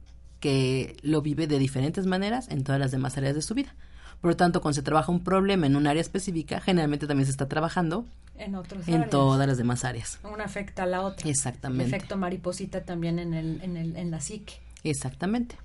que 0.40 0.96
lo 1.02 1.22
vive 1.22 1.46
de 1.46 1.58
diferentes 1.58 2.06
maneras 2.06 2.48
en 2.48 2.64
todas 2.64 2.80
las 2.80 2.90
demás 2.90 3.16
áreas 3.16 3.34
de 3.34 3.42
su 3.42 3.54
vida. 3.54 3.74
Por 4.20 4.30
lo 4.30 4.36
tanto, 4.36 4.60
cuando 4.60 4.74
se 4.74 4.82
trabaja 4.82 5.12
un 5.12 5.22
problema 5.22 5.66
en 5.66 5.76
un 5.76 5.86
área 5.86 6.00
específica, 6.00 6.60
generalmente 6.60 7.06
también 7.06 7.26
se 7.26 7.32
está 7.32 7.46
trabajando 7.46 8.06
en, 8.38 8.54
otras 8.54 8.88
en 8.88 9.08
todas 9.10 9.46
las 9.46 9.58
demás 9.58 9.84
áreas. 9.84 10.18
Una 10.24 10.44
afecta 10.44 10.84
a 10.84 10.86
la 10.86 11.02
otra. 11.02 11.28
Exactamente. 11.28 11.84
El 11.84 11.94
efecto 11.94 12.16
mariposita 12.16 12.84
también 12.84 13.18
en, 13.18 13.34
el, 13.34 13.60
en, 13.62 13.76
el, 13.76 13.96
en 13.96 14.10
la 14.10 14.20
psique. 14.20 14.54
Exactamente. 14.82 15.56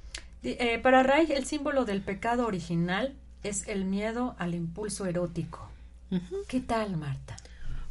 Eh, 0.43 0.79
para 0.81 1.03
Reich, 1.03 1.29
el 1.29 1.45
símbolo 1.45 1.85
del 1.85 2.01
pecado 2.01 2.47
original 2.47 3.15
es 3.43 3.67
el 3.67 3.85
miedo 3.85 4.35
al 4.37 4.55
impulso 4.55 5.05
erótico. 5.05 5.69
¿Qué 6.47 6.59
tal, 6.59 6.97
Marta? 6.97 7.37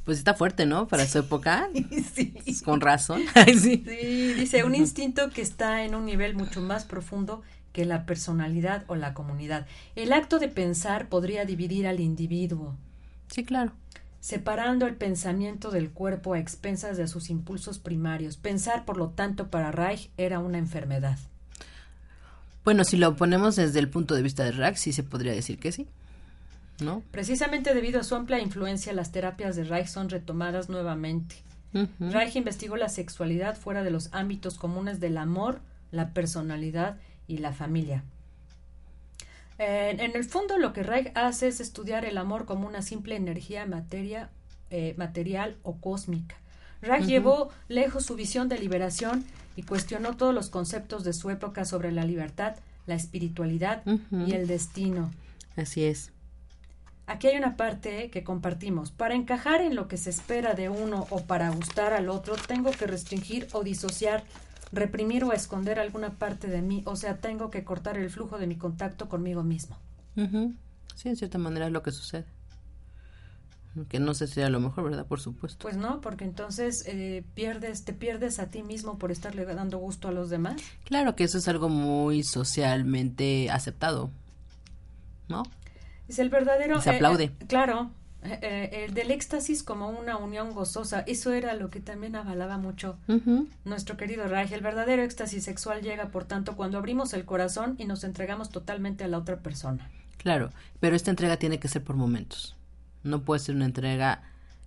Pues 0.09 0.17
está 0.17 0.33
fuerte, 0.33 0.65
¿no? 0.65 0.89
Para 0.89 1.07
su 1.07 1.19
época. 1.19 1.69
sí. 2.15 2.33
Con 2.65 2.81
razón. 2.81 3.21
sí. 3.47 3.53
sí, 3.87 4.33
dice, 4.33 4.65
un 4.65 4.75
instinto 4.75 5.29
que 5.29 5.43
está 5.43 5.85
en 5.85 5.95
un 5.95 6.07
nivel 6.07 6.35
mucho 6.35 6.63
más 6.63 6.87
profundo 6.87 7.43
que 7.75 7.85
la 7.85 8.07
personalidad 8.07 8.85
o 8.87 8.97
la 8.97 9.13
comunidad. 9.13 9.67
El 9.97 10.15
acto 10.15 10.39
de 10.39 10.49
pensar 10.49 11.11
podría 11.11 11.45
dividir 11.45 11.87
al 11.87 12.01
individuo. 12.01 12.75
Sí, 13.31 13.45
claro. 13.45 13.73
Separando 14.21 14.87
el 14.87 14.95
pensamiento 14.95 15.71
del 15.71 15.91
cuerpo 15.91 16.33
a 16.33 16.39
expensas 16.39 16.97
de 16.97 17.07
sus 17.07 17.29
impulsos 17.29 17.79
primarios. 17.79 18.39
Pensar, 18.39 18.87
por 18.87 18.97
lo 18.97 19.11
tanto, 19.11 19.51
para 19.51 19.73
Reich 19.73 20.11
era 20.17 20.39
una 20.39 20.57
enfermedad. 20.57 21.19
Bueno, 22.65 22.85
si 22.85 22.97
lo 22.97 23.15
ponemos 23.15 23.57
desde 23.57 23.79
el 23.79 23.91
punto 23.91 24.15
de 24.15 24.23
vista 24.23 24.45
de 24.45 24.53
Reich, 24.53 24.77
sí 24.77 24.95
se 24.95 25.03
podría 25.03 25.33
decir 25.33 25.59
que 25.59 25.71
sí. 25.71 25.87
¿No? 26.81 27.03
Precisamente 27.11 27.75
debido 27.75 28.01
a 28.01 28.05
su 28.05 28.15
amplia 28.15 28.39
influencia, 28.39 28.93
las 28.93 29.11
terapias 29.11 29.57
de 29.57 29.65
Reich 29.65 29.89
son 29.89 30.09
retomadas 30.09 30.69
nuevamente. 30.69 31.37
Reich 31.99 32.37
investigó 32.37 32.77
la 32.77 32.89
sexualidad 32.89 33.57
fuera 33.57 33.83
de 33.83 33.91
los 33.91 34.09
ámbitos 34.13 34.57
comunes 34.57 35.01
del 35.01 35.19
amor, 35.19 35.61
la 35.91 36.15
personalidad 36.15 36.97
y 37.27 37.39
la 37.39 37.53
familia. 37.53 38.05
en 39.59 40.17
el 40.17 40.25
fondo 40.25 40.57
lo 40.57 40.73
que 40.73 40.83
Reich 40.83 41.11
hace 41.15 41.49
es 41.49 41.61
estudiar 41.61 42.05
el 42.05 42.17
amor 42.17 42.47
como 42.47 42.67
una 42.67 42.81
simple 42.81 43.17
energía 43.17 43.67
materia, 43.67 44.31
eh, 44.71 44.95
material 44.97 45.57
o 45.63 45.77
cósmica. 45.79 46.37
Reich 46.81 47.07
llevó 47.07 47.51
lejos 47.69 48.07
su 48.07 48.15
visión 48.15 48.49
de 48.49 48.59
liberación 48.59 49.25
y 49.57 49.65
cuestionó 49.65 50.17
todos 50.17 50.33
los 50.33 50.51
conceptos 50.51 51.03
de 51.03 51.13
su 51.13 51.31
época 51.31 51.65
sobre 51.65 51.91
la 51.91 52.05
libertad, 52.05 52.55
la 52.87 52.95
espiritualidad 52.95 53.83
y 53.85 54.33
el 54.33 54.47
destino. 54.47 55.11
Así 55.57 55.85
es. 55.85 56.13
Aquí 57.09 57.27
hay 57.27 57.37
una 57.37 57.57
parte 57.57 58.11
que 58.11 58.23
compartimos. 58.23 58.91
Para 58.91 59.15
encajar 59.15 59.61
en 59.61 59.75
lo 59.75 59.89
que 59.89 59.97
se 59.97 60.11
espera 60.11 60.55
de 60.55 60.69
uno 60.69 61.07
o 61.11 61.23
para 61.25 61.51
gustar 61.51 61.93
al 61.93 62.09
otro, 62.09 62.37
tengo 62.37 62.71
que 62.71 62.87
restringir 62.87 63.49
o 63.53 63.65
disociar 63.65 64.23
reprimir 64.73 65.25
o 65.25 65.33
esconder 65.33 65.79
alguna 65.79 66.11
parte 66.11 66.49
de 66.49 66.63
mí, 66.63 66.83
o 66.87 66.97
sea, 66.97 67.19
tengo 67.19 67.51
que 67.51 67.65
cortar 67.65 67.97
el 67.97 68.11
flujo 68.11 68.39
de 68.39 68.47
mi 68.47 68.57
contacto 68.57 69.09
conmigo 69.09 69.43
mismo. 69.43 69.77
Sí, 70.95 71.09
en 71.09 71.17
cierta 71.17 71.39
manera 71.39 71.67
es 71.67 71.73
lo 71.73 71.83
que 71.83 71.93
sucede. 71.93 72.27
Que 73.89 74.01
no 74.01 74.13
sé 74.15 74.27
si 74.27 74.41
a 74.41 74.49
lo 74.49 74.59
mejor, 74.59 74.85
¿verdad? 74.85 75.07
Por 75.07 75.21
supuesto. 75.21 75.63
Pues 75.63 75.77
no, 75.77 76.01
porque 76.01 76.25
entonces 76.25 76.83
eh, 76.87 77.23
pierdes, 77.35 77.85
te 77.85 77.93
pierdes 77.93 78.41
a 78.41 78.47
ti 78.47 78.65
mismo 78.65 78.99
por 78.99 79.13
estarle 79.13 79.45
dando 79.45 79.79
gusto 79.79 80.09
a 80.09 80.13
los 80.13 80.31
demás. 80.31 80.61
Claro 80.85 81.15
que 81.15 81.23
eso 81.25 81.39
es 81.39 81.47
algo 81.47 81.69
muy 81.69 82.25
socialmente 82.25 83.49
aceptado, 83.51 84.11
¿no? 85.29 85.45
Es 86.09 86.19
el 86.19 86.31
verdadero. 86.31 86.81
Se 86.81 86.91
aplaude. 86.91 87.25
Eh, 87.25 87.47
claro, 87.47 87.91
eh, 88.23 88.39
eh, 88.43 88.85
el 88.85 88.95
del 88.95 89.11
éxtasis 89.11 89.63
como 89.63 89.91
una 89.91 90.17
unión 90.17 90.53
gozosa, 90.53 91.01
eso 91.07 91.33
era 91.33 91.55
lo 91.55 91.71
que 91.71 91.81
también 91.81 92.17
avalaba 92.17 92.59
mucho 92.59 92.99
nuestro 93.65 93.97
querido 93.97 94.27
Reich. 94.27 94.53
El 94.53 94.63
verdadero 94.63 95.03
éxtasis 95.03 95.45
sexual 95.45 95.83
llega, 95.83 96.11
por 96.11 96.25
tanto, 96.25 96.57
cuando 96.57 96.79
abrimos 96.79 97.13
el 97.13 97.25
corazón 97.25 97.77
y 97.79 97.85
nos 97.85 98.05
entregamos 98.05 98.51
totalmente 98.51 99.05
a 99.05 99.09
la 99.09 99.19
otra 99.19 99.39
persona. 99.39 99.91
Claro, 100.17 100.51
pero 100.81 100.97
esta 100.97 101.11
entrega 101.11 101.37
tiene 101.37 101.61
que 101.61 101.69
ser 101.69 101.85
por 101.85 101.95
momentos. 101.95 102.57
No 103.05 103.23
puede 103.23 103.39
ser 103.41 103.55
una 103.55 103.67
entrega 103.67 104.23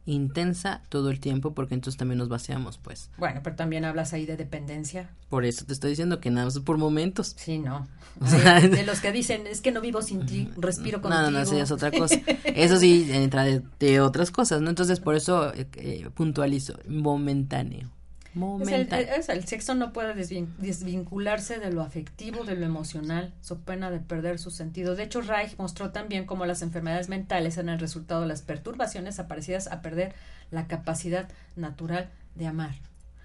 intensa 0.05 0.81
todo 0.89 1.09
el 1.09 1.19
tiempo 1.19 1.53
porque 1.53 1.73
entonces 1.73 1.97
también 1.97 2.17
nos 2.17 2.29
vaciamos, 2.29 2.77
pues. 2.77 3.09
Bueno, 3.17 3.41
pero 3.43 3.55
también 3.55 3.85
hablas 3.85 4.13
ahí 4.13 4.25
de 4.25 4.37
dependencia. 4.37 5.09
Por 5.29 5.45
eso 5.45 5.65
te 5.65 5.73
estoy 5.73 5.91
diciendo 5.91 6.19
que 6.19 6.31
nada 6.31 6.45
más 6.45 6.59
por 6.59 6.77
momentos. 6.77 7.33
Sí, 7.37 7.59
no. 7.59 7.87
de, 8.19 8.83
los 8.85 8.99
que 8.99 9.11
dicen, 9.11 9.47
es 9.47 9.61
que 9.61 9.71
no 9.71 9.81
vivo 9.81 10.01
sin 10.01 10.25
ti, 10.25 10.49
respiro 10.57 11.01
contigo. 11.01 11.21
No, 11.23 11.31
no, 11.31 11.39
eso 11.39 11.55
ya 11.55 11.63
es 11.63 11.71
otra 11.71 11.91
cosa. 11.91 12.19
Eso 12.43 12.77
sí, 12.77 13.07
entra 13.11 13.45
de, 13.45 14.01
otras 14.01 14.31
cosas, 14.31 14.61
¿no? 14.61 14.69
Entonces, 14.69 14.99
por 14.99 15.15
eso 15.15 15.53
eh, 15.53 15.67
eh, 15.75 16.09
puntualizo, 16.13 16.77
momentáneo. 16.87 17.89
Es 18.33 19.29
el, 19.29 19.45
sexo 19.45 19.75
no 19.75 19.91
puede 19.91 20.13
desvincularse 20.13 21.59
de 21.59 21.71
lo 21.71 21.81
afectivo, 21.81 22.45
de 22.45 22.55
lo 22.55 22.65
emocional, 22.65 23.33
so 23.41 23.59
pena 23.59 23.91
de 23.91 23.99
perder 23.99 24.39
su 24.39 24.51
sentido. 24.51 24.95
De 24.95 25.03
hecho, 25.03 25.19
Reich 25.21 25.57
mostró 25.57 25.91
también 25.91 26.25
cómo 26.25 26.45
las 26.45 26.61
enfermedades 26.61 27.09
mentales 27.09 27.57
eran 27.57 27.69
el 27.69 27.79
resultado 27.79 28.21
de 28.21 28.27
las 28.27 28.41
perturbaciones 28.41 29.19
aparecidas 29.19 29.67
a 29.67 29.81
perder 29.81 30.15
la 30.49 30.67
capacidad 30.67 31.27
natural 31.57 32.09
de 32.35 32.47
amar. 32.47 32.75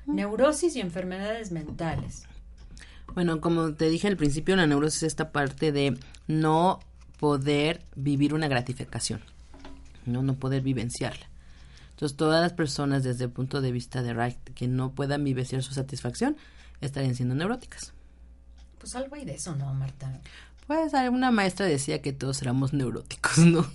Mm. 0.06 0.16
Neurosis 0.16 0.74
y 0.74 0.80
enfermedades 0.80 1.52
mentales. 1.52 2.24
Bueno, 3.14 3.40
como 3.40 3.74
te 3.74 3.88
dije 3.88 4.08
al 4.08 4.16
principio, 4.16 4.56
la 4.56 4.66
neurosis 4.66 5.04
es 5.04 5.08
esta 5.08 5.30
parte 5.30 5.70
de 5.70 5.96
no 6.26 6.80
poder 7.20 7.80
vivir 7.94 8.34
una 8.34 8.48
gratificación, 8.48 9.20
no, 10.04 10.24
no 10.24 10.34
poder 10.34 10.62
vivenciarla. 10.62 11.26
Entonces, 11.96 12.14
todas 12.18 12.42
las 12.42 12.52
personas 12.52 13.04
desde 13.04 13.24
el 13.24 13.30
punto 13.30 13.62
de 13.62 13.72
vista 13.72 14.02
de 14.02 14.12
Reich 14.12 14.36
que 14.54 14.68
no 14.68 14.92
puedan 14.92 15.24
vivenciar 15.24 15.62
su 15.62 15.72
satisfacción 15.72 16.36
estarían 16.82 17.14
siendo 17.14 17.34
neuróticas. 17.34 17.94
Pues 18.78 18.94
algo 18.96 19.16
hay 19.16 19.24
de 19.24 19.32
eso, 19.32 19.56
¿no, 19.56 19.72
Marta? 19.72 20.20
Pues 20.66 20.92
alguna 20.92 21.30
maestra 21.30 21.64
decía 21.64 22.02
que 22.02 22.12
todos 22.12 22.42
éramos 22.42 22.74
neuróticos, 22.74 23.38
¿no? 23.38 23.66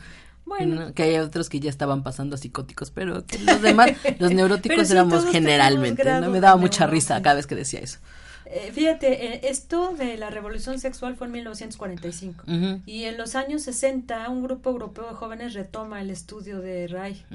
Bueno. 0.46 0.94
Que 0.94 1.02
hay 1.02 1.18
otros 1.18 1.50
que 1.50 1.60
ya 1.60 1.72
estaban 1.72 2.04
pasando 2.04 2.36
a 2.36 2.38
psicóticos, 2.38 2.92
pero 2.92 3.26
que 3.26 3.40
los 3.40 3.60
demás, 3.60 3.90
los 4.20 4.32
neuróticos 4.32 4.92
éramos 4.92 5.26
generalmente, 5.26 6.04
¿no? 6.22 6.30
Me 6.30 6.42
daba 6.42 6.58
mucha 6.58 6.86
risa 6.86 7.20
cada 7.24 7.38
vez 7.38 7.48
que 7.48 7.56
decía 7.56 7.80
eso. 7.80 7.98
Eh, 8.46 8.72
fíjate, 8.72 9.34
eh, 9.34 9.42
esto 9.46 9.96
de 9.98 10.18
la 10.18 10.30
revolución 10.30 10.78
sexual 10.78 11.16
fue 11.16 11.26
en 11.26 11.34
1945 11.34 12.44
y 12.86 13.06
en 13.06 13.18
los 13.18 13.36
años 13.36 13.64
60 13.64 14.30
un 14.30 14.44
grupo 14.44 14.70
europeo 14.70 15.08
de 15.08 15.16
jóvenes 15.16 15.54
retoma 15.56 16.02
el 16.02 16.12
estudio 16.12 16.60
de 16.60 16.88
Reich 16.88 17.26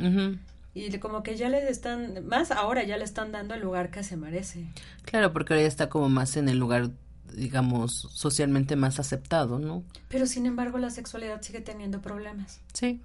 y 0.77 0.99
como 0.99 1.23
que 1.23 1.37
ya 1.37 1.49
le 1.49 1.71
están, 1.71 2.27
más 2.27 2.51
ahora 2.51 2.85
ya 2.85 2.99
le 2.99 3.05
están 3.05 3.33
dando 3.33 3.55
el 3.55 3.63
lugar 3.63 3.91
que 3.91 4.03
se 4.03 4.19
merece. 4.19 4.67
Claro, 5.07 5.33
porque 5.33 5.55
ahora 5.55 5.63
ya 5.63 5.69
está 5.69 5.89
como 5.89 6.11
más 6.11 6.37
en 6.37 6.51
el 6.51 6.59
lugar, 6.59 6.91
digamos, 7.33 8.09
socialmente 8.13 8.77
más 8.77 9.01
aceptado, 9.01 9.59
¿no? 9.59 9.85
Pero 10.09 10.27
sin 10.27 10.45
embargo 10.45 10.77
la 10.77 10.91
sexualidad 10.91 11.41
sigue 11.41 11.63
teniendo 11.63 12.03
problemas. 12.03 12.61
Sí. 12.75 13.01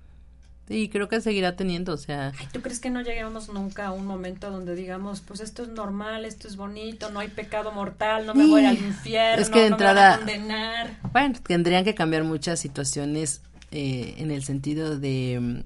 Y 0.68 0.90
creo 0.90 1.08
que 1.08 1.22
seguirá 1.22 1.56
teniendo, 1.56 1.94
o 1.94 1.98
sea... 1.98 2.34
Ay, 2.38 2.48
¿tú 2.52 2.62
crees 2.62 2.80
que 2.80 2.90
no 2.90 3.04
lleguemos 3.04 3.48
nunca 3.48 3.88
a 3.88 3.92
un 3.94 4.06
momento 4.06 4.52
donde 4.52 4.76
digamos, 4.76 5.22
pues 5.22 5.40
esto 5.40 5.64
es 5.64 5.70
normal, 5.70 6.26
esto 6.26 6.50
es 6.50 6.58
bonito, 6.58 7.10
no 7.10 7.22
hay 7.22 7.30
pecado 7.30 7.72
mortal, 7.72 8.26
no 8.26 8.36
me 8.36 8.48
voy 8.48 8.66
al 8.66 8.78
infierno, 8.78 9.42
es 9.42 9.50
que 9.50 9.62
de 9.62 9.68
entrada, 9.68 10.18
no 10.18 10.26
me 10.26 10.34
a 10.34 10.36
condenar? 10.36 11.00
Bueno, 11.14 11.40
tendrían 11.48 11.86
que 11.86 11.96
cambiar 11.96 12.26
muchas 12.26 12.60
situaciones 12.60 13.42
eh, 13.72 14.16
en 14.18 14.30
el 14.30 14.44
sentido 14.44 15.00
de 15.00 15.64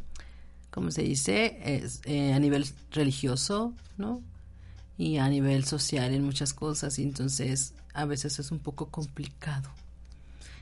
¿cómo 0.75 0.91
se 0.91 1.03
dice? 1.03 1.57
Eh, 2.03 2.33
a 2.33 2.39
nivel 2.39 2.67
religioso, 2.91 3.73
¿no? 3.97 4.21
Y 4.97 5.17
a 5.17 5.29
nivel 5.29 5.63
social 5.63 6.13
en 6.13 6.25
muchas 6.25 6.53
cosas, 6.53 6.99
y 6.99 7.03
entonces 7.03 7.73
a 7.93 8.03
veces 8.03 8.39
es 8.39 8.51
un 8.51 8.59
poco 8.59 8.89
complicado. 8.89 9.69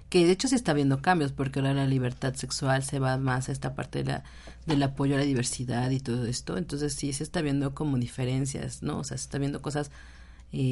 Que 0.09 0.27
de 0.27 0.33
hecho 0.33 0.47
se 0.47 0.55
está 0.55 0.73
viendo 0.73 1.01
cambios, 1.01 1.31
porque 1.31 1.59
ahora 1.59 1.73
la 1.73 1.87
libertad 1.87 2.35
sexual 2.35 2.83
se 2.83 2.99
va 2.99 3.17
más 3.17 3.49
a 3.49 3.51
esta 3.51 3.73
parte 3.73 4.03
de 4.03 4.11
la, 4.11 4.23
del 4.67 4.83
apoyo 4.83 5.15
a 5.15 5.17
la 5.17 5.25
diversidad 5.25 5.89
y 5.89 5.99
todo 5.99 6.27
esto, 6.27 6.59
entonces 6.59 6.93
sí 6.93 7.11
se 7.11 7.23
está 7.23 7.41
viendo 7.41 7.73
como 7.73 7.97
diferencias, 7.97 8.83
¿no? 8.83 8.99
O 8.99 9.03
sea, 9.03 9.17
se 9.17 9.23
está 9.23 9.39
viendo 9.39 9.63
cosas 9.63 9.89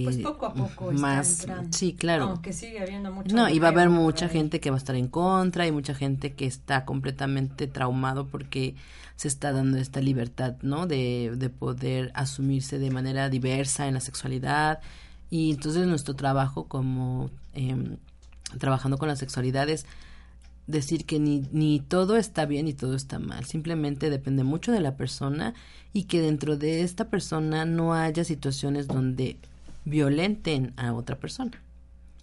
pues 0.03 0.17
poco 0.17 0.45
a 0.45 0.53
poco 0.53 0.91
más 0.91 1.47
sí 1.71 1.93
claro. 1.93 2.25
Aunque 2.25 2.53
sigue 2.53 2.79
habiendo 2.79 3.11
mucho 3.11 3.35
no 3.35 3.49
y 3.49 3.57
va 3.57 3.69
a 3.69 3.71
haber 3.71 3.89
mucha 3.89 4.29
gente 4.29 4.59
que 4.59 4.69
va 4.69 4.75
a 4.75 4.77
estar 4.77 4.95
en 4.95 5.07
contra 5.07 5.65
y 5.65 5.71
mucha 5.71 5.95
gente 5.95 6.33
que 6.33 6.45
está 6.45 6.85
completamente 6.85 7.65
traumado 7.65 8.27
porque 8.27 8.75
se 9.15 9.27
está 9.27 9.51
dando 9.51 9.79
esta 9.79 9.99
libertad 9.99 10.55
no 10.61 10.85
de, 10.85 11.33
de 11.35 11.49
poder 11.49 12.11
asumirse 12.13 12.77
de 12.77 12.91
manera 12.91 13.29
diversa 13.29 13.87
en 13.87 13.95
la 13.95 14.01
sexualidad. 14.01 14.81
Y 15.31 15.49
entonces 15.49 15.87
nuestro 15.87 16.15
trabajo 16.15 16.65
como 16.65 17.31
eh, 17.55 17.97
trabajando 18.59 18.99
con 18.99 19.07
la 19.07 19.15
sexualidad 19.15 19.67
es 19.67 19.87
decir 20.67 21.05
que 21.05 21.19
ni, 21.19 21.47
ni 21.51 21.79
todo 21.79 22.17
está 22.17 22.45
bien 22.45 22.65
ni 22.65 22.73
todo 22.73 22.95
está 22.95 23.17
mal, 23.17 23.45
simplemente 23.45 24.11
depende 24.11 24.43
mucho 24.43 24.71
de 24.71 24.79
la 24.79 24.95
persona 24.95 25.55
y 25.91 26.03
que 26.03 26.21
dentro 26.21 26.55
de 26.55 26.81
esta 26.81 27.09
persona 27.09 27.65
no 27.65 27.95
haya 27.95 28.23
situaciones 28.23 28.87
donde 28.87 29.37
violenten 29.85 30.73
a 30.77 30.93
otra 30.93 31.17
persona. 31.19 31.63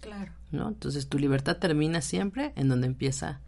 Claro. 0.01 0.31
¿No? 0.51 0.69
Entonces 0.69 1.07
tu 1.07 1.19
libertad 1.19 1.57
termina 1.57 2.01
siempre 2.01 2.53
en 2.55 2.69
donde 2.69 2.87
empieza 2.87 3.41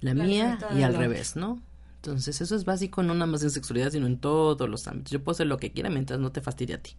la, 0.00 0.14
mía 0.14 0.58
y 0.76 0.82
al 0.82 0.94
revés, 0.94 1.36
¿no? 1.36 1.62
Entonces 1.96 2.40
eso 2.40 2.54
es 2.54 2.64
básico 2.64 3.02
no 3.02 3.14
nada 3.14 3.26
más 3.26 3.42
en 3.42 3.50
sexualidad, 3.50 3.90
sino 3.90 4.06
en 4.06 4.18
todos 4.18 4.68
los 4.68 4.86
ámbitos. 4.86 5.10
Yo 5.10 5.22
puedo 5.22 5.34
hacer 5.34 5.46
lo 5.46 5.58
que 5.58 5.72
quiera 5.72 5.90
mientras 5.90 6.20
no 6.20 6.30
te 6.30 6.40
fastidie 6.40 6.74
a 6.74 6.82
ti. 6.82 6.96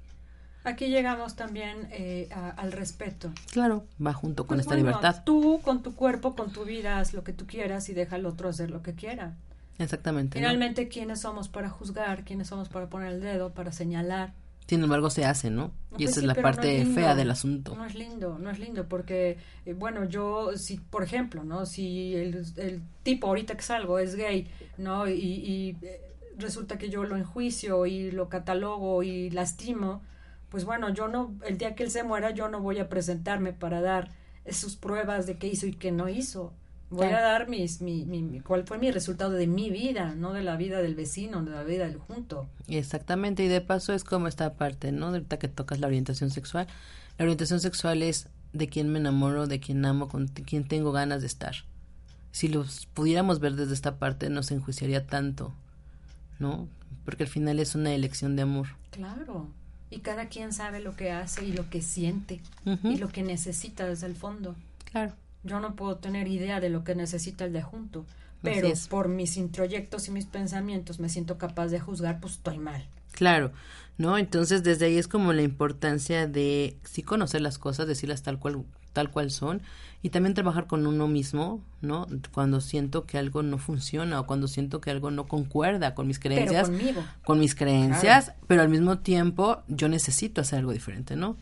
Aquí 0.64 0.88
llegamos 0.88 1.38
también 1.38 1.88
eh, 1.92 2.28
al 2.32 2.74
respeto. 2.74 3.32
Claro, 3.52 3.86
va 4.06 4.12
junto 4.12 4.46
con 4.46 4.58
pues 4.58 4.66
esta 4.66 4.76
libertad. 4.76 5.24
Tú 5.24 5.62
con 5.64 5.82
tu 5.82 5.96
cuerpo, 5.96 6.36
con 6.36 6.52
tu 6.52 6.66
vida, 6.66 7.00
haz 7.00 7.14
lo 7.14 7.24
que 7.24 7.32
tú 7.32 7.48
quieras 7.48 7.88
y 7.88 7.94
deja 7.94 8.18
al 8.18 8.26
otro 8.26 8.50
hacer 8.50 8.70
lo 8.70 8.82
que 8.82 8.94
quiera. 8.94 9.38
Exactamente. 9.80 10.40
Finalmente, 10.40 10.90
¿quiénes 10.90 11.22
somos 11.22 11.48
para 11.48 11.70
juzgar? 11.70 12.26
¿Quiénes 12.26 12.50
somos 12.50 12.68
para 12.68 12.90
poner 12.90 13.14
el 13.14 13.22
dedo, 13.22 13.54
para 13.54 13.72
señalar? 13.72 14.34
Sin 14.68 14.84
embargo, 14.84 15.10
se 15.10 15.26
hace, 15.26 15.50
¿no? 15.50 15.72
y 15.98 16.04
pues 16.04 16.12
esa 16.12 16.20
es 16.20 16.26
la 16.28 16.36
parte 16.36 16.86
fea 16.86 17.16
del 17.16 17.32
asunto. 17.32 17.76
No 17.76 17.86
es 17.86 17.96
lindo, 17.96 18.38
no 18.38 18.50
es 18.50 18.60
lindo, 18.60 18.88
porque, 18.88 19.38
eh, 19.66 19.74
bueno, 19.74 20.06
yo, 20.06 20.56
si, 20.56 20.78
por 20.78 21.04
ejemplo, 21.04 21.44
¿no? 21.44 21.66
Si 21.66 22.16
el, 22.16 22.46
el, 22.58 22.82
tipo 23.04 23.28
ahorita 23.28 23.56
que 23.56 23.64
salgo 23.64 23.98
es 23.98 24.16
gay, 24.16 24.48
¿no? 24.78 25.08
Y, 25.08 25.14
y 25.14 25.78
eh, 25.82 26.02
resulta 26.38 26.78
que 26.78 26.90
yo 26.90 27.04
lo 27.04 27.18
enjuicio 27.18 27.86
y 27.86 28.12
lo 28.12 28.30
catalogo 28.30 29.02
y 29.04 29.30
lastimo, 29.32 30.02
pues 30.50 30.66
bueno, 30.66 30.90
yo 30.90 31.08
no, 31.08 31.36
el 31.46 31.58
día 31.58 31.74
que 31.76 31.84
él 31.84 31.92
se 31.92 32.04
muera, 32.04 32.32
yo 32.32 32.48
no 32.48 32.62
voy 32.62 32.80
a 32.80 32.90
presentarme 32.90 33.54
para 33.54 33.82
dar 33.82 34.12
sus 34.50 34.76
pruebas 34.76 35.26
de 35.26 35.38
qué 35.38 35.48
hizo 35.48 35.66
y 35.66 35.74
qué 35.74 35.92
no 35.92 36.10
hizo. 36.10 36.54
Voy 36.90 37.08
a 37.08 37.20
dar 37.20 37.50
mis, 37.50 37.82
mi, 37.82 38.06
mi, 38.06 38.40
cuál 38.40 38.64
fue 38.66 38.78
mi 38.78 38.92
resultado 38.92 39.32
de 39.32 39.46
mi 39.46 39.70
vida, 39.70 40.16
no 40.16 40.32
de 40.32 40.42
la 40.42 40.56
vida 40.56 40.82
del 40.82 40.96
vecino, 40.96 41.44
de 41.44 41.52
la 41.52 41.64
vida 41.64 41.86
del 41.86 41.98
junto. 41.98 42.48
Exactamente, 42.70 43.44
y 43.44 43.50
de 43.50 43.60
paso 43.60 43.94
es 43.94 44.06
como 44.06 44.28
esta 44.28 44.54
parte, 44.54 44.94
¿no? 44.94 45.12
De 45.12 45.18
ahorita 45.18 45.38
que 45.38 45.50
tocas 45.50 45.80
la 45.80 45.88
orientación 45.88 46.30
sexual. 46.30 46.68
La 47.18 47.24
orientación 47.24 47.60
sexual 47.60 48.04
es 48.04 48.30
de 48.54 48.70
quién 48.70 48.90
me 48.90 49.00
enamoro, 49.00 49.48
de 49.48 49.60
quién 49.60 49.84
amo, 49.86 50.08
con 50.08 50.28
quién 50.28 50.66
tengo 50.66 50.94
ganas 50.94 51.22
de 51.22 51.28
estar. 51.28 51.56
Si 52.32 52.48
los 52.48 52.86
pudiéramos 52.94 53.40
ver 53.40 53.56
desde 53.56 53.74
esta 53.74 53.98
parte, 53.98 54.30
no 54.30 54.42
se 54.44 54.54
enjuiciaría 54.54 55.06
tanto, 55.06 55.54
¿no? 56.40 56.70
Porque 57.04 57.24
al 57.24 57.30
final 57.30 57.60
es 57.60 57.76
una 57.76 57.94
elección 57.94 58.36
de 58.38 58.44
amor. 58.44 58.68
Claro. 58.92 59.48
Y 59.90 60.00
cada 60.00 60.28
quien 60.28 60.54
sabe 60.54 60.80
lo 60.80 60.96
que 60.96 61.12
hace 61.12 61.46
y 61.46 61.52
lo 61.52 61.70
que 61.70 61.82
siente 61.82 62.42
y 62.84 62.98
lo 62.98 63.10
que 63.10 63.24
necesita 63.24 63.86
desde 63.86 64.08
el 64.08 64.16
fondo. 64.16 64.56
Claro. 64.92 65.14
Yo 65.44 65.60
no 65.60 65.76
puedo 65.76 65.98
tener 65.98 66.28
idea 66.28 66.60
de 66.60 66.70
lo 66.70 66.84
que 66.84 66.96
necesita 66.96 67.46
el 67.46 67.54
de 67.54 67.62
junto, 67.62 68.06
pero 68.42 68.70
por 68.90 69.08
mis 69.08 69.38
introyectos 69.38 70.08
y 70.08 70.12
mis 70.12 70.26
pensamientos 70.26 71.00
me 71.00 71.10
siento 71.10 71.38
capaz 71.38 71.68
de 71.68 71.80
juzgar, 71.80 72.20
pues 72.20 72.34
estoy 72.34 72.60
mal. 72.60 72.86
Claro, 73.12 73.52
¿no? 73.98 74.18
Entonces 74.18 74.64
desde 74.64 74.86
ahí 74.86 74.98
es 74.98 75.08
como 75.08 75.34
la 75.34 75.42
importancia 75.42 76.28
de 76.28 76.78
sí 76.84 77.02
conocer 77.02 77.42
las 77.42 77.58
cosas, 77.58 77.88
decirlas 77.88 78.22
tal 78.24 78.40
cual 78.40 78.64
tal 78.98 79.12
cual 79.12 79.30
son 79.30 79.62
y 80.02 80.10
también 80.10 80.34
trabajar 80.34 80.66
con 80.66 80.88
uno 80.88 81.08
mismo, 81.08 81.62
¿no? 81.82 82.08
Cuando 82.32 82.62
siento 82.62 83.06
que 83.06 83.20
algo 83.20 83.44
no 83.44 83.60
funciona 83.60 84.20
o 84.20 84.26
cuando 84.26 84.48
siento 84.48 84.82
que 84.82 84.90
algo 84.90 85.12
no 85.12 85.28
concuerda 85.28 85.94
con 85.94 86.08
mis 86.08 86.18
creencias, 86.18 86.72
con 87.24 87.40
mis 87.40 87.54
creencias, 87.54 88.34
pero 88.48 88.64
al 88.64 88.70
mismo 88.70 88.98
tiempo 88.98 89.62
yo 89.68 89.88
necesito 89.88 90.42
hacer 90.42 90.60
algo 90.60 90.72
diferente, 90.72 91.16
¿no? 91.16 91.38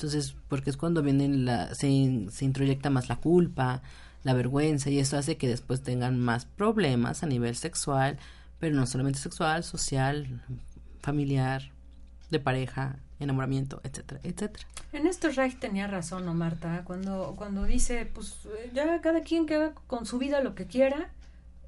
Entonces, 0.00 0.34
porque 0.48 0.70
es 0.70 0.78
cuando 0.78 1.02
vienen 1.02 1.44
la, 1.44 1.74
se, 1.74 2.26
se 2.30 2.44
introyecta 2.46 2.88
más 2.88 3.10
la 3.10 3.16
culpa, 3.16 3.82
la 4.24 4.32
vergüenza, 4.32 4.88
y 4.88 4.98
eso 4.98 5.18
hace 5.18 5.36
que 5.36 5.46
después 5.46 5.82
tengan 5.82 6.18
más 6.18 6.46
problemas 6.46 7.22
a 7.22 7.26
nivel 7.26 7.54
sexual, 7.54 8.18
pero 8.58 8.74
no 8.74 8.86
solamente 8.86 9.18
sexual, 9.18 9.62
social, 9.62 10.40
familiar, 11.02 11.70
de 12.30 12.40
pareja, 12.40 12.96
enamoramiento, 13.18 13.82
etcétera, 13.84 14.20
etcétera. 14.22 14.66
En 14.94 15.06
esto 15.06 15.28
Reich 15.32 15.58
tenía 15.58 15.86
razón, 15.86 16.24
¿no, 16.24 16.32
Marta? 16.32 16.82
Cuando, 16.86 17.34
cuando 17.36 17.64
dice, 17.64 18.06
pues 18.06 18.48
ya 18.72 19.02
cada 19.02 19.20
quien 19.20 19.44
que 19.44 19.56
haga 19.56 19.74
con 19.86 20.06
su 20.06 20.16
vida 20.16 20.40
lo 20.40 20.54
que 20.54 20.64
quiera, 20.64 21.10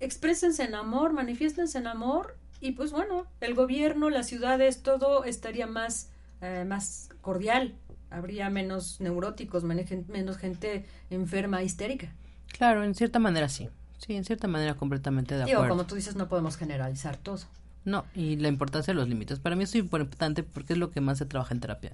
exprésense 0.01 0.65
en 0.65 0.75
amor, 0.75 1.13
manifiéstense 1.13 1.77
en 1.77 1.87
amor, 1.87 2.39
y 2.63 2.73
pues 2.73 2.93
bueno, 2.93 3.27
el 3.43 3.53
gobierno, 3.53 4.09
las 4.09 4.27
ciudades, 4.27 4.83
todo 4.83 5.25
estaría 5.25 5.67
más, 5.67 6.09
eh, 6.41 6.65
más 6.67 7.11
cordial, 7.21 7.75
habría 8.13 8.51
menos 8.51 9.01
neuróticos, 9.01 9.65
menos 9.65 10.37
gente 10.39 10.85
enferma, 11.11 11.63
histérica. 11.63 12.13
Claro, 12.49 12.85
en 12.85 12.95
cierta 12.95 13.19
manera 13.19 13.49
sí. 13.49 13.69
Sí, 13.99 14.15
en 14.15 14.25
cierta 14.25 14.49
manera 14.49 14.75
completamente 14.75 15.37
de 15.37 15.43
acuerdo. 15.43 15.63
Digo, 15.63 15.69
como 15.69 15.87
tú 15.87 15.95
dices, 15.95 16.17
no 16.17 16.29
podemos 16.29 16.57
generalizar 16.57 17.17
todo. 17.17 17.41
No, 17.85 18.05
y 18.15 18.37
la 18.37 18.49
importancia 18.49 18.93
de 18.93 18.99
los 18.99 19.09
límites. 19.09 19.39
Para 19.39 19.57
mí 19.57 19.65
es 19.65 19.75
importante 19.75 20.43
porque 20.43 20.73
es 20.73 20.79
lo 20.79 20.91
que 20.91 21.01
más 21.01 21.19
se 21.19 21.27
trabaja 21.27 21.55
en 21.55 21.61
terapia. 21.61 21.93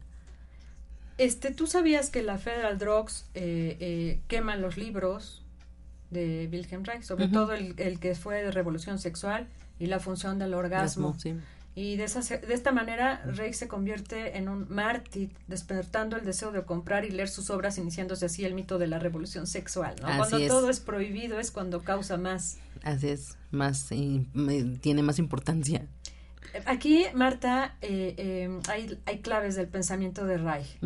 Este, 1.18 1.52
¿Tú 1.52 1.66
sabías 1.66 2.10
que 2.10 2.22
la 2.22 2.38
Federal 2.38 2.78
Drugs 2.78 3.26
eh, 3.34 3.76
eh, 3.80 4.20
quema 4.28 4.56
los 4.56 4.76
libros 4.76 5.42
de 6.10 6.48
Wilhelm 6.50 6.84
Reich? 6.84 7.02
Sobre 7.02 7.28
todo 7.28 7.52
el, 7.52 7.74
el, 7.78 7.98
que 7.98 8.14
fue 8.14 8.42
de 8.42 8.52
revolución 8.52 8.98
sexual 8.98 9.46
y 9.78 9.86
la 9.86 9.98
función 9.98 10.38
del 10.38 10.54
orgasmo. 10.54 11.14
sí. 11.18 11.34
Y 11.80 11.94
de, 11.94 12.02
esa, 12.02 12.22
de 12.36 12.54
esta 12.54 12.72
manera, 12.72 13.22
Rey 13.24 13.52
se 13.52 13.68
convierte 13.68 14.36
en 14.36 14.48
un 14.48 14.66
mártir, 14.68 15.30
despertando 15.46 16.16
el 16.16 16.24
deseo 16.24 16.50
de 16.50 16.64
comprar 16.64 17.04
y 17.04 17.10
leer 17.10 17.28
sus 17.28 17.50
obras, 17.50 17.78
iniciándose 17.78 18.26
así 18.26 18.44
el 18.44 18.52
mito 18.52 18.78
de 18.78 18.88
la 18.88 18.98
revolución 18.98 19.46
sexual. 19.46 19.94
¿no? 20.02 20.08
Cuando 20.16 20.44
todo 20.48 20.70
es 20.70 20.80
prohibido 20.80 21.38
es 21.38 21.52
cuando 21.52 21.84
causa 21.84 22.16
más. 22.16 22.58
Así 22.82 23.10
es, 23.10 23.38
más 23.52 23.90
tiene 24.80 25.02
más 25.04 25.20
importancia. 25.20 25.86
Aquí, 26.66 27.04
Marta, 27.14 27.76
eh, 27.80 28.12
eh, 28.18 28.60
hay, 28.68 28.98
hay, 29.06 29.20
claves 29.20 29.54
del 29.54 29.68
pensamiento 29.68 30.24
de 30.24 30.36
Reich. 30.36 30.78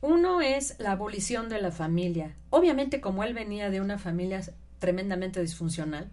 Uno 0.00 0.40
es 0.40 0.76
la 0.78 0.92
abolición 0.92 1.50
de 1.50 1.60
la 1.60 1.72
familia. 1.72 2.36
Obviamente, 2.48 3.02
como 3.02 3.22
él 3.22 3.34
venía 3.34 3.68
de 3.68 3.82
una 3.82 3.98
familia 3.98 4.40
tremendamente 4.78 5.42
disfuncional, 5.42 6.10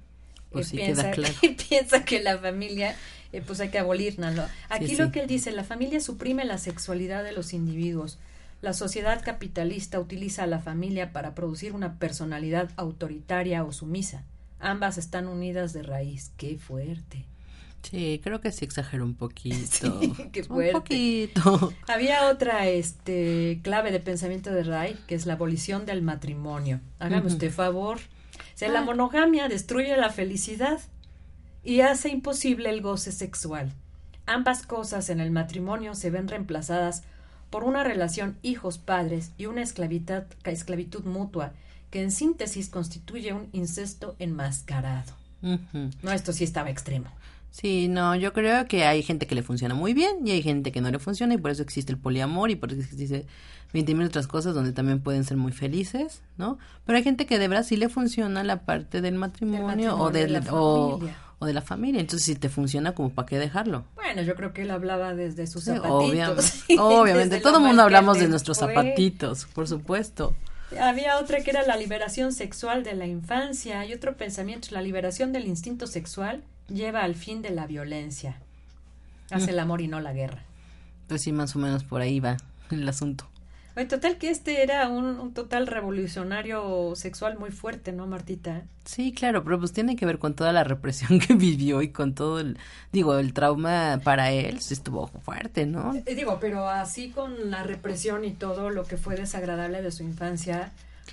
pues 0.51 0.71
piensa, 0.71 1.11
piensa 1.69 2.03
que 2.03 2.21
la 2.21 2.38
familia 2.38 2.95
eh, 3.34 3.41
pues 3.45 3.59
hay 3.59 3.69
que 3.69 3.80
abolirla. 3.80 4.49
Aquí 4.69 4.95
lo 4.95 5.11
que 5.11 5.21
él 5.21 5.28
dice, 5.28 5.51
la 5.51 5.63
familia 5.63 5.99
suprime 5.99 6.45
la 6.45 6.57
sexualidad 6.57 7.23
de 7.23 7.34
los 7.34 7.53
individuos. 7.53 8.19
La 8.61 8.73
sociedad 8.73 9.23
capitalista 9.23 9.99
utiliza 9.99 10.43
a 10.43 10.47
la 10.47 10.59
familia 10.59 11.13
para 11.13 11.36
producir 11.36 11.73
una 11.73 11.99
personalidad 11.99 12.71
autoritaria 12.75 13.63
o 13.63 13.71
sumisa. 13.71 14.23
Ambas 14.59 14.97
están 14.97 15.28
unidas 15.28 15.73
de 15.73 15.84
raíz. 15.84 16.32
Qué 16.38 16.57
fuerte. 16.57 17.25
Sí, 17.84 18.19
creo 18.23 18.41
que 18.41 18.51
sí 18.51 18.65
exagero 18.65 19.05
un 19.05 19.13
poquito. 19.13 19.99
qué 20.32 20.43
fuerte. 20.43 20.75
Un 20.75 20.82
poquito. 20.82 21.73
Había 21.88 22.28
otra 22.30 22.67
este, 22.67 23.59
clave 23.61 23.91
de 23.91 23.99
pensamiento 23.99 24.51
de 24.51 24.63
Ray, 24.63 24.97
que 25.07 25.15
es 25.15 25.25
la 25.25 25.34
abolición 25.34 25.86
del 25.86 26.01
matrimonio. 26.01 26.82
Hágame 26.99 27.28
usted 27.28 27.51
favor. 27.51 27.97
O 27.97 28.57
sea, 28.57 28.69
la 28.69 28.80
ah. 28.80 28.86
monogamia 28.86 29.47
destruye 29.47 29.95
la 29.95 30.09
felicidad 30.09 30.80
y 31.68 31.82
hace 31.82 32.07
imposible 32.07 32.70
el 32.70 32.82
goce 32.82 33.11
sexual. 33.11 33.74
Ambas 34.26 34.65
cosas 34.65 35.09
en 35.09 35.20
el 35.20 35.32
matrimonio 35.32 35.95
se 35.95 36.09
ven 36.09 36.30
reemplazadas 36.30 37.03
por 37.49 37.65
una 37.65 37.84
relación 37.84 38.38
hijos-padres 38.41 39.32
y 39.38 39.47
una 39.47 39.63
esclavitud, 39.63 40.24
esclavitud 40.45 41.03
mutua, 41.03 41.51
que 41.91 42.01
en 42.01 42.11
síntesis 42.11 42.70
constituye 42.70 43.34
un 43.34 43.49
incesto 43.51 44.15
enmascarado. 44.18 45.11
No, 45.41 46.11
esto 46.13 46.32
sí 46.32 46.45
estaba 46.45 46.70
extremo. 46.70 47.07
Sí, 47.51 47.89
no, 47.89 48.15
yo 48.15 48.32
creo 48.32 48.65
que 48.68 48.86
hay 48.86 49.03
gente 49.03 49.28
que 49.28 49.36
le 49.36 49.43
funciona 49.43 49.76
muy 49.76 49.93
bien 49.93 50.26
y 50.26 50.32
hay 50.32 50.43
gente 50.43 50.72
que 50.72 50.80
no 50.80 50.89
le 50.89 50.99
funciona 50.99 51.34
y 51.34 51.38
por 51.38 51.51
eso 51.51 51.63
existe 51.63 51.91
el 51.91 51.97
poliamor 51.97 52.49
y 52.49 52.55
por 52.55 52.72
eso 52.72 52.80
existe 52.80 53.26
20.000 53.74 54.05
otras 54.05 54.28
cosas 54.28 54.55
donde 54.55 54.72
también 54.72 55.01
pueden 55.01 55.26
ser 55.26 55.36
muy 55.36 55.51
felices, 55.51 56.22
¿no? 56.38 56.59
Pero 56.86 56.97
hay 56.97 57.03
gente 57.03 57.26
que 57.26 57.39
de 57.39 57.49
verdad 57.49 57.65
sí 57.65 57.76
le 57.76 57.89
funciona 57.89 58.43
la 58.43 58.61
parte 58.63 59.01
del 59.01 59.15
matrimonio, 59.15 59.97
o 59.97 60.11
de, 60.11 60.30
la 60.30 60.41
o, 60.51 61.01
o 61.39 61.45
de 61.45 61.53
la 61.53 61.61
familia. 61.61 62.01
Entonces, 62.01 62.25
si 62.25 62.35
te 62.35 62.49
funciona, 62.49 62.93
como 62.93 63.09
para 63.11 63.25
qué 63.25 63.38
dejarlo. 63.38 63.85
Bueno, 63.95 64.21
yo 64.21 64.35
creo 64.35 64.53
que 64.53 64.63
él 64.63 64.71
hablaba 64.71 65.13
desde 65.13 65.47
sus 65.47 65.65
zapatitos. 65.65 66.63
obviamente, 66.77 67.39
todo 67.41 67.57
el 67.57 67.63
mundo 67.63 67.83
hablamos 67.83 68.19
de 68.19 68.27
nuestros 68.27 68.57
zapatitos, 68.57 69.45
por 69.53 69.67
supuesto. 69.67 70.35
Había 70.79 71.17
otra 71.19 71.41
que 71.41 71.51
era 71.51 71.65
la 71.65 71.77
liberación 71.77 72.33
sexual 72.33 72.83
de 72.83 72.93
la 72.93 73.05
infancia 73.05 73.85
y 73.85 73.93
otro 73.93 74.17
pensamiento, 74.17 74.69
la 74.71 74.81
liberación 74.81 75.31
del 75.31 75.47
instinto 75.47 75.88
sexual 75.88 76.43
lleva 76.67 77.03
al 77.03 77.15
fin 77.15 77.41
de 77.41 77.51
la 77.51 77.67
violencia. 77.67 78.41
Hace 79.31 79.51
el 79.51 79.59
amor 79.59 79.81
y 79.81 79.88
no 79.88 80.01
la 80.01 80.13
guerra. 80.13 80.43
Pues 81.07 81.21
sí, 81.21 81.31
más 81.31 81.55
o 81.55 81.59
menos 81.59 81.83
por 81.83 82.01
ahí 82.01 82.19
va 82.19 82.38
el 82.69 82.88
asunto 82.88 83.29
total 83.86 84.17
que 84.17 84.32
este 84.32 84.63
era 84.63 84.88
un, 84.88 85.34
total 85.34 85.67
revolucionario 85.67 86.95
sexual 86.95 87.38
muy 87.38 87.51
fuerte, 87.51 87.91
¿no, 87.91 88.07
Martita? 88.07 88.63
Sí, 88.86 89.13
claro, 89.13 89.43
pero 89.43 89.59
pues 89.59 89.71
tiene 89.71 89.95
que 89.95 90.05
ver 90.05 90.17
con 90.17 90.34
toda 90.34 90.51
la 90.51 90.63
represión 90.63 91.19
que 91.28 91.36
vivió 91.36 91.84
y 91.84 91.89
con 91.89 92.15
todo 92.15 92.39
el, 92.39 92.57
digo, 92.91 93.17
el 93.19 93.34
trauma 93.34 94.01
para 94.03 94.32
él 94.32 94.57
estuvo 94.57 95.07
fuerte, 95.07 95.67
¿no? 95.67 95.93
Eh, 95.93 96.15
digo, 96.15 96.39
pero 96.39 96.67
así 96.67 97.11
con 97.11 97.51
la 97.51 97.61
represión 97.61 98.25
y 98.25 98.32
todo 98.32 98.71
lo 98.71 98.84
que 98.84 98.97
fue 98.97 99.15
desagradable 99.15 99.84
de 99.84 99.91
su 99.91 100.01
infancia, 100.01 100.71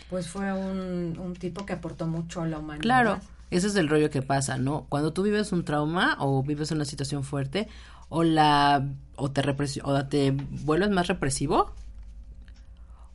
pues 0.08 0.28
fue 0.28 0.52
un, 0.52 1.18
un 1.18 1.34
tipo 1.34 1.66
que 1.66 1.74
aportó 1.74 2.06
mucho 2.06 2.40
a 2.40 2.46
la 2.46 2.58
humanidad. 2.58 2.82
Claro, 2.82 3.20
ese 3.50 3.66
es 3.66 3.76
el 3.76 3.88
rollo 3.90 4.08
que 4.08 4.22
pasa, 4.22 4.56
¿no? 4.56 4.86
Cuando 4.88 5.12
tú 5.12 5.22
vives 5.22 5.52
un 5.52 5.64
trauma 5.64 6.16
o 6.18 6.42
vives 6.42 6.70
una 6.70 6.86
situación 6.86 7.24
fuerte, 7.24 7.68
o 8.08 8.22
la 8.22 8.86
o 9.16 9.30
te 9.30 9.42
o 9.82 10.06
te 10.06 10.30
vuelves 10.30 10.90
más 10.90 11.08
represivo 11.08 11.74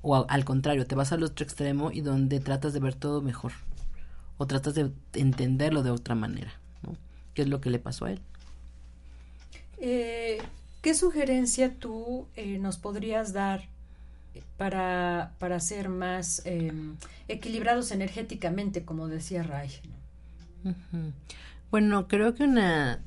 o 0.01 0.25
al 0.29 0.45
contrario, 0.45 0.85
te 0.85 0.95
vas 0.95 1.11
al 1.11 1.23
otro 1.23 1.43
extremo 1.43 1.91
y 1.91 2.01
donde 2.01 2.39
tratas 2.39 2.73
de 2.73 2.79
ver 2.79 2.95
todo 2.95 3.21
mejor 3.21 3.51
o 4.37 4.47
tratas 4.47 4.73
de 4.73 4.91
entenderlo 5.13 5.83
de 5.83 5.91
otra 5.91 6.15
manera, 6.15 6.53
¿no? 6.81 6.95
¿Qué 7.33 7.41
es 7.41 7.49
lo 7.49 7.59
que 7.59 7.69
le 7.69 7.79
pasó 7.79 8.05
a 8.05 8.11
él? 8.11 8.21
Eh, 9.77 10.41
¿Qué 10.81 10.93
sugerencia 10.93 11.75
tú 11.75 12.27
eh, 12.35 12.57
nos 12.57 12.77
podrías 12.77 13.33
dar 13.33 13.67
para, 14.57 15.33
para 15.39 15.59
ser 15.59 15.89
más 15.89 16.41
em, 16.45 16.95
equilibrados 17.27 17.91
energéticamente, 17.91 18.85
como 18.85 19.07
decía 19.07 19.43
Reich? 19.43 19.81
Bueno, 21.71 22.07
creo 22.07 22.35
que 22.35 22.43
una 22.43 23.01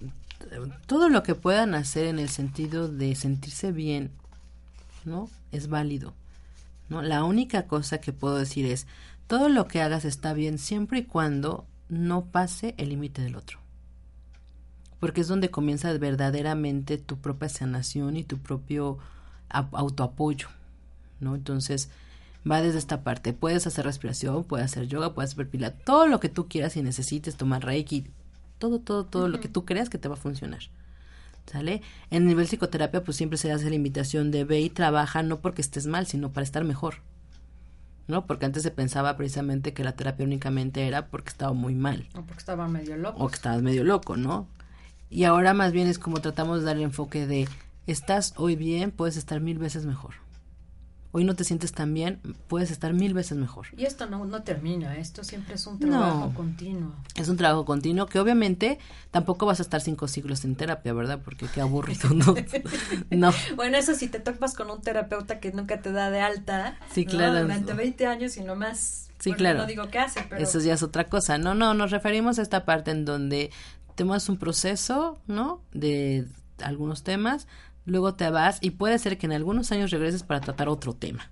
todo 0.86 1.09
lo 1.09 1.22
que 1.22 1.34
puedan 1.34 1.74
hacer 1.74 2.07
en 2.07 2.18
el 2.18 2.28
sentido 2.28 2.88
de 2.88 3.14
sentirse 3.14 3.72
bien, 3.72 4.11
¿no? 5.05 5.30
Es 5.51 5.68
válido. 5.68 6.14
La 7.01 7.24
única 7.24 7.66
cosa 7.66 7.99
que 7.99 8.12
puedo 8.12 8.36
decir 8.36 8.66
es, 8.66 8.86
todo 9.26 9.49
lo 9.49 9.66
que 9.66 9.80
hagas 9.80 10.05
está 10.05 10.34
bien 10.34 10.59
siempre 10.59 10.99
y 10.99 11.05
cuando 11.05 11.66
no 11.88 12.26
pase 12.26 12.74
el 12.76 12.90
límite 12.90 13.22
del 13.22 13.36
otro. 13.36 13.61
porque 15.01 15.20
es 15.22 15.26
donde 15.26 15.51
comienza 15.51 15.93
verdaderamente 15.99 16.97
tu 16.97 17.18
propia 17.18 17.49
sanación 17.49 18.16
y 18.16 18.22
tu 18.22 18.38
propio 18.38 18.99
autoapoyo, 19.49 20.47
¿no? 21.18 21.34
Entonces, 21.34 21.90
va 22.49 22.62
desde 22.62 22.78
esta 22.78 23.03
parte. 23.03 23.32
Puedes 23.32 23.66
hacer 23.66 23.84
respiración, 23.84 24.45
puedes 24.45 24.66
hacer 24.66 24.86
yoga, 24.86 25.12
puedes 25.12 25.32
hacer 25.32 25.49
pila, 25.49 25.72
todo 25.72 26.07
lo 26.07 26.20
que 26.20 26.28
tú 26.28 26.47
quieras 26.49 26.76
y 26.76 26.82
necesites, 26.82 27.36
tomar 27.36 27.64
reiki, 27.64 28.07
todo, 28.59 28.78
todo, 28.78 29.05
todo 29.05 29.26
lo 29.26 29.40
que 29.40 29.49
tú 29.49 29.64
creas 29.64 29.88
que 29.88 29.99
te 29.99 30.07
va 30.09 30.14
a 30.14 30.18
funcionar. 30.18 30.61
¿Sale? 31.47 31.82
En 32.11 32.26
nivel 32.26 32.47
psicoterapia, 32.47 33.03
pues 33.05 33.16
siempre 33.16 33.36
se 33.36 33.53
hace 33.53 33.68
la 33.68 33.74
invitación 33.74 34.30
de 34.30 34.45
ve 34.45 34.61
y 34.61 34.70
trabaja 34.70 35.22
no 35.22 35.40
porque 35.40 35.61
estés 35.61 35.86
mal, 35.86 36.07
sino 36.07 36.32
para 36.32 36.45
estar 36.45 36.64
mejor. 36.64 36.97
¿No? 38.09 38.26
Porque 38.26 38.47
antes 38.47 38.62
se 38.62 38.70
pensaba 38.70 39.16
precisamente 39.16 39.72
que 39.72 39.84
la 39.84 39.93
terapia 39.93 40.26
únicamente 40.26 40.86
era 40.86 41.07
porque 41.07 41.30
estaba 41.30 41.53
muy 41.53 41.74
mal. 41.74 42.09
O 42.14 42.22
porque 42.22 42.38
estaba 42.38 42.68
medio 42.68 42.97
loco. 42.97 43.24
O 43.24 43.28
que 43.28 43.34
estabas 43.34 43.62
medio 43.62 43.84
loco, 43.84 44.16
¿no? 44.16 44.49
Y 45.09 45.24
ahora 45.24 45.55
más 45.55 45.72
bien 45.72 45.88
es 45.88 45.99
como 45.99 46.20
tratamos 46.20 46.61
de 46.61 46.66
dar 46.66 46.76
el 46.76 46.82
enfoque 46.82 47.26
de 47.26 47.49
estás 47.86 48.34
hoy 48.36 48.57
bien, 48.57 48.90
puedes 48.90 49.16
estar 49.16 49.40
mil 49.40 49.59
veces 49.59 49.86
mejor 49.86 50.14
hoy 51.12 51.24
no 51.24 51.36
te 51.36 51.44
sientes 51.44 51.72
tan 51.72 51.92
bien, 51.92 52.20
puedes 52.48 52.70
estar 52.70 52.94
mil 52.94 53.12
veces 53.12 53.36
mejor. 53.36 53.66
Y 53.76 53.84
esto 53.84 54.06
no, 54.06 54.24
no 54.24 54.42
termina, 54.42 54.96
esto 54.96 55.22
siempre 55.22 55.54
es 55.54 55.66
un 55.66 55.78
trabajo 55.78 56.32
continuo. 56.34 56.94
Es 57.14 57.28
un 57.28 57.36
trabajo 57.36 57.64
continuo 57.66 58.06
que 58.06 58.18
obviamente 58.18 58.78
tampoco 59.10 59.44
vas 59.44 59.60
a 59.60 59.62
estar 59.62 59.82
cinco 59.82 60.08
siglos 60.08 60.44
en 60.44 60.56
terapia, 60.56 60.92
¿verdad? 60.94 61.20
Porque 61.22 61.46
qué 61.46 61.60
aburrido, 61.60 62.10
¿no? 62.10 62.34
no. 63.10 63.30
Bueno, 63.56 63.76
eso 63.76 63.94
si 63.94 64.08
te 64.08 64.20
topas 64.20 64.54
con 64.54 64.70
un 64.70 64.80
terapeuta 64.80 65.38
que 65.38 65.52
nunca 65.52 65.82
te 65.82 65.92
da 65.92 66.10
de 66.10 66.20
alta 66.20 66.78
sí, 66.90 67.04
claro. 67.04 67.42
durante 67.42 67.74
20 67.74 68.06
años 68.06 68.36
y 68.38 68.40
no 68.40 68.56
más... 68.56 69.10
Sí, 69.18 69.32
claro. 69.34 69.60
No 69.60 69.66
digo 69.66 69.88
qué 69.88 70.00
hace, 70.00 70.24
pero... 70.28 70.42
Eso 70.42 70.58
ya 70.58 70.74
es 70.74 70.82
otra 70.82 71.08
cosa. 71.08 71.38
No, 71.38 71.54
no, 71.54 71.74
nos 71.74 71.92
referimos 71.92 72.38
a 72.38 72.42
esta 72.42 72.64
parte 72.64 72.90
en 72.90 73.04
donde 73.04 73.50
tenemos 73.94 74.28
un 74.28 74.38
proceso, 74.38 75.18
¿no? 75.28 75.60
De 75.72 76.26
algunos 76.58 77.04
temas 77.04 77.46
luego 77.85 78.14
te 78.14 78.30
vas 78.30 78.59
y 78.61 78.70
puede 78.70 78.99
ser 78.99 79.18
que 79.18 79.26
en 79.26 79.33
algunos 79.33 79.72
años 79.72 79.91
regreses 79.91 80.22
para 80.22 80.41
tratar 80.41 80.68
otro 80.68 80.95
tema. 80.95 81.30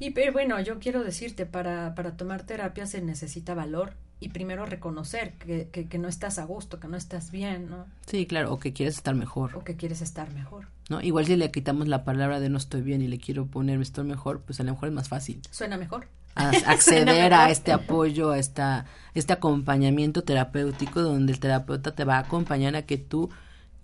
Y 0.00 0.10
pero 0.10 0.32
bueno, 0.32 0.60
yo 0.60 0.78
quiero 0.78 1.02
decirte, 1.02 1.46
para, 1.46 1.94
para 1.94 2.16
tomar 2.16 2.44
terapia 2.44 2.86
se 2.86 3.02
necesita 3.02 3.54
valor 3.54 3.94
y 4.20 4.30
primero 4.30 4.66
reconocer 4.66 5.34
que, 5.34 5.68
que, 5.68 5.98
no 5.98 6.08
estás 6.08 6.38
a 6.38 6.44
gusto, 6.44 6.80
que 6.80 6.88
no 6.88 6.96
estás 6.96 7.30
bien, 7.30 7.70
¿no? 7.70 7.86
Sí, 8.06 8.26
claro, 8.26 8.52
o 8.52 8.58
que 8.58 8.72
quieres 8.72 8.96
estar 8.96 9.14
mejor. 9.14 9.56
O 9.56 9.62
que 9.62 9.76
quieres 9.76 10.02
estar 10.02 10.32
mejor. 10.32 10.66
¿No? 10.88 11.00
Igual 11.00 11.26
si 11.26 11.36
le 11.36 11.50
quitamos 11.50 11.86
la 11.86 12.04
palabra 12.04 12.40
de 12.40 12.48
no 12.48 12.58
estoy 12.58 12.82
bien 12.82 13.02
y 13.02 13.08
le 13.08 13.18
quiero 13.18 13.46
poner 13.46 13.80
estoy 13.80 14.04
mejor, 14.04 14.40
pues 14.40 14.58
a 14.60 14.64
lo 14.64 14.72
mejor 14.72 14.88
es 14.88 14.94
más 14.94 15.08
fácil. 15.08 15.40
Suena 15.50 15.76
mejor. 15.76 16.08
acceder 16.66 17.34
a 17.34 17.50
este 17.50 17.72
apoyo, 17.72 18.30
a 18.30 18.38
esta, 18.38 18.86
este 19.14 19.32
acompañamiento 19.32 20.22
terapéutico 20.22 21.02
donde 21.02 21.32
el 21.32 21.40
terapeuta 21.40 21.94
te 21.94 22.04
va 22.04 22.16
a 22.16 22.20
acompañar 22.20 22.76
a 22.76 22.82
que 22.82 22.96
tú 22.96 23.30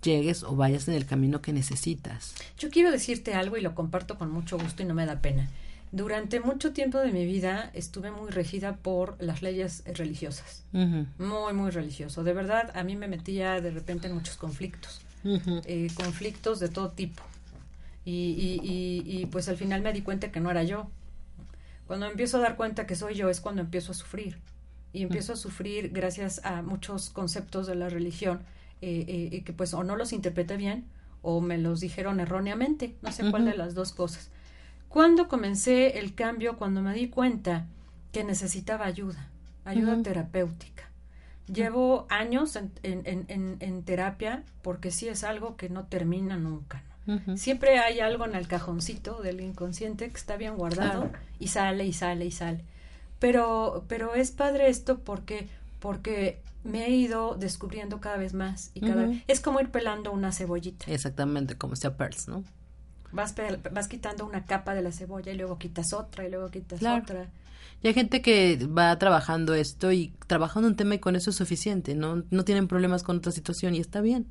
llegues 0.05 0.43
o 0.43 0.55
vayas 0.55 0.87
en 0.87 0.93
el 0.93 1.05
camino 1.05 1.41
que 1.41 1.51
necesitas. 1.51 2.35
Yo 2.57 2.69
quiero 2.69 2.91
decirte 2.91 3.33
algo 3.33 3.57
y 3.57 3.61
lo 3.61 3.75
comparto 3.75 4.17
con 4.17 4.31
mucho 4.31 4.57
gusto 4.57 4.83
y 4.83 4.85
no 4.85 4.93
me 4.93 5.05
da 5.05 5.19
pena. 5.19 5.49
Durante 5.91 6.39
mucho 6.39 6.73
tiempo 6.73 6.99
de 6.99 7.11
mi 7.11 7.25
vida 7.25 7.71
estuve 7.73 8.11
muy 8.11 8.29
regida 8.29 8.75
por 8.75 9.15
las 9.21 9.41
leyes 9.41 9.83
religiosas, 9.85 10.63
muy, 10.71 11.53
muy 11.53 11.71
religioso. 11.71 12.23
De 12.23 12.33
verdad, 12.33 12.71
a 12.75 12.83
mí 12.83 12.95
me 12.95 13.07
metía 13.07 13.61
de 13.61 13.71
repente 13.71 14.07
en 14.07 14.15
muchos 14.15 14.35
conflictos, 14.35 15.01
eh, 15.23 15.87
conflictos 15.95 16.59
de 16.59 16.69
todo 16.69 16.91
tipo. 16.91 17.23
Y, 18.03 18.11
y, 18.61 19.03
y, 19.05 19.25
pues 19.27 19.49
al 19.49 19.57
final 19.57 19.81
me 19.81 19.91
di 19.91 20.01
cuenta 20.01 20.31
que 20.31 20.39
no 20.39 20.51
era 20.51 20.63
yo. 20.63 20.89
Cuando 21.87 22.05
empiezo 22.07 22.37
a 22.37 22.41
dar 22.41 22.55
cuenta 22.55 22.85
que 22.85 22.95
soy 22.95 23.15
yo 23.15 23.29
es 23.29 23.41
cuando 23.41 23.61
empiezo 23.61 23.93
a 23.93 23.95
sufrir. 23.95 24.37
Y 24.93 25.01
empiezo 25.01 25.33
a 25.33 25.35
sufrir 25.35 25.89
gracias 25.89 26.41
a 26.43 26.61
muchos 26.61 27.09
conceptos 27.09 27.67
de 27.67 27.75
la 27.75 27.89
religión 27.89 28.41
eh, 28.81 29.29
eh, 29.31 29.43
que 29.43 29.53
pues 29.53 29.73
o 29.73 29.83
no 29.83 29.95
los 29.95 30.13
interpreté 30.13 30.57
bien 30.57 30.85
o 31.21 31.41
me 31.41 31.57
los 31.57 31.79
dijeron 31.79 32.19
erróneamente, 32.19 32.95
no 33.01 33.11
sé 33.11 33.29
cuál 33.31 33.45
de 33.45 33.57
las 33.57 33.73
dos 33.73 33.93
cosas. 33.93 34.29
Cuando 34.89 35.27
comencé 35.27 35.99
el 35.99 36.13
cambio, 36.13 36.55
cuando 36.57 36.81
me 36.81 36.93
di 36.93 37.09
cuenta 37.09 37.65
que 38.11 38.23
necesitaba 38.23 38.85
ayuda, 38.85 39.27
ayuda 39.65 40.01
terapéutica. 40.03 40.83
Llevo 41.51 42.05
años 42.09 42.55
en, 42.55 42.71
en, 42.83 43.25
en, 43.27 43.57
en, 43.59 43.83
terapia 43.83 44.43
porque 44.61 44.91
sí 44.91 45.07
es 45.07 45.23
algo 45.23 45.57
que 45.57 45.69
no 45.69 45.85
termina 45.85 46.37
nunca. 46.37 46.83
Siempre 47.35 47.77
hay 47.77 47.99
algo 47.99 48.25
en 48.25 48.33
el 48.33 48.47
cajoncito 48.47 49.21
del 49.21 49.41
inconsciente 49.41 50.09
que 50.09 50.17
está 50.17 50.37
bien 50.37 50.55
guardado 50.55 51.11
y 51.39 51.49
sale 51.49 51.85
y 51.85 51.93
sale 51.93 52.25
y 52.25 52.31
sale. 52.31 52.63
Pero, 53.19 53.83
pero 53.87 54.15
es 54.15 54.31
padre 54.31 54.69
esto 54.69 54.99
porque, 54.99 55.47
porque 55.79 56.39
me 56.65 56.85
he 56.85 56.89
ido 56.89 57.35
descubriendo 57.35 58.01
cada 58.01 58.17
vez 58.17 58.33
más 58.33 58.71
y 58.73 58.81
cada 58.81 59.07
es 59.27 59.39
como 59.39 59.61
ir 59.61 59.69
pelando 59.69 60.11
una 60.11 60.31
cebollita. 60.31 60.91
Exactamente, 60.91 61.57
como 61.57 61.75
sea 61.75 61.95
Pearls, 61.95 62.27
¿no? 62.27 62.43
Vas, 63.11 63.35
vas 63.71 63.87
quitando 63.87 64.25
una 64.25 64.45
capa 64.45 64.73
de 64.73 64.81
la 64.81 64.91
cebolla 64.91 65.31
y 65.31 65.37
luego 65.37 65.57
quitas 65.59 65.93
otra 65.93 66.27
y 66.27 66.31
luego 66.31 66.49
quitas 66.49 66.81
otra. 66.83 67.29
Y 67.83 67.87
hay 67.87 67.93
gente 67.93 68.21
que 68.23 68.57
va 68.65 68.97
trabajando 68.97 69.53
esto 69.53 69.91
y 69.91 70.13
trabajando 70.25 70.67
un 70.67 70.75
tema 70.75 70.95
y 70.95 70.99
con 70.99 71.15
eso 71.15 71.29
es 71.29 71.35
suficiente, 71.35 71.93
¿no? 71.93 72.23
No 72.31 72.43
tienen 72.43 72.67
problemas 72.67 73.03
con 73.03 73.17
otra 73.17 73.31
situación 73.31 73.75
y 73.75 73.79
está 73.79 74.01
bien. 74.01 74.25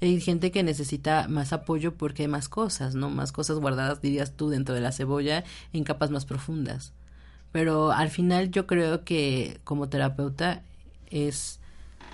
hay 0.00 0.20
gente 0.20 0.52
que 0.52 0.62
necesita 0.62 1.26
más 1.26 1.52
apoyo 1.52 1.96
porque 1.96 2.22
hay 2.22 2.28
más 2.28 2.48
cosas, 2.48 2.94
¿no? 2.94 3.10
Más 3.10 3.32
cosas 3.32 3.58
guardadas, 3.58 4.00
dirías 4.00 4.36
tú, 4.36 4.48
dentro 4.48 4.76
de 4.76 4.80
la 4.80 4.92
cebolla 4.92 5.42
en 5.72 5.82
capas 5.82 6.10
más 6.10 6.24
profundas. 6.24 6.92
Pero 7.50 7.90
al 7.90 8.10
final 8.10 8.52
yo 8.52 8.68
creo 8.68 9.04
que 9.04 9.60
como 9.64 9.88
terapeuta 9.88 10.62
es, 11.10 11.60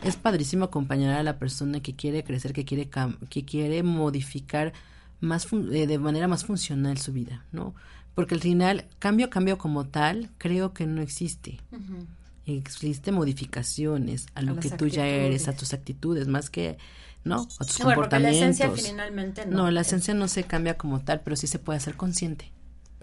es 0.02 0.16
padrísimo 0.16 0.66
acompañar 0.66 1.16
a 1.16 1.22
la 1.22 1.38
persona 1.38 1.80
que 1.80 1.94
quiere 1.94 2.24
crecer, 2.24 2.52
que 2.52 2.64
quiere, 2.64 2.88
que 3.30 3.44
quiere 3.44 3.82
modificar 3.82 4.72
más 5.20 5.46
eh, 5.52 5.86
de 5.86 5.98
manera 5.98 6.28
más 6.28 6.44
funcional 6.44 6.98
su 6.98 7.12
vida, 7.12 7.44
¿no? 7.52 7.74
Porque 8.14 8.34
al 8.34 8.40
final, 8.40 8.86
cambio, 9.00 9.28
cambio 9.28 9.58
como 9.58 9.86
tal, 9.86 10.30
creo 10.38 10.72
que 10.72 10.86
no 10.86 11.02
existe. 11.02 11.58
Existe 12.46 13.10
modificaciones 13.10 14.26
a 14.34 14.42
lo 14.42 14.56
que 14.60 14.70
tú 14.70 14.86
ya 14.86 15.06
eres, 15.06 15.48
a 15.48 15.56
tus 15.56 15.74
actitudes, 15.74 16.28
más 16.28 16.48
que, 16.48 16.78
¿no? 17.24 17.48
A 17.58 17.64
tus 17.64 17.78
comportamientos. 17.78 18.40
la 18.40 18.46
esencia 18.46 18.70
finalmente 18.70 19.46
no. 19.46 19.64
No, 19.64 19.70
la 19.70 19.80
esencia 19.80 20.14
no 20.14 20.28
se 20.28 20.44
cambia 20.44 20.76
como 20.76 21.00
tal, 21.00 21.22
pero 21.22 21.34
sí 21.34 21.48
se 21.48 21.58
puede 21.58 21.78
hacer 21.78 21.96
consciente. 21.96 22.52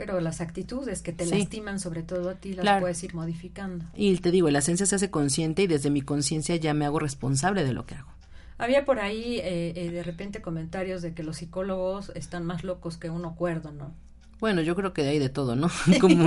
Pero 0.03 0.19
las 0.19 0.41
actitudes 0.41 1.03
que 1.03 1.13
te 1.13 1.27
lastiman, 1.27 1.79
sobre 1.79 2.01
todo 2.01 2.31
a 2.31 2.33
ti, 2.33 2.55
las 2.55 2.81
puedes 2.81 3.03
ir 3.03 3.13
modificando. 3.13 3.85
Y 3.95 4.17
te 4.17 4.31
digo, 4.31 4.49
la 4.49 4.57
esencia 4.57 4.87
se 4.87 4.95
hace 4.95 5.11
consciente 5.11 5.61
y 5.61 5.67
desde 5.67 5.91
mi 5.91 6.01
conciencia 6.01 6.55
ya 6.55 6.73
me 6.73 6.85
hago 6.85 6.97
responsable 6.97 7.63
de 7.63 7.71
lo 7.71 7.85
que 7.85 7.93
hago. 7.93 8.09
Había 8.57 8.83
por 8.83 8.97
ahí 8.97 9.37
eh, 9.43 9.73
eh, 9.75 9.91
de 9.91 10.01
repente 10.01 10.41
comentarios 10.41 11.03
de 11.03 11.13
que 11.13 11.21
los 11.21 11.37
psicólogos 11.37 12.11
están 12.15 12.47
más 12.47 12.63
locos 12.63 12.97
que 12.97 13.11
uno 13.11 13.35
cuerdo, 13.35 13.71
¿no? 13.71 13.93
Bueno, 14.41 14.61
yo 14.61 14.75
creo 14.75 14.91
que 14.91 15.03
hay 15.03 15.19
de 15.19 15.29
todo, 15.29 15.55
¿no? 15.55 15.69
Como 16.01 16.25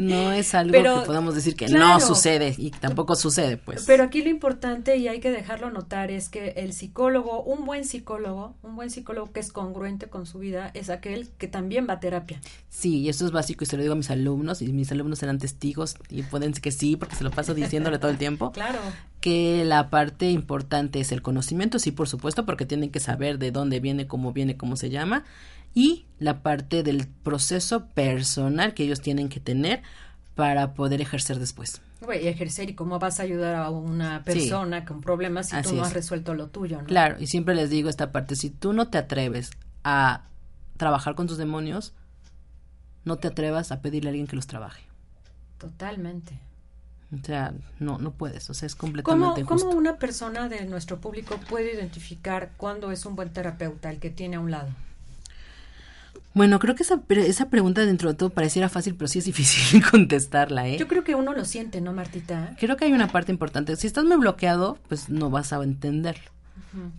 no 0.00 0.32
es 0.32 0.54
algo 0.54 0.72
que 0.72 1.06
podamos 1.06 1.34
decir 1.34 1.54
que 1.54 1.68
no 1.68 2.00
sucede 2.00 2.54
y 2.56 2.70
tampoco 2.70 3.14
sucede, 3.16 3.58
pues. 3.58 3.84
Pero 3.86 4.02
aquí 4.02 4.22
lo 4.22 4.30
importante 4.30 4.96
y 4.96 5.08
hay 5.08 5.20
que 5.20 5.30
dejarlo 5.30 5.70
notar 5.70 6.10
es 6.10 6.30
que 6.30 6.54
el 6.56 6.72
psicólogo, 6.72 7.42
un 7.42 7.66
buen 7.66 7.84
psicólogo, 7.84 8.56
un 8.62 8.76
buen 8.76 8.88
psicólogo 8.88 9.30
que 9.30 9.40
es 9.40 9.52
congruente 9.52 10.06
con 10.06 10.24
su 10.24 10.38
vida 10.38 10.70
es 10.72 10.88
aquel 10.88 11.28
que 11.36 11.46
también 11.46 11.86
va 11.86 11.94
a 11.94 12.00
terapia. 12.00 12.40
Sí, 12.70 13.00
y 13.00 13.10
eso 13.10 13.26
es 13.26 13.30
básico 13.30 13.62
y 13.62 13.66
se 13.66 13.76
lo 13.76 13.82
digo 13.82 13.92
a 13.92 13.96
mis 13.96 14.10
alumnos 14.10 14.62
y 14.62 14.72
mis 14.72 14.90
alumnos 14.90 15.18
serán 15.18 15.38
testigos 15.38 15.96
y 16.08 16.22
pueden 16.22 16.52
decir 16.52 16.62
que 16.62 16.72
sí 16.72 16.96
porque 16.96 17.14
se 17.14 17.24
lo 17.24 17.30
paso 17.30 17.52
diciéndole 17.52 17.98
todo 17.98 18.10
el 18.10 18.18
tiempo. 18.18 18.52
Claro. 18.64 18.78
Que 19.20 19.64
la 19.64 19.90
parte 19.90 20.30
importante 20.30 21.00
es 21.00 21.10
el 21.10 21.22
conocimiento, 21.22 21.78
sí, 21.78 21.90
por 21.90 22.08
supuesto, 22.08 22.46
porque 22.46 22.66
tienen 22.66 22.90
que 22.90 23.00
saber 23.00 23.38
de 23.38 23.50
dónde 23.50 23.80
viene, 23.80 24.06
cómo 24.06 24.32
viene, 24.32 24.56
cómo 24.56 24.76
se 24.76 24.90
llama 24.90 25.24
y 25.74 26.06
la 26.18 26.42
parte 26.42 26.82
del 26.82 27.08
proceso 27.08 27.86
personal 27.86 28.74
que 28.74 28.84
ellos 28.84 29.00
tienen 29.00 29.28
que 29.28 29.40
tener 29.40 29.82
para 30.34 30.74
poder 30.74 31.00
ejercer 31.00 31.38
después. 31.38 31.82
Y 32.02 32.28
ejercer 32.28 32.68
y 32.68 32.74
cómo 32.74 32.98
vas 32.98 33.18
a 33.18 33.22
ayudar 33.22 33.54
a 33.54 33.70
una 33.70 34.24
persona 34.24 34.84
con 34.84 35.00
problemas 35.00 35.48
si 35.48 35.62
tú 35.62 35.74
no 35.74 35.82
has 35.82 35.94
resuelto 35.94 36.34
lo 36.34 36.48
tuyo, 36.48 36.82
¿no? 36.82 36.86
Claro, 36.86 37.16
y 37.18 37.26
siempre 37.26 37.54
les 37.54 37.70
digo 37.70 37.88
esta 37.88 38.12
parte, 38.12 38.36
si 38.36 38.50
tú 38.50 38.72
no 38.72 38.88
te 38.88 38.98
atreves 38.98 39.52
a 39.84 40.24
trabajar 40.76 41.14
con 41.14 41.26
tus 41.26 41.38
demonios, 41.38 41.94
no 43.04 43.16
te 43.16 43.28
atrevas 43.28 43.72
a 43.72 43.80
pedirle 43.80 44.08
a 44.08 44.10
alguien 44.10 44.26
que 44.26 44.36
los 44.36 44.46
trabaje. 44.46 44.82
Totalmente. 45.58 46.38
O 47.12 47.24
sea, 47.24 47.54
no, 47.78 47.98
no 47.98 48.10
puedes, 48.12 48.50
o 48.50 48.54
sea, 48.54 48.66
es 48.66 48.74
completamente 48.74 49.44
¿Cómo, 49.44 49.60
¿Cómo 49.60 49.76
una 49.76 49.98
persona 49.98 50.48
de 50.48 50.64
nuestro 50.66 51.00
público 51.00 51.38
puede 51.48 51.74
identificar 51.74 52.52
cuándo 52.56 52.90
es 52.90 53.06
un 53.06 53.16
buen 53.16 53.32
terapeuta, 53.32 53.90
el 53.90 53.98
que 53.98 54.10
tiene 54.10 54.36
a 54.36 54.40
un 54.40 54.50
lado? 54.50 54.68
Bueno, 56.34 56.58
creo 56.58 56.74
que 56.74 56.82
esa, 56.82 57.00
esa 57.08 57.48
pregunta 57.48 57.86
dentro 57.86 58.10
de 58.10 58.16
todo 58.16 58.30
pareciera 58.30 58.68
fácil, 58.68 58.96
pero 58.96 59.08
sí 59.08 59.20
es 59.20 59.24
difícil 59.24 59.82
contestarla, 59.90 60.68
¿eh? 60.68 60.76
Yo 60.78 60.88
creo 60.88 61.04
que 61.04 61.14
uno 61.14 61.32
lo 61.32 61.44
siente, 61.44 61.80
¿no, 61.80 61.92
Martita? 61.92 62.56
Creo 62.58 62.76
que 62.76 62.84
hay 62.84 62.92
una 62.92 63.08
parte 63.08 63.32
importante. 63.32 63.76
Si 63.76 63.86
estás 63.86 64.04
muy 64.04 64.16
bloqueado, 64.16 64.78
pues 64.88 65.08
no 65.08 65.30
vas 65.30 65.52
a 65.52 65.62
entenderlo. 65.62 66.30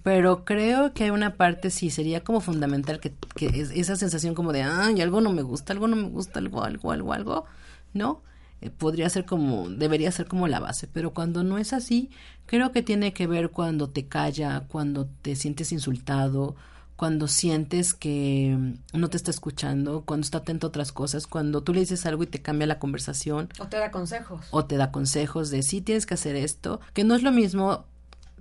Pero 0.03 0.45
creo 0.45 0.93
que 0.93 1.03
hay 1.03 1.09
una 1.09 1.35
parte, 1.35 1.69
sí, 1.69 1.89
sería 1.89 2.23
como 2.23 2.39
fundamental 2.39 3.01
que, 3.01 3.13
que 3.35 3.47
esa 3.47 3.97
sensación 3.97 4.33
como 4.33 4.53
de, 4.53 4.63
ay, 4.63 5.01
algo 5.01 5.19
no 5.19 5.33
me 5.33 5.41
gusta, 5.41 5.73
algo 5.73 5.87
no 5.87 5.97
me 5.97 6.07
gusta, 6.07 6.39
algo, 6.39 6.63
algo, 6.63 6.93
algo, 6.93 7.13
algo, 7.13 7.45
¿no? 7.93 8.21
eh, 8.61 8.69
podría 8.69 9.09
ser 9.09 9.25
como, 9.25 9.69
debería 9.69 10.11
ser 10.11 10.27
como 10.27 10.47
la 10.47 10.59
base, 10.59 10.87
pero 10.87 11.13
cuando 11.13 11.43
no 11.43 11.57
es 11.57 11.73
así, 11.73 12.09
creo 12.45 12.71
que 12.71 12.81
tiene 12.81 13.13
que 13.13 13.27
ver 13.27 13.49
cuando 13.51 13.89
te 13.89 14.07
calla, 14.07 14.65
cuando 14.67 15.07
te 15.21 15.35
sientes 15.35 15.71
insultado, 15.71 16.55
cuando 16.95 17.27
sientes 17.27 17.93
que 17.93 18.55
mm, 18.57 18.97
no 18.97 19.09
te 19.09 19.17
está 19.17 19.31
escuchando, 19.31 20.03
cuando 20.05 20.25
está 20.25 20.39
atento 20.39 20.67
a 20.67 20.69
otras 20.69 20.91
cosas, 20.91 21.27
cuando 21.27 21.61
tú 21.61 21.73
le 21.73 21.81
dices 21.81 22.05
algo 22.05 22.23
y 22.23 22.27
te 22.27 22.41
cambia 22.41 22.67
la 22.67 22.79
conversación. 22.79 23.49
O 23.59 23.67
te 23.67 23.77
da 23.77 23.91
consejos. 23.91 24.45
O 24.51 24.65
te 24.65 24.77
da 24.77 24.91
consejos 24.91 25.49
de 25.49 25.63
sí 25.63 25.81
tienes 25.81 26.05
que 26.05 26.13
hacer 26.13 26.35
esto, 26.35 26.79
que 26.93 27.03
no 27.03 27.15
es 27.15 27.23
lo 27.23 27.31
mismo 27.31 27.85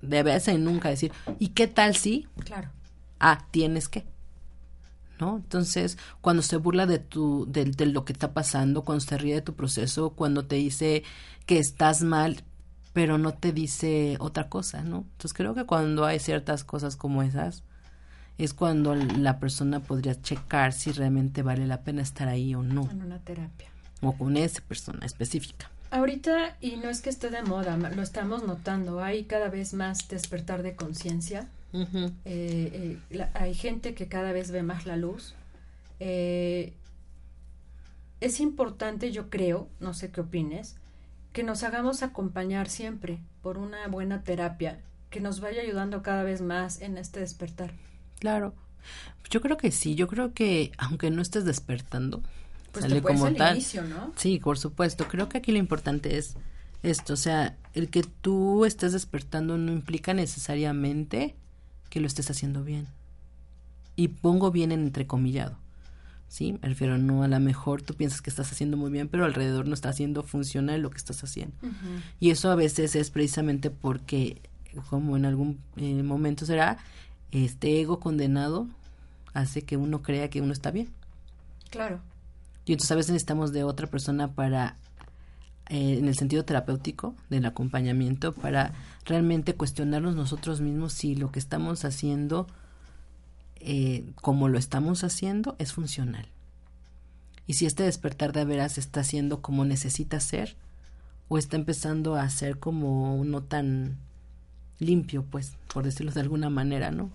de 0.00 0.22
vez 0.22 0.48
en 0.48 0.64
nunca 0.64 0.90
decir, 0.90 1.12
¿y 1.38 1.48
qué 1.48 1.66
tal 1.66 1.96
si? 1.96 2.28
Claro. 2.44 2.70
Ah, 3.18 3.46
tienes 3.50 3.88
que. 3.88 4.04
¿No? 5.18 5.36
Entonces, 5.36 5.96
cuando 6.20 6.42
se 6.42 6.56
burla 6.56 6.86
de 6.86 6.98
tu, 6.98 7.46
de, 7.48 7.64
de 7.66 7.86
lo 7.86 8.04
que 8.04 8.12
está 8.12 8.34
pasando, 8.34 8.82
cuando 8.82 9.04
se 9.04 9.16
ríe 9.16 9.34
de 9.34 9.42
tu 9.42 9.54
proceso, 9.54 10.10
cuando 10.10 10.44
te 10.44 10.56
dice 10.56 11.04
que 11.46 11.58
estás 11.58 12.02
mal, 12.02 12.42
pero 12.92 13.16
no 13.16 13.32
te 13.32 13.52
dice 13.52 14.16
otra 14.18 14.48
cosa, 14.48 14.82
¿no? 14.82 14.98
Entonces 14.98 15.32
creo 15.32 15.54
que 15.54 15.64
cuando 15.64 16.04
hay 16.04 16.18
ciertas 16.18 16.64
cosas 16.64 16.96
como 16.96 17.22
esas, 17.22 17.62
es 18.38 18.54
cuando 18.54 18.94
la 18.94 19.38
persona 19.38 19.80
podría 19.80 20.20
checar 20.20 20.72
si 20.72 20.92
realmente 20.92 21.42
vale 21.42 21.66
la 21.66 21.82
pena 21.82 22.02
estar 22.02 22.28
ahí 22.28 22.54
o 22.54 22.62
no. 22.62 22.88
En 22.90 23.02
una 23.02 23.18
terapia. 23.18 23.68
O 24.00 24.12
con 24.12 24.36
esa 24.36 24.60
persona 24.62 25.06
específica. 25.06 25.70
Ahorita, 25.90 26.56
y 26.60 26.76
no 26.76 26.90
es 26.90 27.00
que 27.00 27.10
esté 27.10 27.30
de 27.30 27.42
moda, 27.42 27.76
lo 27.76 28.02
estamos 28.02 28.42
notando, 28.42 29.02
hay 29.02 29.24
cada 29.24 29.48
vez 29.48 29.74
más 29.74 30.08
despertar 30.08 30.62
de 30.62 30.74
conciencia. 30.74 31.48
eh, 31.72 32.98
eh, 33.10 33.28
hay 33.34 33.54
gente 33.54 33.94
que 33.94 34.08
cada 34.08 34.32
vez 34.32 34.50
ve 34.50 34.62
más 34.62 34.86
la 34.86 34.96
luz. 34.96 35.34
Eh, 36.00 36.72
es 38.20 38.40
importante, 38.40 39.12
yo 39.12 39.30
creo, 39.30 39.68
no 39.78 39.94
sé 39.94 40.10
qué 40.10 40.22
opines, 40.22 40.76
que 41.32 41.44
nos 41.44 41.62
hagamos 41.62 42.02
acompañar 42.02 42.68
siempre 42.68 43.20
por 43.42 43.58
una 43.58 43.86
buena 43.88 44.22
terapia 44.22 44.80
que 45.10 45.20
nos 45.20 45.40
vaya 45.40 45.62
ayudando 45.62 46.02
cada 46.02 46.24
vez 46.24 46.40
más 46.40 46.80
en 46.80 46.98
este 46.98 47.20
despertar. 47.20 47.72
Claro. 48.24 48.54
Yo 49.28 49.42
creo 49.42 49.58
que 49.58 49.70
sí, 49.70 49.96
yo 49.96 50.08
creo 50.08 50.32
que 50.32 50.72
aunque 50.78 51.10
no 51.10 51.20
estés 51.20 51.44
despertando, 51.44 52.22
pues 52.72 52.86
sale 52.86 53.02
como 53.02 53.30
tal. 53.34 53.56
Inicio, 53.56 53.82
¿no? 53.82 54.14
Sí, 54.16 54.40
por 54.42 54.56
supuesto. 54.56 55.06
Creo 55.08 55.28
que 55.28 55.36
aquí 55.36 55.52
lo 55.52 55.58
importante 55.58 56.16
es 56.16 56.34
esto, 56.82 57.12
o 57.12 57.16
sea, 57.16 57.58
el 57.74 57.90
que 57.90 58.02
tú 58.02 58.64
estés 58.64 58.94
despertando 58.94 59.58
no 59.58 59.72
implica 59.72 60.14
necesariamente 60.14 61.34
que 61.90 62.00
lo 62.00 62.06
estés 62.06 62.30
haciendo 62.30 62.64
bien. 62.64 62.86
Y 63.94 64.08
pongo 64.08 64.50
bien 64.50 64.72
en 64.72 64.80
entrecomillado. 64.80 65.58
¿Sí? 66.28 66.58
Me 66.62 66.70
refiero, 66.70 66.96
no 66.96 67.24
a 67.24 67.28
lo 67.28 67.40
mejor 67.40 67.82
tú 67.82 67.92
piensas 67.92 68.22
que 68.22 68.30
estás 68.30 68.50
haciendo 68.50 68.78
muy 68.78 68.90
bien, 68.90 69.08
pero 69.08 69.26
alrededor 69.26 69.68
no 69.68 69.74
está 69.74 69.90
haciendo 69.90 70.22
funcional 70.22 70.80
lo 70.80 70.88
que 70.88 70.96
estás 70.96 71.22
haciendo. 71.22 71.54
Y 72.20 72.30
eso 72.30 72.50
a 72.50 72.54
veces 72.54 72.96
es 72.96 73.10
precisamente 73.10 73.68
porque, 73.68 74.40
como 74.88 75.14
en 75.18 75.26
algún 75.26 75.60
eh, 75.76 76.02
momento 76.02 76.46
será, 76.46 76.78
este 77.34 77.80
ego 77.80 77.98
condenado 77.98 78.68
hace 79.32 79.62
que 79.62 79.76
uno 79.76 80.02
crea 80.02 80.30
que 80.30 80.40
uno 80.40 80.52
está 80.52 80.70
bien. 80.70 80.88
Claro. 81.70 82.00
Y 82.64 82.72
entonces 82.72 82.92
a 82.92 82.94
veces 82.94 83.12
necesitamos 83.12 83.52
de 83.52 83.64
otra 83.64 83.88
persona 83.88 84.32
para, 84.32 84.76
eh, 85.68 85.98
en 85.98 86.06
el 86.06 86.16
sentido 86.16 86.44
terapéutico, 86.44 87.14
del 87.28 87.44
acompañamiento, 87.44 88.32
para 88.32 88.72
realmente 89.04 89.54
cuestionarnos 89.54 90.14
nosotros 90.14 90.60
mismos 90.60 90.92
si 90.92 91.14
lo 91.16 91.32
que 91.32 91.40
estamos 91.40 91.84
haciendo, 91.84 92.46
eh, 93.56 94.12
como 94.20 94.48
lo 94.48 94.58
estamos 94.58 95.04
haciendo, 95.04 95.56
es 95.58 95.72
funcional. 95.72 96.28
Y 97.46 97.54
si 97.54 97.66
este 97.66 97.82
despertar 97.82 98.32
de 98.32 98.44
veras 98.44 98.78
está 98.78 99.00
haciendo 99.00 99.42
como 99.42 99.64
necesita 99.64 100.20
ser, 100.20 100.56
o 101.28 101.38
está 101.38 101.56
empezando 101.56 102.14
a 102.14 102.28
ser 102.30 102.58
como 102.58 103.22
no 103.24 103.42
tan 103.42 103.98
limpio, 104.78 105.24
pues, 105.24 105.56
por 105.72 105.84
decirlo 105.84 106.12
de 106.12 106.20
alguna 106.20 106.50
manera, 106.50 106.90
¿no? 106.90 107.10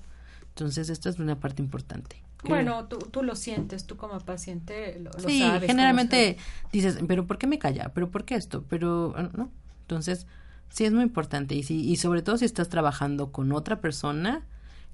Entonces, 0.49 0.89
esta 0.89 1.09
es 1.09 1.19
una 1.19 1.39
parte 1.39 1.61
importante. 1.61 2.23
Bueno, 2.43 2.85
tú, 2.85 2.97
tú 2.99 3.21
lo 3.21 3.35
sientes, 3.35 3.85
tú 3.85 3.97
como 3.97 4.17
paciente 4.19 4.97
lo, 4.99 5.11
sí, 5.27 5.39
sabes. 5.39 5.67
generalmente 5.67 6.37
dices, 6.71 6.99
pero 7.05 7.27
¿por 7.27 7.37
qué 7.37 7.47
me 7.47 7.59
calla? 7.59 7.91
¿Pero 7.93 8.09
por 8.09 8.23
qué 8.23 8.35
esto? 8.35 8.63
Pero, 8.69 9.13
ah, 9.17 9.29
¿no? 9.35 9.51
Entonces, 9.81 10.25
sí 10.69 10.85
es 10.85 10.93
muy 10.93 11.03
importante. 11.03 11.55
Y, 11.55 11.63
sí, 11.63 11.85
y 11.85 11.97
sobre 11.97 12.21
todo 12.21 12.37
si 12.37 12.45
estás 12.45 12.69
trabajando 12.69 13.31
con 13.31 13.51
otra 13.51 13.81
persona 13.81 14.45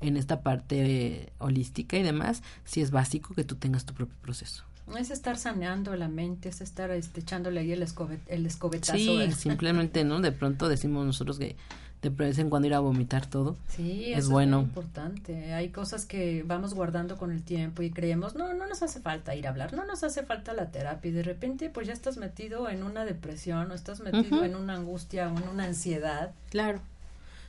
en 0.02 0.18
esta 0.18 0.42
parte 0.42 1.34
holística 1.38 1.98
y 1.98 2.04
demás, 2.04 2.42
sí 2.64 2.82
es 2.82 2.92
básico 2.92 3.34
que 3.36 3.44
tú 3.44 3.56
tengas 3.56 3.86
tu 3.86 3.94
propio 3.94 4.16
proceso. 4.22 4.64
Es 4.98 5.10
estar 5.10 5.38
saneando 5.38 5.96
la 5.96 6.08
mente, 6.08 6.50
es 6.50 6.62
estar 6.62 6.92
este, 6.92 7.22
echándole 7.22 7.60
ahí 7.60 7.72
el, 7.72 7.82
escobet, 7.82 8.22
el 8.28 8.46
escobetazo. 8.46 8.98
Sí, 8.98 9.32
simplemente, 9.32 10.04
¿no? 10.04 10.22
De 10.22 10.32
pronto 10.32 10.70
decimos 10.70 11.06
nosotros 11.06 11.40
que 11.40 11.56
de 12.02 12.10
vez 12.10 12.38
en 12.38 12.50
cuando 12.50 12.68
ir 12.68 12.74
a 12.74 12.80
vomitar 12.80 13.26
todo. 13.26 13.58
Sí, 13.68 14.14
es 14.14 14.30
bueno. 14.30 14.60
Es 14.60 14.66
importante. 14.66 15.54
Hay 15.54 15.70
cosas 15.70 16.06
que 16.06 16.44
vamos 16.44 16.74
guardando 16.74 17.18
con 17.18 17.32
el 17.32 17.44
tiempo 17.44 17.82
y 17.82 17.90
creemos, 17.90 18.36
no, 18.36 18.54
no 18.54 18.68
nos 18.68 18.84
hace 18.84 19.00
falta 19.00 19.36
ir 19.36 19.48
a 19.48 19.50
hablar, 19.50 19.74
no 19.74 19.86
nos 19.86 20.04
hace 20.04 20.24
falta 20.24 20.54
la 20.54 20.72
terapia 20.72 21.10
y 21.10 21.14
de 21.14 21.24
repente 21.24 21.70
pues 21.70 21.88
ya 21.88 21.94
estás 21.94 22.18
metido 22.18 22.70
en 22.70 22.84
una 22.84 23.06
depresión 23.06 23.72
o 23.72 23.74
estás 23.74 24.02
metido 24.02 24.44
en 24.44 24.56
una 24.56 24.76
angustia 24.76 25.32
o 25.32 25.38
en 25.38 25.48
una 25.48 25.66
ansiedad. 25.66 26.32
Claro. 26.50 26.80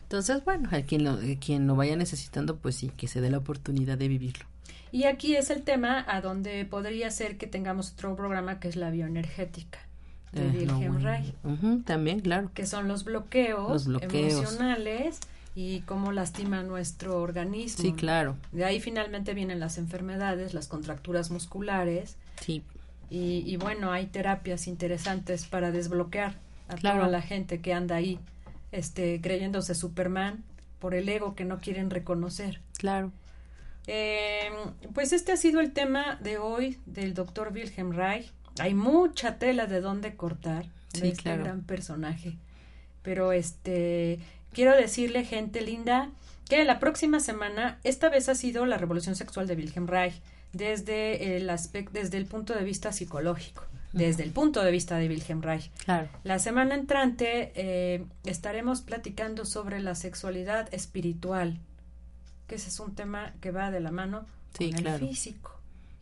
Entonces, 0.02 0.44
bueno, 0.44 0.68
a 0.72 0.82
quien 0.82 1.04
lo, 1.04 1.18
quien 1.40 1.66
lo 1.66 1.74
vaya 1.74 1.96
necesitando, 1.96 2.56
pues 2.56 2.76
sí, 2.76 2.92
que 2.96 3.08
se 3.08 3.20
dé 3.20 3.28
la 3.28 3.38
oportunidad 3.38 3.98
de 3.98 4.08
vivirlo. 4.08 4.44
Y 4.92 5.04
aquí 5.04 5.34
es 5.34 5.50
el 5.50 5.62
tema 5.62 6.04
a 6.08 6.20
donde 6.20 6.64
podría 6.64 7.10
ser 7.10 7.36
que 7.36 7.46
tengamos 7.48 7.92
otro 7.92 8.14
programa 8.14 8.60
que 8.60 8.68
es 8.68 8.76
la 8.76 8.90
bioenergética 8.90 9.85
de 10.32 10.48
Wilhelm 10.48 11.82
también, 11.84 12.20
claro. 12.20 12.50
Que 12.54 12.66
son 12.66 12.88
los 12.88 13.04
bloqueos, 13.04 13.86
emocionales 13.86 15.20
y 15.54 15.80
cómo 15.80 16.12
lastima 16.12 16.62
nuestro 16.62 17.20
organismo. 17.20 17.82
Sí, 17.82 17.92
claro. 17.92 18.36
De 18.52 18.64
ahí 18.64 18.80
finalmente 18.80 19.32
vienen 19.32 19.60
las 19.60 19.78
enfermedades, 19.78 20.52
las 20.52 20.68
contracturas 20.68 21.30
musculares. 21.30 22.16
Sí. 22.40 22.62
Y, 23.08 23.42
y 23.46 23.56
bueno, 23.56 23.92
hay 23.92 24.06
terapias 24.06 24.66
interesantes 24.66 25.46
para 25.46 25.70
desbloquear 25.70 26.34
a 26.68 26.76
toda 26.76 27.08
la 27.08 27.22
gente 27.22 27.60
que 27.60 27.72
anda 27.72 27.96
ahí 27.96 28.18
este, 28.72 29.20
creyéndose 29.20 29.74
Superman 29.74 30.44
por 30.78 30.94
el 30.94 31.08
ego 31.08 31.34
que 31.34 31.44
no 31.44 31.58
quieren 31.58 31.90
reconocer. 31.90 32.60
Claro. 32.78 33.12
Eh, 33.86 34.50
pues 34.94 35.12
este 35.12 35.32
ha 35.32 35.36
sido 35.36 35.60
el 35.60 35.72
tema 35.72 36.18
de 36.20 36.38
hoy 36.38 36.78
del 36.86 37.14
doctor 37.14 37.52
Wilhelm 37.54 37.92
Reich 37.92 38.32
hay 38.58 38.74
mucha 38.74 39.38
tela 39.38 39.66
de 39.66 39.80
dónde 39.80 40.16
cortar 40.16 40.66
de 40.92 41.08
este 41.08 41.36
gran 41.36 41.62
personaje. 41.62 42.36
Pero 43.02 43.32
este 43.32 44.18
quiero 44.52 44.74
decirle, 44.74 45.24
gente 45.24 45.60
linda, 45.60 46.10
que 46.48 46.64
la 46.64 46.78
próxima 46.78 47.20
semana, 47.20 47.78
esta 47.84 48.08
vez 48.08 48.28
ha 48.28 48.34
sido 48.34 48.64
la 48.66 48.78
revolución 48.78 49.14
sexual 49.14 49.46
de 49.46 49.54
Wilhelm 49.54 49.86
Reich, 49.86 50.14
desde 50.52 51.36
el 51.36 51.50
aspecto, 51.50 51.92
desde 51.92 52.16
el 52.16 52.24
punto 52.24 52.54
de 52.54 52.64
vista 52.64 52.90
psicológico, 52.92 53.64
desde 53.92 54.22
el 54.22 54.30
punto 54.30 54.62
de 54.62 54.70
vista 54.70 54.96
de 54.96 55.08
Wilhelm 55.08 55.42
Reich. 55.42 55.70
Claro. 55.84 56.08
La 56.24 56.38
semana 56.38 56.74
entrante 56.74 57.52
eh, 57.54 58.06
estaremos 58.24 58.80
platicando 58.80 59.44
sobre 59.44 59.80
la 59.80 59.94
sexualidad 59.94 60.72
espiritual, 60.72 61.58
que 62.46 62.54
ese 62.54 62.70
es 62.70 62.80
un 62.80 62.94
tema 62.94 63.34
que 63.40 63.50
va 63.50 63.70
de 63.70 63.80
la 63.80 63.90
mano 63.90 64.24
con 64.56 64.86
el 64.86 64.98
físico. 64.98 65.55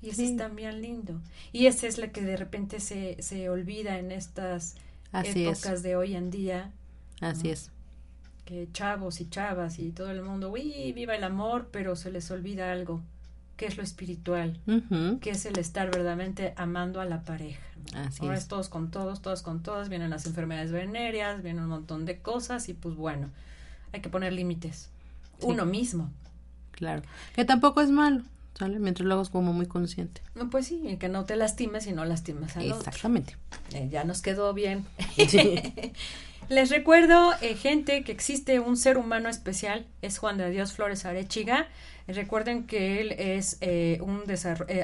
Y 0.05 0.11
ese 0.11 0.24
es 0.26 0.36
también 0.36 0.82
lindo. 0.82 1.20
Y 1.52 1.66
ese 1.66 1.86
es 1.86 1.96
lo 1.96 2.12
que 2.12 2.20
de 2.20 2.36
repente 2.36 2.78
se, 2.78 3.16
se 3.22 3.48
olvida 3.48 3.98
en 3.98 4.12
estas 4.12 4.74
épocas 5.12 5.82
de 5.82 5.96
hoy 5.96 6.14
en 6.14 6.30
día. 6.30 6.72
Así 7.20 7.48
es. 7.48 7.70
Que 8.44 8.68
chavos 8.72 9.22
y 9.22 9.30
chavas 9.30 9.78
y 9.78 9.90
todo 9.92 10.11
el 10.11 10.22
mundo, 10.22 10.50
uy, 10.50 10.92
viva 10.92 11.14
el 11.14 11.24
amor, 11.24 11.68
pero 11.72 11.96
se 11.96 12.11
les 12.11 12.30
olvida 12.30 12.70
algo, 12.70 13.00
que 13.57 13.64
es 13.64 13.78
lo 13.78 13.82
espiritual, 13.82 14.61
que 15.22 15.30
es 15.30 15.46
el 15.46 15.59
estar 15.59 15.86
verdaderamente 15.86 16.52
amando 16.57 17.00
a 17.00 17.07
la 17.07 17.22
pareja. 17.24 17.62
Así 17.94 18.22
Ahora 18.22 18.36
es. 18.36 18.46
todos 18.46 18.68
con 18.68 18.90
todos, 18.90 19.22
todos 19.22 19.40
con 19.40 19.62
todos, 19.62 19.88
vienen 19.88 20.11
las 20.11 20.26
enfermedades 20.26 20.72
venéreas, 20.72 21.42
vienen 21.42 21.62
un 21.64 21.70
montón 21.70 22.05
de 22.05 22.18
cosas 22.18 22.68
y 22.68 22.74
pues 22.74 22.94
bueno, 22.94 23.30
hay 23.92 24.00
que 24.00 24.11
poner 24.11 24.34
límites. 24.34 24.90
Uno 25.40 25.64
mismo. 25.64 26.11
Claro. 26.72 27.02
Que 27.34 27.44
tampoco 27.46 27.80
es 27.80 27.90
malo. 27.90 28.22
¿Sale? 28.59 28.78
Mientras 28.78 29.07
lo 29.07 29.14
hagas 29.14 29.30
como 29.30 29.52
muy 29.52 29.66
consciente. 29.66 30.22
No, 30.34 30.48
pues 30.48 30.66
sí, 30.66 30.96
que 31.00 31.09
no 31.09 31.24
te 31.24 31.34
lastimes 31.36 31.86
y 31.86 31.92
no 31.92 32.05
lastimes 32.05 32.57
a 32.57 32.62
Exactamente. 32.62 33.36
Eh, 33.72 33.88
ya 33.90 34.05
nos 34.05 34.22
quedó 34.22 34.55
bien. 34.55 34.84
Les 36.48 36.70
recuerdo, 36.70 37.32
eh, 37.40 37.55
gente, 37.55 38.05
que 38.05 38.12
existe 38.12 38.61
un 38.61 38.76
ser 38.76 38.98
humano 38.98 39.28
especial, 39.28 39.86
es 40.02 40.18
Juan 40.18 40.36
de 40.38 40.50
Dios 40.50 40.72
Flores 40.72 41.05
Arechiga. 41.05 41.68
recuerden 42.07 42.66
que 42.66 43.00
él 43.00 43.12
es 43.12 43.57
eh, 43.61 43.98
un 44.02 44.24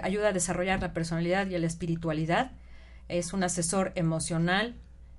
ayuda 0.02 0.28
a 0.28 0.32
desarrollar 0.32 0.80
la 0.80 0.92
personalidad 0.92 1.46
y 1.48 1.58
la 1.58 1.66
espiritualidad. 1.66 2.52
Es 3.08 3.32
un 3.32 3.44
asesor 3.44 3.92
emocional, 3.94 4.74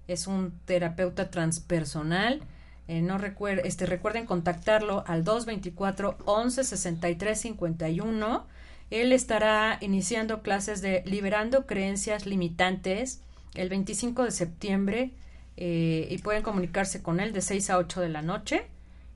es 0.08 0.28
un 0.28 0.52
terapeuta 0.66 1.30
transpersonal 1.30 2.42
eh, 2.88 3.02
no 3.02 3.18
recuer 3.18 3.62
este, 3.66 3.86
recuerden 3.86 4.26
contactarlo 4.26 5.04
al 5.08 5.24
224 5.24 6.18
11 6.26 6.64
63 6.64 7.40
51. 7.40 8.46
Él 8.90 9.14
estará 9.14 9.78
iniciando 9.82 10.42
clases 10.42 10.82
de 10.82 11.04
liberando 11.06 11.66
creencias 11.66 12.26
limitantes 12.26 13.22
el 13.56 13.70
25 13.70 14.26
de 14.26 14.32
septiembre 14.32 15.12
eh, 15.58 16.08
y 16.10 16.18
pueden 16.18 16.44
comunicarse 16.44 17.02
con 17.02 17.20
él 17.20 17.32
de 17.32 17.42
6 17.42 17.70
a 17.70 17.78
8 17.78 18.02
de 18.02 18.10
la 18.10 18.22
noche. 18.22 18.64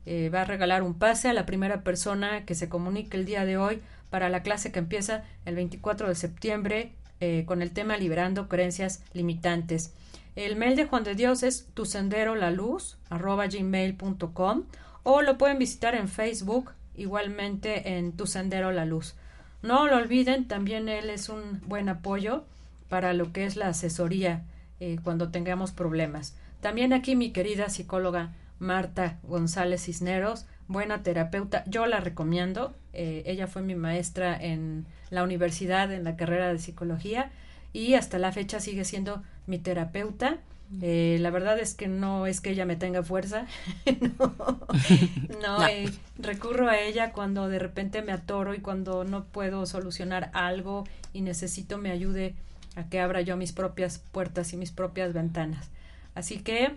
Eh, 0.05 0.30
va 0.30 0.41
a 0.41 0.45
regalar 0.45 0.84
un 0.84 0.93
pase 0.93 1.28
a 1.28 1.34
la 1.34 1.45
primera 1.45 1.82
persona 1.82 2.45
que 2.45 2.55
se 2.55 2.70
comunique 2.70 3.18
el 3.18 3.26
día 3.26 3.43
de 3.43 3.57
hoy 3.57 3.82
para 4.09 4.30
la 4.30 4.43
clase 4.43 4.72
que 4.72 4.80
empieza 4.80 5.26
el 5.45 5.55
24 5.55 6.07
de 6.07 6.16
septiembre 6.16 6.91
con 7.47 7.63
el 7.63 7.72
tema 7.72 7.97
Liberando 7.97 8.47
Creencias 8.47 9.01
Limitantes. 9.13 9.93
El 10.36 10.57
mail 10.57 10.75
de 10.75 10.86
Juan 10.86 11.03
de 11.05 11.15
Dios 11.15 11.43
es 11.43 11.67
tu 11.73 11.86
sendero 11.86 12.36
la 12.36 12.51
luz 12.51 12.97
gmail.com 13.09 14.63
o 15.03 15.21
lo 15.21 15.38
pueden 15.38 15.59
visitar 15.59 15.95
en 15.95 16.09
Facebook 16.09 16.71
igualmente 16.95 17.97
en 17.97 18.11
tu 18.11 18.27
sendero 18.27 18.71
la 18.71 18.86
luz. 18.86 19.15
No 19.61 19.88
lo 19.88 19.97
olviden, 19.97 20.47
también 20.47 20.89
él 20.89 21.09
es 21.09 21.29
un 21.29 21.61
buen 21.65 21.88
apoyo 21.89 22.43
para 22.89 23.13
lo 23.13 23.31
que 23.31 23.45
es 23.45 23.55
la 23.55 23.69
asesoría 23.69 24.43
eh, 24.79 24.97
cuando 25.03 25.29
tengamos 25.29 25.71
problemas. 25.71 26.36
También 26.59 26.93
aquí 26.93 27.15
mi 27.15 27.31
querida 27.31 27.69
psicóloga 27.69 28.33
Marta 28.59 29.19
González 29.23 29.83
Cisneros, 29.83 30.45
buena 30.67 31.03
terapeuta, 31.03 31.63
yo 31.67 31.86
la 31.86 31.99
recomiendo. 31.99 32.75
Eh, 32.93 33.23
ella 33.25 33.47
fue 33.47 33.61
mi 33.61 33.75
maestra 33.75 34.38
en 34.38 34.86
la 35.09 35.23
universidad, 35.23 35.91
en 35.91 36.03
la 36.03 36.15
carrera 36.15 36.51
de 36.51 36.59
psicología, 36.59 37.31
y 37.76 37.93
hasta 37.95 38.19
la 38.19 38.32
fecha 38.32 38.61
sigue 38.61 38.86
siendo 38.86 39.21
mi 39.47 39.59
terapeuta. 39.59 40.38
Eh, 40.82 41.17
la 41.19 41.30
verdad 41.30 41.59
es 41.59 41.73
que 41.73 41.89
no 41.89 42.26
es 42.26 42.39
que 42.39 42.51
ella 42.51 42.65
me 42.65 42.78
tenga 42.78 43.03
fuerza, 43.03 43.47
no, 45.43 45.59
recurro 46.17 46.69
a 46.69 46.80
ella 46.80 47.11
cuando 47.11 47.49
de 47.49 47.59
repente 47.59 48.01
me 48.01 48.13
atoro 48.13 48.55
y 48.55 48.59
cuando 48.59 49.03
no 49.03 49.26
puedo 49.26 49.65
solucionar 49.67 50.32
algo 50.34 50.86
y 51.13 51.21
necesito 51.21 51.78
me 51.78 51.91
ayude 51.91 52.34
a 52.76 52.89
que 52.89 52.99
abra 52.99 53.21
yo 53.21 53.38
mis 53.38 53.51
propias 53.51 53.99
puertas 53.99 54.53
y 54.53 54.57
mis 54.57 54.71
propias 54.71 55.13
ventanas. 55.13 55.69
Así 56.15 56.39
que, 56.39 56.71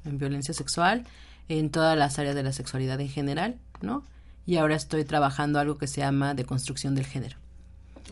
en 0.05 0.19
violencia 0.19 0.53
sexual, 0.53 1.05
en 1.49 1.69
todas 1.69 1.97
las 1.97 2.19
áreas 2.19 2.35
de 2.35 2.43
la 2.43 2.53
sexualidad 2.53 2.99
en 2.99 3.09
general, 3.09 3.57
¿no? 3.81 4.03
Y 4.45 4.57
ahora 4.57 4.75
estoy 4.75 5.05
trabajando 5.05 5.59
algo 5.59 5.77
que 5.77 5.87
se 5.87 6.01
llama 6.01 6.33
deconstrucción 6.33 6.95
del 6.95 7.05
género. 7.05 7.37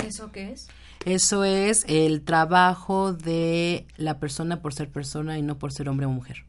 ¿Eso 0.03 0.31
qué 0.31 0.51
es? 0.51 0.67
Eso 1.05 1.43
es 1.43 1.85
el 1.87 2.21
trabajo 2.21 3.13
de 3.13 3.85
la 3.97 4.19
persona 4.19 4.61
por 4.61 4.73
ser 4.73 4.89
persona 4.89 5.37
y 5.37 5.41
no 5.41 5.57
por 5.57 5.73
ser 5.73 5.89
hombre 5.89 6.05
o 6.05 6.09
mujer. 6.09 6.45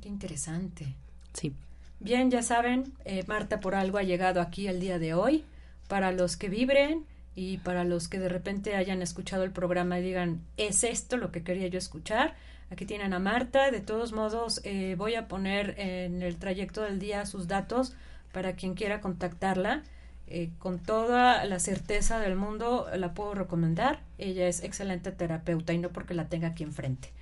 Qué 0.00 0.08
interesante. 0.08 0.94
Sí. 1.32 1.54
Bien, 2.00 2.30
ya 2.30 2.42
saben, 2.42 2.92
eh, 3.04 3.24
Marta 3.26 3.60
por 3.60 3.74
algo 3.74 3.98
ha 3.98 4.02
llegado 4.02 4.40
aquí 4.40 4.66
el 4.66 4.80
día 4.80 4.98
de 4.98 5.14
hoy 5.14 5.44
para 5.88 6.12
los 6.12 6.36
que 6.36 6.48
vibren 6.48 7.04
y 7.36 7.58
para 7.58 7.84
los 7.84 8.08
que 8.08 8.18
de 8.18 8.28
repente 8.28 8.76
hayan 8.76 9.00
escuchado 9.00 9.44
el 9.44 9.52
programa 9.52 9.98
y 9.98 10.02
digan, 10.02 10.40
es 10.56 10.84
esto 10.84 11.16
lo 11.16 11.30
que 11.30 11.42
quería 11.42 11.68
yo 11.68 11.78
escuchar. 11.78 12.34
Aquí 12.70 12.86
tienen 12.86 13.12
a 13.12 13.18
Marta. 13.18 13.70
De 13.70 13.80
todos 13.80 14.12
modos, 14.12 14.60
eh, 14.64 14.94
voy 14.96 15.14
a 15.14 15.28
poner 15.28 15.74
en 15.78 16.22
el 16.22 16.36
trayecto 16.36 16.82
del 16.82 16.98
día 16.98 17.26
sus 17.26 17.46
datos 17.48 17.94
para 18.32 18.54
quien 18.54 18.74
quiera 18.74 19.00
contactarla. 19.00 19.82
Eh, 20.26 20.50
con 20.58 20.78
toda 20.78 21.44
la 21.44 21.58
certeza 21.58 22.18
del 22.18 22.36
mundo 22.36 22.88
la 22.96 23.12
puedo 23.12 23.34
recomendar. 23.34 24.00
Ella 24.18 24.48
es 24.48 24.62
excelente 24.62 25.12
terapeuta 25.12 25.72
y 25.72 25.78
no 25.78 25.90
porque 25.90 26.14
la 26.14 26.28
tenga 26.28 26.48
aquí 26.48 26.62
enfrente. 26.62 27.12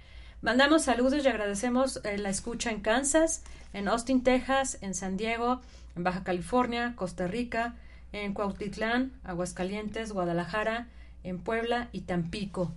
Mandamos 0.40 0.82
saludos 0.82 1.24
y 1.24 1.28
agradecemos 1.28 2.00
eh, 2.04 2.18
la 2.18 2.28
escucha 2.28 2.70
en 2.70 2.80
Kansas, 2.80 3.42
en 3.72 3.88
Austin, 3.88 4.22
Texas, 4.22 4.78
en 4.80 4.94
San 4.94 5.16
Diego, 5.16 5.60
en 5.96 6.04
Baja 6.04 6.24
California, 6.24 6.94
Costa 6.96 7.26
Rica, 7.26 7.74
en 8.12 8.34
Cuautitlán, 8.34 9.12
Aguascalientes, 9.24 10.12
Guadalajara, 10.12 10.88
en 11.24 11.38
Puebla 11.38 11.88
y 11.92 12.02
Tampico. 12.02 12.72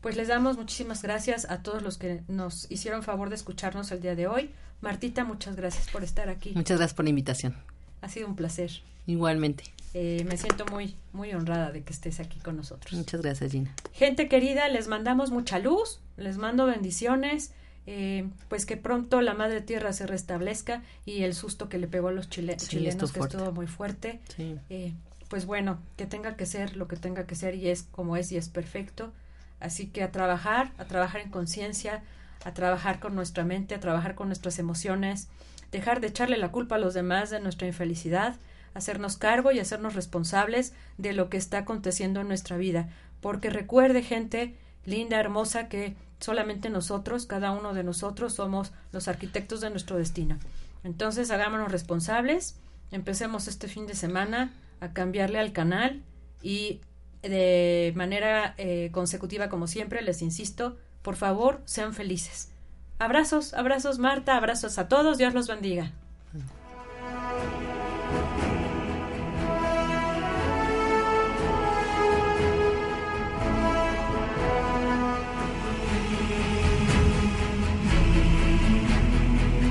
Pues 0.00 0.16
les 0.16 0.28
damos 0.28 0.56
muchísimas 0.56 1.02
gracias 1.02 1.50
a 1.50 1.62
todos 1.62 1.82
los 1.82 1.98
que 1.98 2.22
nos 2.26 2.70
hicieron 2.70 3.02
favor 3.02 3.28
de 3.28 3.34
escucharnos 3.34 3.92
el 3.92 4.00
día 4.00 4.14
de 4.14 4.26
hoy. 4.26 4.50
Martita, 4.80 5.24
muchas 5.24 5.56
gracias 5.56 5.88
por 5.90 6.02
estar 6.02 6.30
aquí. 6.30 6.52
Muchas 6.54 6.78
gracias 6.78 6.94
por 6.94 7.04
la 7.04 7.10
invitación. 7.10 7.54
Ha 8.00 8.08
sido 8.08 8.26
un 8.26 8.34
placer. 8.34 8.70
Igualmente. 9.06 9.64
Eh, 9.92 10.24
me 10.26 10.38
siento 10.38 10.64
muy, 10.66 10.96
muy 11.12 11.34
honrada 11.34 11.70
de 11.70 11.82
que 11.82 11.92
estés 11.92 12.18
aquí 12.18 12.38
con 12.38 12.56
nosotros. 12.56 12.94
Muchas 12.94 13.20
gracias, 13.20 13.52
Gina. 13.52 13.74
Gente 13.92 14.28
querida, 14.28 14.68
les 14.68 14.88
mandamos 14.88 15.30
mucha 15.30 15.58
luz, 15.58 16.00
les 16.16 16.38
mando 16.38 16.64
bendiciones. 16.64 17.52
Eh, 17.86 18.28
pues 18.48 18.66
que 18.66 18.76
pronto 18.76 19.20
la 19.20 19.34
madre 19.34 19.62
tierra 19.62 19.92
se 19.92 20.06
restablezca 20.06 20.82
y 21.06 21.22
el 21.22 21.34
susto 21.34 21.68
que 21.68 21.78
le 21.78 21.88
pegó 21.88 22.08
a 22.08 22.12
los 22.12 22.28
chilenos 22.28 22.68
que 22.68 22.88
estuvo 23.20 23.52
muy 23.52 23.66
fuerte 23.66 24.20
eh, 24.68 24.92
pues 25.28 25.46
bueno 25.46 25.78
que 25.96 26.04
tenga 26.04 26.36
que 26.36 26.44
ser 26.44 26.76
lo 26.76 26.86
que 26.88 26.96
tenga 26.96 27.26
que 27.26 27.34
ser 27.34 27.54
y 27.54 27.68
es 27.68 27.84
como 27.84 28.18
es 28.18 28.30
y 28.32 28.36
es 28.36 28.50
perfecto 28.50 29.12
así 29.60 29.86
que 29.86 30.02
a 30.02 30.10
trabajar 30.10 30.72
a 30.78 30.84
trabajar 30.84 31.20
en 31.20 31.30
conciencia 31.30 32.02
a 32.44 32.54
trabajar 32.54 33.00
con 33.00 33.14
nuestra 33.14 33.44
mente 33.44 33.74
a 33.74 33.80
trabajar 33.80 34.14
con 34.14 34.28
nuestras 34.28 34.58
emociones 34.58 35.28
dejar 35.70 36.00
de 36.00 36.08
echarle 36.08 36.36
la 36.36 36.50
culpa 36.50 36.76
a 36.76 36.78
los 36.78 36.94
demás 36.94 37.30
de 37.30 37.40
nuestra 37.40 37.66
infelicidad 37.66 38.36
hacernos 38.74 39.16
cargo 39.16 39.52
y 39.52 39.60
hacernos 39.60 39.94
responsables 39.94 40.72
de 40.96 41.12
lo 41.12 41.28
que 41.28 41.36
está 41.36 41.58
aconteciendo 41.58 42.20
en 42.20 42.28
nuestra 42.28 42.56
vida 42.56 42.88
porque 43.20 43.50
recuerde 43.50 44.02
gente 44.02 44.56
linda 44.84 45.18
hermosa 45.20 45.68
que 45.68 45.94
solamente 46.20 46.70
nosotros, 46.70 47.26
cada 47.26 47.50
uno 47.52 47.74
de 47.74 47.84
nosotros, 47.84 48.34
somos 48.34 48.72
los 48.92 49.08
arquitectos 49.08 49.60
de 49.60 49.70
nuestro 49.70 49.96
destino. 49.96 50.38
Entonces, 50.84 51.30
hagámonos 51.30 51.72
responsables, 51.72 52.56
empecemos 52.90 53.48
este 53.48 53.68
fin 53.68 53.86
de 53.86 53.94
semana 53.94 54.52
a 54.80 54.92
cambiarle 54.92 55.38
al 55.38 55.52
canal 55.52 56.02
y 56.42 56.80
de 57.22 57.92
manera 57.96 58.54
eh, 58.58 58.90
consecutiva, 58.92 59.48
como 59.48 59.66
siempre, 59.66 60.02
les 60.02 60.22
insisto, 60.22 60.76
por 61.02 61.16
favor, 61.16 61.60
sean 61.64 61.94
felices. 61.94 62.50
Abrazos, 62.98 63.54
abrazos 63.54 63.98
Marta, 63.98 64.36
abrazos 64.36 64.78
a 64.78 64.88
todos, 64.88 65.18
Dios 65.18 65.34
los 65.34 65.48
bendiga. 65.48 65.92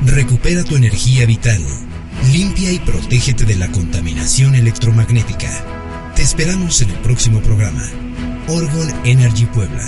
Recupera 0.06 0.64
tu 0.64 0.76
energía 0.76 1.28
vital. 1.28 1.62
Limpia 2.32 2.72
y 2.72 2.80
protégete 2.80 3.46
de 3.46 3.56
la 3.56 3.72
contaminación 3.72 4.56
electromagnética. 4.56 5.79
Te 6.20 6.24
esperamos 6.24 6.82
en 6.82 6.90
el 6.90 6.98
próximo 6.98 7.42
programa. 7.42 7.82
Orgon 8.50 9.06
Energy 9.06 9.46
Puebla. 9.46 9.86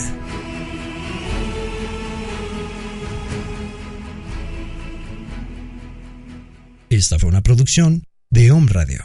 Esta 6.89 7.19
fue 7.19 7.27
una 7.27 7.41
producción 7.41 8.05
de 8.29 8.49
Home 8.49 8.71
Radio. 8.71 9.01